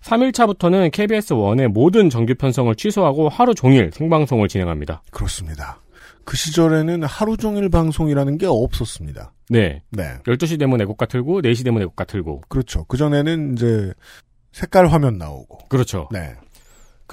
3일차부터는 0.00 0.90
KBS 0.90 1.34
원의 1.34 1.68
모든 1.68 2.08
정규 2.08 2.34
편성을 2.34 2.74
취소하고 2.76 3.28
하루 3.28 3.54
종일 3.54 3.90
생방송을 3.92 4.48
진행합니다. 4.48 5.02
그렇습니다. 5.10 5.78
그 6.24 6.38
시절에는 6.38 7.02
하루 7.02 7.36
종일 7.36 7.68
방송이라는 7.68 8.38
게 8.38 8.46
없었습니다. 8.46 9.32
네. 9.50 9.82
네. 9.90 10.14
12시 10.24 10.58
되면 10.58 10.80
애국가 10.80 11.04
틀고 11.04 11.42
4시 11.42 11.62
되면 11.62 11.82
애국가 11.82 12.04
틀고. 12.04 12.42
그렇죠. 12.48 12.84
그전에는 12.84 13.52
이제 13.52 13.92
색깔 14.52 14.86
화면 14.86 15.18
나오고. 15.18 15.68
그렇죠. 15.68 16.08
네. 16.10 16.34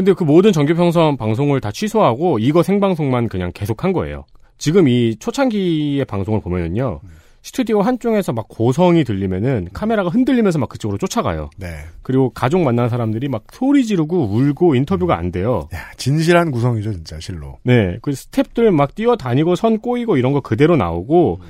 근데 0.01 0.13
그 0.13 0.23
모든 0.23 0.51
정규 0.51 0.73
편성 0.73 1.15
방송을 1.15 1.61
다 1.61 1.71
취소하고 1.71 2.39
이거 2.39 2.63
생방송만 2.63 3.27
그냥 3.27 3.51
계속한 3.53 3.93
거예요. 3.93 4.25
지금 4.57 4.87
이 4.87 5.15
초창기의 5.19 6.05
방송을 6.05 6.41
보면은요. 6.41 7.01
스튜디오 7.43 7.81
한쪽에서 7.81 8.33
막 8.33 8.47
고성이 8.47 9.03
들리면은 9.03 9.67
카메라가 9.73 10.09
흔들리면서 10.09 10.57
막 10.57 10.69
그쪽으로 10.69 10.97
쫓아가요. 10.97 11.51
네. 11.57 11.67
그리고 12.01 12.31
가족 12.31 12.61
만난 12.61 12.89
사람들이 12.89 13.29
막 13.29 13.43
소리 13.51 13.85
지르고 13.85 14.25
울고 14.25 14.73
인터뷰가 14.73 15.19
안 15.19 15.31
돼요. 15.31 15.69
진실한 15.97 16.49
구성이죠, 16.49 16.93
진짜 16.93 17.19
실로. 17.19 17.59
네. 17.61 17.99
그 18.01 18.09
스탭들 18.09 18.71
막 18.71 18.95
뛰어다니고 18.95 19.55
선 19.55 19.77
꼬이고 19.77 20.17
이런 20.17 20.33
거 20.33 20.41
그대로 20.41 20.77
나오고 20.77 21.41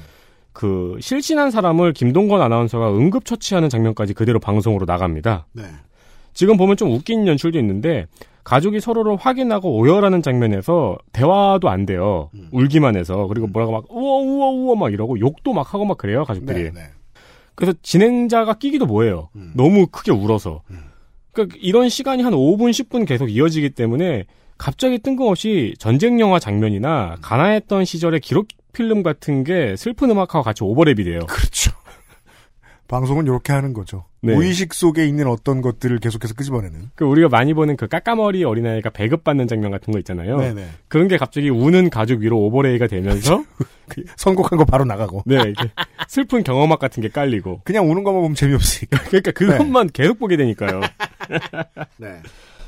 그 0.52 0.98
실신한 1.00 1.52
사람을 1.52 1.94
김동건 1.94 2.42
아나운서가 2.42 2.94
응급 2.98 3.24
처치하는 3.24 3.70
장면까지 3.70 4.14
그대로 4.14 4.42
방송으로 4.42 4.86
나갑니다. 4.86 5.48
네. 5.54 5.64
지금 6.34 6.58
보면 6.58 6.76
좀 6.76 6.92
웃긴 6.92 7.28
연출도 7.28 7.58
있는데 7.60 8.08
가족이 8.44 8.80
서로를 8.80 9.16
확인하고 9.16 9.78
오열하는 9.78 10.22
장면에서 10.22 10.98
대화도 11.14 11.70
안 11.70 11.86
돼요. 11.86 12.30
울기만 12.52 12.96
해서 12.96 13.28
그리고 13.28 13.48
뭐라고 13.48 13.72
막 13.72 13.86
우와 13.90 14.20
우와 14.20 14.50
우와 14.50 14.76
막 14.76 14.94
이러고 14.94 15.20
욕도 15.20 15.54
막 15.54 15.74
하고 15.74 15.86
막 15.86 15.98
그래요 15.98 16.24
가족들이. 16.24 16.72
네, 16.72 16.82
그래서 17.56 17.78
진행자가 17.82 18.56
끼기도 18.56 18.86
뭐해요. 18.86 19.30
너무 19.56 19.88
크게 19.88 20.12
울어서. 20.12 20.62
그러니까 21.32 21.58
이런 21.62 21.90
시간이 21.90 22.24
한 22.24 22.34
5분 22.34 22.72
10분 22.72 23.08
계속 23.08 23.30
이어지기 23.30 23.70
때문에 23.72 24.26
갑자기 24.58 25.00
뜬금없이 25.00 25.74
전쟁 25.80 26.20
영화 26.20 26.40
장면이나 26.40 27.18
가난했던 27.22 27.86
시절의 27.86 28.20
기록 28.20 28.48
필름 28.74 29.02
같은 29.04 29.44
게 29.44 29.76
슬픈 29.76 30.10
음악하고 30.12 30.44
같이 30.44 30.62
오버랩이 30.62 31.04
돼요. 31.04 31.20
그렇죠. 31.28 31.71
방송은 32.92 33.26
이렇게 33.26 33.54
하는 33.54 33.72
거죠. 33.72 34.04
네. 34.22 34.36
무의식 34.36 34.74
속에 34.74 35.08
있는 35.08 35.28
어떤 35.28 35.62
것들을 35.62 35.98
계속해서 36.00 36.34
끄집어내는. 36.34 36.92
그 36.94 37.06
우리가 37.06 37.30
많이 37.30 37.54
보는 37.54 37.78
그 37.78 37.88
까까머리 37.88 38.44
어린아이가 38.44 38.90
배급받는 38.90 39.48
장면 39.48 39.72
같은 39.72 39.94
거 39.94 40.00
있잖아요. 40.00 40.38
네네. 40.38 40.68
그런 40.90 41.08
게 41.08 41.18
갑자기 41.18 41.50
우는 41.50 41.90
가족 41.90 42.20
위로 42.20 42.38
오버레이가 42.40 42.88
되면서 42.88 43.46
그 43.88 44.04
선곡한 44.18 44.58
거 44.58 44.66
바로 44.66 44.84
나가고. 44.84 45.24
네, 45.26 45.54
슬픈 46.10 46.44
경험악 46.44 46.80
같은 46.80 47.02
게 47.02 47.08
깔리고. 47.08 47.62
그냥 47.64 47.90
우는 47.90 48.04
것만 48.04 48.22
보면 48.22 48.36
재미없으니까. 48.36 49.04
그러니까 49.08 49.32
그것만 49.32 49.90
계속 49.94 50.20
보게 50.20 50.36
되니까요. 50.36 50.82
네. 51.98 52.22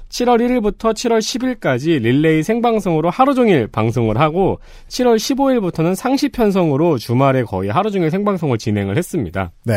7월 0.08 0.40
1일부터 0.40 0.94
7월 0.94 1.20
10일까지 1.20 2.00
릴레이 2.00 2.44
생방송으로 2.44 3.10
하루 3.10 3.34
종일 3.34 3.68
방송을 3.68 4.20
하고 4.20 4.60
7월 4.88 5.16
15일부터는 5.18 5.96
상시 5.96 6.30
편성으로 6.30 7.00
주말에 7.00 7.44
거의 7.44 7.72
하루 7.72 7.90
종일 7.90 8.12
생방송을 8.12 8.60
진행을 8.60 8.96
했습니다. 8.96 9.52
네. 9.66 9.74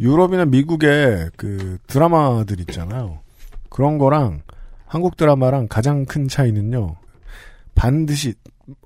유럽이나 0.00 0.44
미국의 0.44 1.30
그 1.36 1.78
드라마들 1.86 2.60
있잖아요. 2.60 3.20
그런 3.68 3.98
거랑 3.98 4.42
한국 4.86 5.16
드라마랑 5.16 5.68
가장 5.68 6.04
큰 6.04 6.28
차이는요. 6.28 6.96
반드시 7.74 8.34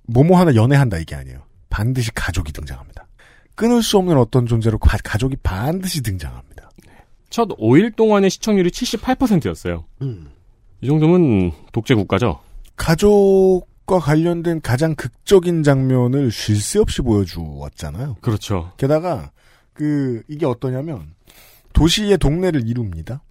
뭐뭐 0.07 0.39
하나 0.39 0.55
연애한다 0.55 0.99
이게 0.99 1.15
아니에요. 1.15 1.43
반드시 1.71 2.11
가족이 2.15 2.53
등장합니다. 2.53 3.07
끊을 3.55 3.83
수 3.83 3.99
없는 3.99 4.17
어떤 4.17 4.47
존재로 4.47 4.79
가, 4.79 4.99
가족이 5.03 5.37
반드시 5.43 6.03
등장합니다. 6.03 6.71
첫 7.31 7.49
5일 7.49 7.97
동안의 7.97 8.29
시청률이 8.31 8.71
78%였어요. 8.71 9.85
이 10.81 10.87
정도면 10.87 11.53
독재 11.73 11.95
국가죠. 11.95 12.41
가족과 12.77 14.01
관련된 14.01 14.61
가장 14.61 14.95
극적인 14.95 15.63
장면을 15.63 16.31
쉴 16.31 16.61
새 16.61 16.79
없이 16.79 17.01
보여주었잖아요. 17.03 18.17
그렇죠. 18.21 18.73
게다가 18.77 19.31
그 19.73 20.23
이게 20.29 20.47
어떠냐면 20.47 21.14
도시의 21.73 22.18
동네를 22.18 22.68
이룹니다. 22.68 23.23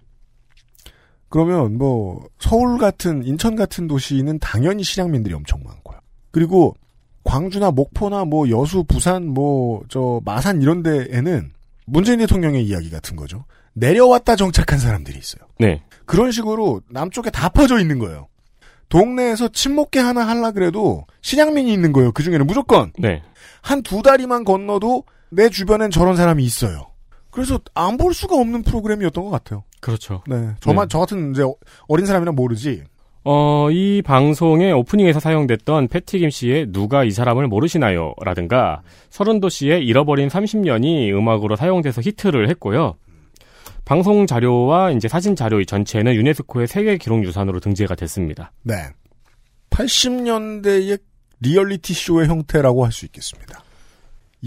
그러면 1.30 1.78
뭐 1.78 2.28
서울 2.40 2.78
같은 2.78 3.24
인천 3.24 3.56
같은 3.56 3.88
도시는 3.88 4.40
당연히 4.40 4.84
실향민들이 4.84 5.34
엄청 5.34 5.64
많고요. 5.64 5.98
그리고 6.32 6.76
광주나 7.24 7.72
목포나 7.72 8.26
뭐 8.26 8.50
여수, 8.50 8.84
부산, 8.84 9.28
뭐 9.28 9.84
저 9.90 10.20
마산 10.26 10.62
이런 10.62 10.84
데에는 10.84 11.54
문재인 11.86 12.20
대통령의 12.20 12.66
이야기 12.66 12.90
같은 12.90 13.16
거죠. 13.16 13.46
내려왔다 13.74 14.36
정착한 14.36 14.80
사람들이 14.80 15.18
있어요. 15.18 15.44
네. 15.60 15.82
그런 16.06 16.32
식으로 16.32 16.82
남쪽에 16.90 17.30
다 17.30 17.48
퍼져 17.50 17.80
있는 17.80 18.00
거예요. 18.00 18.28
동네에서 18.90 19.48
친목계 19.50 20.00
하나 20.00 20.28
하려 20.28 20.52
그래도 20.52 21.06
실향민이 21.22 21.72
있는 21.72 21.94
거예요. 21.94 22.12
그 22.12 22.24
중에는 22.24 22.46
무조건. 22.46 22.92
네. 22.98 23.22
한 23.62 23.82
두 23.84 24.02
다리만 24.02 24.44
건너도 24.44 25.06
내 25.32 25.50
주변엔 25.50 25.90
저런 25.92 26.16
사람이 26.16 26.44
있어요. 26.44 26.88
그래서 27.32 27.60
안 27.74 27.98
볼 27.98 28.14
수가 28.14 28.36
없는 28.36 28.64
프로그램이었던 28.64 29.24
것 29.24 29.30
같아요. 29.32 29.64
그렇죠. 29.80 30.22
네. 30.28 30.50
저만, 30.60 30.90
저 30.90 31.00
같은 31.00 31.32
이제 31.32 31.44
어린 31.88 32.06
사람이랑 32.06 32.36
모르지. 32.36 32.84
어, 33.24 33.70
이 33.72 34.02
방송의 34.02 34.74
오프닝에서 34.74 35.20
사용됐던 35.20 35.88
패티김 35.88 36.30
씨의 36.30 36.68
누가 36.72 37.04
이 37.04 37.12
사람을 37.12 37.48
모르시나요? 37.48 38.14
라든가 38.24 38.82
서른도 39.10 39.48
씨의 39.50 39.86
잃어버린 39.86 40.28
30년이 40.28 41.14
음악으로 41.14 41.56
사용돼서 41.56 42.02
히트를 42.02 42.50
했고요. 42.50 42.96
방송 43.86 44.26
자료와 44.28 44.92
이제 44.92 45.08
사진 45.08 45.36
자료 45.36 45.64
전체는 45.64 46.14
유네스코의 46.16 46.68
세계 46.68 46.98
기록 46.98 47.24
유산으로 47.24 47.60
등재가 47.60 47.96
됐습니다. 47.96 48.52
네. 48.64 48.74
80년대의 49.70 51.00
리얼리티 51.42 51.94
쇼의 51.94 52.28
형태라고 52.28 52.86
할 52.86 52.92
수 52.92 53.06
있겠습니다. 53.06 53.64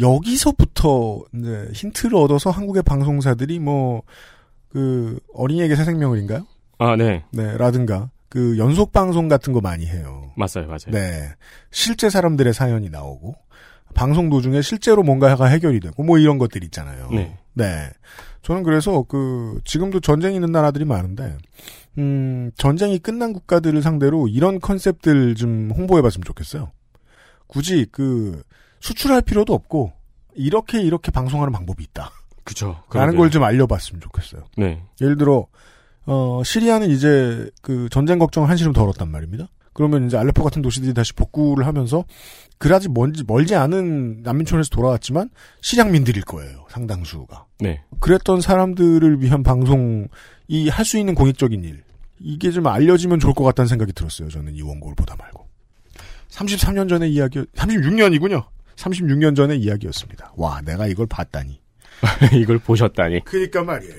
여기서부터 0.00 1.22
이제 1.34 1.68
힌트를 1.72 2.16
얻어서 2.16 2.50
한국의 2.50 2.82
방송사들이 2.82 3.58
뭐 3.58 4.02
그 4.74 5.20
어린이에게 5.32 5.76
새 5.76 5.84
생명을인가요? 5.84 6.44
아, 6.78 6.96
네. 6.96 7.22
네, 7.30 7.56
라든가 7.56 8.10
그 8.28 8.58
연속 8.58 8.90
방송 8.90 9.28
같은 9.28 9.52
거 9.52 9.60
많이 9.60 9.86
해요. 9.86 10.32
맞아요, 10.36 10.66
맞아요. 10.66 10.90
네. 10.90 11.28
실제 11.70 12.10
사람들의 12.10 12.52
사연이 12.52 12.90
나오고 12.90 13.36
방송 13.94 14.28
도중에 14.28 14.62
실제로 14.62 15.04
뭔가가 15.04 15.46
해결이 15.46 15.78
되고 15.78 16.02
뭐 16.02 16.18
이런 16.18 16.38
것들 16.38 16.64
있잖아요. 16.64 17.08
네. 17.12 17.38
네. 17.52 17.88
저는 18.42 18.64
그래서 18.64 19.04
그 19.04 19.60
지금도 19.64 20.00
전쟁 20.00 20.34
있는 20.34 20.50
나라들이 20.50 20.84
많은데 20.84 21.38
음, 21.98 22.50
전쟁이 22.56 22.98
끝난 22.98 23.32
국가들을 23.32 23.80
상대로 23.80 24.26
이런 24.26 24.58
컨셉들 24.58 25.36
좀 25.36 25.70
홍보해 25.70 26.02
봤으면 26.02 26.24
좋겠어요. 26.24 26.72
굳이 27.46 27.86
그 27.92 28.42
수출할 28.84 29.22
필요도 29.22 29.54
없고 29.54 29.92
이렇게 30.34 30.82
이렇게 30.82 31.10
방송하는 31.10 31.52
방법이 31.52 31.82
있다. 31.84 32.10
그죠. 32.44 32.82
라는 32.92 33.16
걸 33.16 33.30
좀 33.30 33.42
알려봤으면 33.42 34.02
좋겠어요. 34.02 34.42
네. 34.58 34.82
예를 35.00 35.16
들어 35.16 35.46
어, 36.04 36.42
시리아는 36.44 36.90
이제 36.90 37.48
그 37.62 37.88
전쟁 37.90 38.18
걱정을 38.18 38.50
한시름 38.50 38.74
덜었단 38.74 39.10
말입니다. 39.10 39.48
그러면 39.72 40.06
이제 40.06 40.18
알레포 40.18 40.44
같은 40.44 40.60
도시들이 40.60 40.92
다시 40.92 41.14
복구를 41.14 41.66
하면서 41.66 42.04
그다지 42.58 42.90
멀지, 42.90 43.24
멀지 43.26 43.54
않은 43.54 44.22
난민촌에서 44.22 44.68
돌아왔지만 44.70 45.30
시량민들일 45.62 46.22
거예요. 46.24 46.66
상당수가. 46.68 47.46
네. 47.60 47.82
그랬던 48.00 48.42
사람들을 48.42 49.22
위한 49.22 49.42
방송 49.42 50.08
이 50.46 50.68
할 50.68 50.84
수 50.84 50.98
있는 50.98 51.14
공익적인 51.14 51.64
일 51.64 51.82
이게 52.20 52.50
좀 52.50 52.66
알려지면 52.66 53.18
좋을 53.18 53.32
것 53.32 53.44
같다는 53.44 53.66
생각이 53.66 53.94
들었어요. 53.94 54.28
저는 54.28 54.54
이 54.54 54.60
원고를 54.60 54.94
보다 54.94 55.16
말고 55.16 55.48
33년 56.28 56.86
전의 56.90 57.10
이야기 57.14 57.40
36년이군요. 57.56 58.44
36년 58.76 59.36
전의 59.36 59.58
이야기였습니다. 59.60 60.32
와 60.36 60.60
내가 60.62 60.86
이걸 60.86 61.06
봤다니. 61.06 61.60
이걸 62.34 62.58
보셨다니. 62.58 63.24
그니까 63.24 63.62
말이에요. 63.62 63.96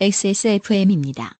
XSFM입니다. 0.00 1.38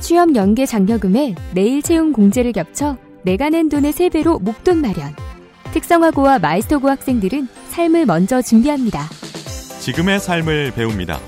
취업 0.00 0.34
연계 0.34 0.66
장려금에 0.66 1.34
내일 1.54 1.82
채용 1.82 2.12
공제를 2.12 2.52
겹쳐 2.52 2.96
내가 3.22 3.50
낸 3.50 3.68
돈의 3.68 3.92
3배로 3.92 4.42
목돈 4.42 4.78
마련. 4.78 5.14
특성화고와 5.72 6.38
마이스터고 6.38 6.88
학생들은 6.88 7.48
삶을 7.68 8.06
먼저 8.06 8.42
준비합니다. 8.42 9.08
지금의 9.80 10.18
삶을 10.20 10.72
배웁니다. 10.72 11.20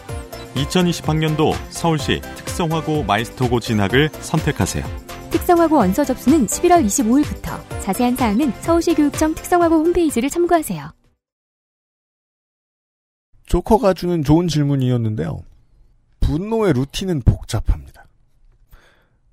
2020학년도 0.54 1.54
서울시 1.70 2.20
특성화고 2.36 3.04
마이스터고 3.04 3.60
진학을 3.60 4.10
선택하세요. 4.20 5.01
특성화고 5.32 5.76
원서 5.76 6.04
접수는 6.04 6.46
11월 6.46 6.84
25일부터. 6.84 7.58
자세한 7.82 8.14
사항은 8.16 8.52
서울시 8.60 8.94
교육청 8.94 9.34
특성화고 9.34 9.74
홈페이지를 9.76 10.30
참고하세요. 10.30 10.92
조커가 13.46 13.94
주는 13.94 14.22
좋은 14.22 14.48
질문이었는데요. 14.48 15.42
분노의 16.20 16.72
루틴은 16.74 17.22
복잡합니다. 17.22 18.06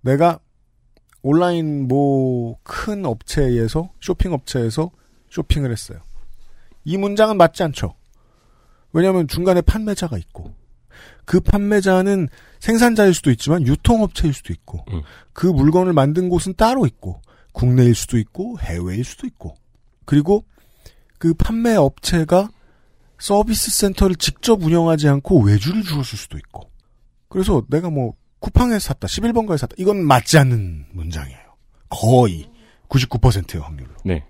내가 0.01 0.39
온라인 1.21 1.87
뭐 1.87 2.55
큰 2.63 3.05
업체에서 3.05 3.91
쇼핑 3.99 4.33
업체에서 4.33 4.89
쇼핑을 5.29 5.71
했어요. 5.71 5.99
이 6.85 6.97
문장은 6.97 7.37
맞지 7.37 7.61
않죠. 7.63 7.93
왜냐하면 8.93 9.27
중간에 9.27 9.61
판매자가 9.61 10.17
있고 10.17 10.53
그 11.25 11.39
판매자는 11.39 12.27
생산자일 12.59 13.13
수도 13.13 13.31
있지만 13.31 13.65
유통업체일 13.65 14.33
수도 14.33 14.51
있고 14.53 14.83
그 15.33 15.47
물건을 15.47 15.93
만든 15.93 16.29
곳은 16.29 16.55
따로 16.55 16.85
있고 16.85 17.21
국내일 17.51 17.95
수도 17.95 18.17
있고 18.17 18.59
해외일 18.59 19.03
수도 19.03 19.27
있고. 19.27 19.55
그리고 20.05 20.45
그 21.17 21.33
판매 21.33 21.75
업체가 21.75 22.49
서비스 23.19 23.69
센터를 23.71 24.15
직접 24.15 24.63
운영하지 24.63 25.07
않고 25.07 25.41
외주를 25.41 25.83
주었을 25.83 26.17
수도 26.17 26.37
있고. 26.37 26.69
그래서 27.27 27.63
내가 27.69 27.89
뭐 27.89 28.13
쿠팡에서 28.39 28.79
샀다 28.79 29.07
11번가에 29.07 29.57
샀다 29.57 29.75
이건 29.77 30.03
맞지 30.03 30.37
않는 30.37 30.85
문장이에요. 30.93 31.39
거의 31.89 32.49
99%의 32.87 33.61
확률로. 33.61 33.91
네. 34.05 34.25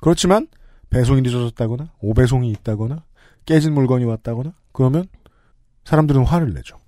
그렇지만 0.00 0.48
배송이 0.90 1.22
늦어졌다거나 1.22 1.92
오배송이 2.00 2.50
있다거나 2.50 3.04
깨진 3.46 3.72
물건이 3.72 4.04
왔다거나 4.04 4.52
그러면 4.72 5.06
사람들은 5.84 6.24
화를 6.24 6.54
내죠 6.54 6.78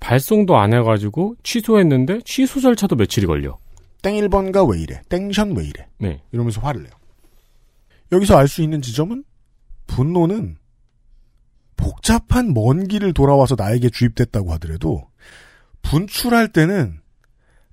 발송도 0.00 0.56
안 0.56 0.74
해가지고 0.74 1.36
취소했는데 1.42 2.20
취소 2.24 2.60
절차도 2.60 2.96
며칠이 2.96 3.26
걸려. 3.26 3.58
땡 4.02 4.14
1번가 4.16 4.70
왜 4.70 4.80
이래 4.80 5.00
땡션 5.08 5.56
왜 5.56 5.64
이래 5.64 5.86
네. 5.98 6.22
이러면서 6.30 6.60
화를 6.60 6.82
내요 6.82 6.92
여기서 8.12 8.36
알 8.36 8.48
수 8.48 8.62
있는 8.62 8.82
지점은 8.82 9.24
분노는 9.86 10.56
복잡한 11.76 12.52
먼 12.54 12.86
길을 12.86 13.12
돌아와서 13.14 13.54
나에게 13.58 13.88
주입됐다고 13.90 14.52
하더라도 14.54 15.08
분출할 15.82 16.48
때는 16.48 17.00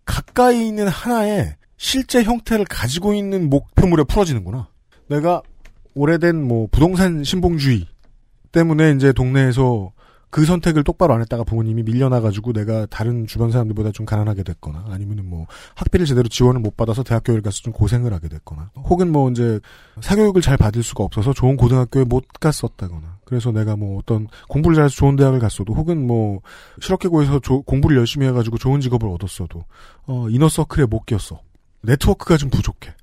가까이 0.05 0.67
있는 0.67 0.87
하나의 0.87 1.55
실제 1.77 2.23
형태를 2.23 2.65
가지고 2.65 3.13
있는 3.13 3.49
목표물에 3.49 4.03
풀어지는구나. 4.03 4.69
내가 5.07 5.41
오래된 5.93 6.41
뭐 6.43 6.67
부동산 6.71 7.23
신봉주의 7.23 7.87
때문에 8.51 8.91
이제 8.91 9.13
동네에서 9.13 9.91
그 10.31 10.45
선택을 10.45 10.83
똑바로 10.83 11.13
안 11.13 11.21
했다가 11.21 11.43
부모님이 11.43 11.83
밀려나가지고 11.83 12.53
내가 12.53 12.85
다른 12.87 13.27
주변 13.27 13.51
사람들보다 13.51 13.91
좀 13.91 14.05
가난하게 14.05 14.43
됐거나 14.43 14.85
아니면은 14.89 15.29
뭐 15.29 15.45
학비를 15.75 16.05
제대로 16.05 16.27
지원을 16.29 16.61
못 16.61 16.75
받아서 16.77 17.03
대학교를 17.03 17.41
가서 17.41 17.59
좀 17.61 17.73
고생을 17.73 18.13
하게 18.13 18.29
됐거나 18.29 18.71
혹은 18.77 19.11
뭐 19.11 19.29
이제 19.29 19.59
사교육을 19.99 20.41
잘 20.41 20.57
받을 20.57 20.81
수가 20.83 21.03
없어서 21.03 21.33
좋은 21.33 21.57
고등학교에 21.57 22.05
못 22.05 22.25
갔었다거나 22.39 23.19
그래서 23.25 23.51
내가 23.51 23.75
뭐 23.75 23.97
어떤 23.99 24.27
공부를 24.49 24.75
잘해서 24.75 24.95
좋은 24.95 25.15
대학을 25.17 25.39
갔어도 25.39 25.73
혹은 25.73 26.07
뭐 26.07 26.39
실업계고에서 26.81 27.39
조- 27.39 27.61
공부를 27.63 27.97
열심히 27.97 28.25
해가지고 28.27 28.57
좋은 28.57 28.79
직업을 28.81 29.07
얻었어도 29.09 29.65
어 30.07 30.27
이너서클에 30.29 30.85
못 30.85 31.05
꼈어. 31.05 31.41
네트워크가 31.83 32.37
좀 32.37 32.49
부족해. 32.49 32.93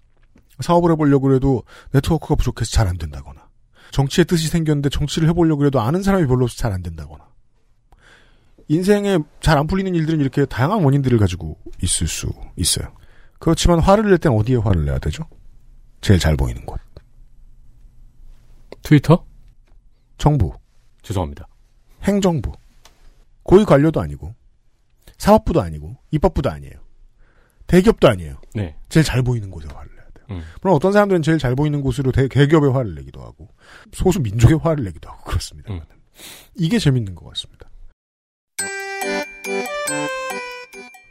사업을 0.60 0.92
해보려고 0.92 1.34
해도 1.34 1.62
네트워크가 1.92 2.34
부족해서 2.34 2.70
잘 2.72 2.88
안 2.88 2.96
된다거나 2.98 3.47
정치의 3.90 4.24
뜻이 4.26 4.48
생겼는데 4.48 4.88
정치를 4.90 5.28
해보려고 5.28 5.64
해도 5.66 5.80
아는 5.80 6.02
사람이 6.02 6.26
별로 6.26 6.44
없어서 6.44 6.58
잘안 6.60 6.82
된다거나 6.82 7.26
인생에 8.68 9.18
잘 9.40 9.56
안 9.58 9.66
풀리는 9.66 9.94
일들은 9.94 10.20
이렇게 10.20 10.44
다양한 10.44 10.84
원인들을 10.84 11.18
가지고 11.18 11.58
있을 11.82 12.06
수 12.06 12.28
있어요. 12.56 12.92
그렇지만 13.38 13.78
화를 13.80 14.08
낼 14.10 14.18
땐 14.18 14.32
어디에 14.32 14.56
화를 14.56 14.84
내야 14.84 14.98
되죠? 14.98 15.24
제일 16.00 16.18
잘 16.20 16.36
보이는 16.36 16.64
곳. 16.66 16.78
트위터? 18.82 19.24
정부. 20.18 20.52
죄송합니다. 21.02 21.46
행정부. 22.02 22.52
고위 23.42 23.64
관료도 23.64 24.00
아니고 24.00 24.34
사업부도 25.16 25.60
아니고 25.62 25.96
입법부도 26.10 26.50
아니에요. 26.50 26.74
대기업도 27.66 28.08
아니에요. 28.08 28.40
네. 28.54 28.76
제일 28.88 29.04
잘 29.04 29.22
보이는 29.22 29.50
곳에 29.50 29.66
화를. 29.72 29.90
음. 30.30 30.42
물론 30.60 30.76
어떤 30.76 30.92
사람들은 30.92 31.22
제일 31.22 31.38
잘 31.38 31.54
보이는 31.54 31.80
곳으로 31.80 32.12
대, 32.12 32.28
대기업에 32.28 32.68
화를 32.68 32.94
내기도 32.94 33.20
하고 33.20 33.48
소수 33.92 34.20
민족에 34.20 34.54
화를 34.54 34.84
내기도 34.84 35.08
하고 35.08 35.22
그렇습니다. 35.24 35.72
음. 35.72 35.80
이게 36.56 36.78
재밌는 36.78 37.14
것 37.14 37.26
같습니다. 37.28 37.68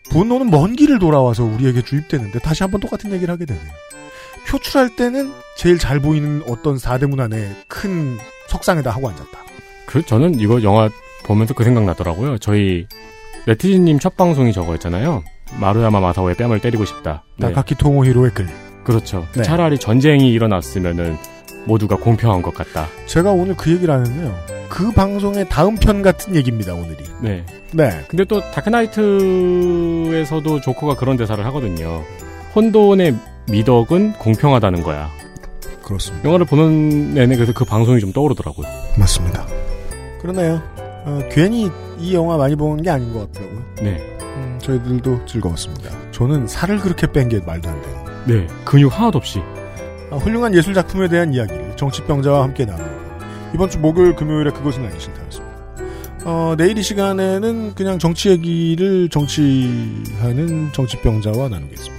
분노는 0.10 0.50
먼 0.50 0.76
길을 0.76 1.00
돌아와서 1.00 1.44
우리에게 1.44 1.82
주입되는데 1.82 2.40
다시 2.40 2.64
한번 2.64 2.80
똑같은 2.82 3.12
얘기를 3.12 3.32
하게 3.32 3.46
되네요. 3.46 3.72
표출할 4.48 4.96
때는 4.96 5.32
제일 5.58 5.78
잘 5.78 6.00
보이는 6.00 6.42
어떤 6.48 6.78
사대문 6.78 7.20
안에 7.20 7.66
큰 7.68 8.18
석상에다 8.48 8.92
하고 8.92 9.10
앉았다. 9.10 9.46
그 9.86 10.02
저는 10.06 10.40
이거 10.40 10.64
영화 10.64 10.90
보면서 11.26 11.54
그 11.54 11.64
생각 11.64 11.84
나더라고요. 11.84 12.38
저희 12.38 12.88
네티즌님 13.46 14.00
첫 14.00 14.16
방송이 14.16 14.54
저거였잖아요. 14.54 15.24
마루야마 15.60 16.00
마사오의 16.00 16.36
뺨을 16.36 16.60
때리고 16.60 16.86
싶다. 16.86 17.24
네. 17.38 17.48
나카키 17.48 17.76
토모히로의 17.76 18.32
글. 18.34 18.48
그렇죠. 18.88 19.28
네. 19.36 19.44
차라리 19.44 19.78
전쟁이 19.78 20.32
일어났으면은 20.32 21.18
모두가 21.66 21.98
공평한 21.98 22.42
것 22.42 22.54
같다. 22.54 22.88
제가 23.06 23.32
오늘 23.34 23.56
그 23.58 23.70
얘기를 23.72 23.94
하는데요. 23.94 24.34
그 24.70 24.92
방송의 24.94 25.50
다음 25.50 25.76
편 25.76 26.02
같은 26.02 26.34
얘기입니다, 26.36 26.74
오늘이. 26.74 26.96
네. 27.22 27.44
네. 27.74 27.90
근데 28.08 28.24
또 28.24 28.40
다크나이트에서도 28.52 30.62
조커가 30.62 30.96
그런 30.96 31.18
대사를 31.18 31.46
하거든요. 31.48 32.02
혼돈의 32.56 33.16
미덕은 33.52 34.14
공평하다는 34.14 34.84
거야. 34.84 35.10
그렇습니다. 35.84 36.26
영화를 36.26 36.46
보는 36.46 37.14
내내 37.14 37.36
그래서 37.36 37.52
그 37.54 37.66
방송이 37.66 38.00
좀 38.00 38.14
떠오르더라고요. 38.14 38.66
맞습니다. 38.98 39.46
그러네요. 40.22 40.62
어, 41.06 41.20
괜히 41.32 41.70
이 42.00 42.14
영화 42.14 42.38
많이 42.38 42.56
보는 42.56 42.84
게 42.84 42.90
아닌 42.90 43.12
것 43.14 43.32
같더라고요. 43.32 43.64
네. 43.82 43.98
음, 44.22 44.60
저희들도 44.62 45.26
즐거웠습니다. 45.26 45.90
저는 46.12 46.48
살을 46.48 46.80
그렇게 46.80 47.08
뺀 47.12 47.28
게 47.30 47.40
말도 47.46 47.70
안 47.70 47.82
돼요. 47.82 48.07
네. 48.28 48.48
근육 48.66 48.98
하나도 48.98 49.18
없이. 49.18 49.42
아, 50.12 50.18
훌륭한 50.18 50.54
예술 50.54 50.74
작품에 50.74 51.08
대한 51.08 51.34
이야기를 51.34 51.76
정치병자와 51.76 52.44
함께 52.44 52.66
나누고 52.66 52.90
이번 53.54 53.70
주 53.70 53.80
목요일 53.80 54.16
금요일에 54.16 54.52
그것은 54.52 54.86
아니 54.86 55.00
싫다였습니다. 55.00 55.58
어, 56.26 56.56
내일 56.58 56.78
이 56.78 56.84
시간에는 56.84 57.74
그냥 57.76 58.00
정치 58.00 58.30
얘기를 58.30 59.10
정치하는 59.10 60.70
정치병자와 60.74 61.50
나누겠습니다. 61.50 61.98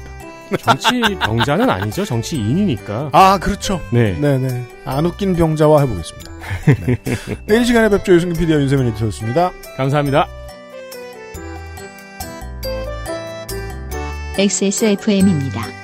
정치 0.61 1.01
병자는 1.21 1.69
아니죠. 1.69 2.05
정치인이니까. 2.05 3.11
아, 3.13 3.39
그렇죠. 3.39 3.81
네. 3.91 4.19
네네. 4.19 4.67
안 4.85 5.07
웃긴 5.07 5.35
병자와 5.35 5.81
해보겠습니다. 5.83 6.31
네. 6.87 6.97
내일 7.47 7.63
이 7.63 7.65
시간에 7.65 7.89
뵙죠. 7.89 8.15
유승균 8.15 8.39
PD와 8.39 8.61
윤세민 8.61 8.89
에디터였습니다. 8.89 9.53
감사합니다. 9.77 10.27
XSFM입니다. 14.39 15.78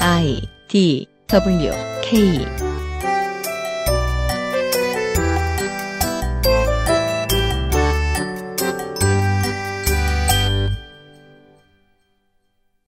I 0.00 0.48
D 0.68 1.06
W 1.28 1.72
K 2.02 2.69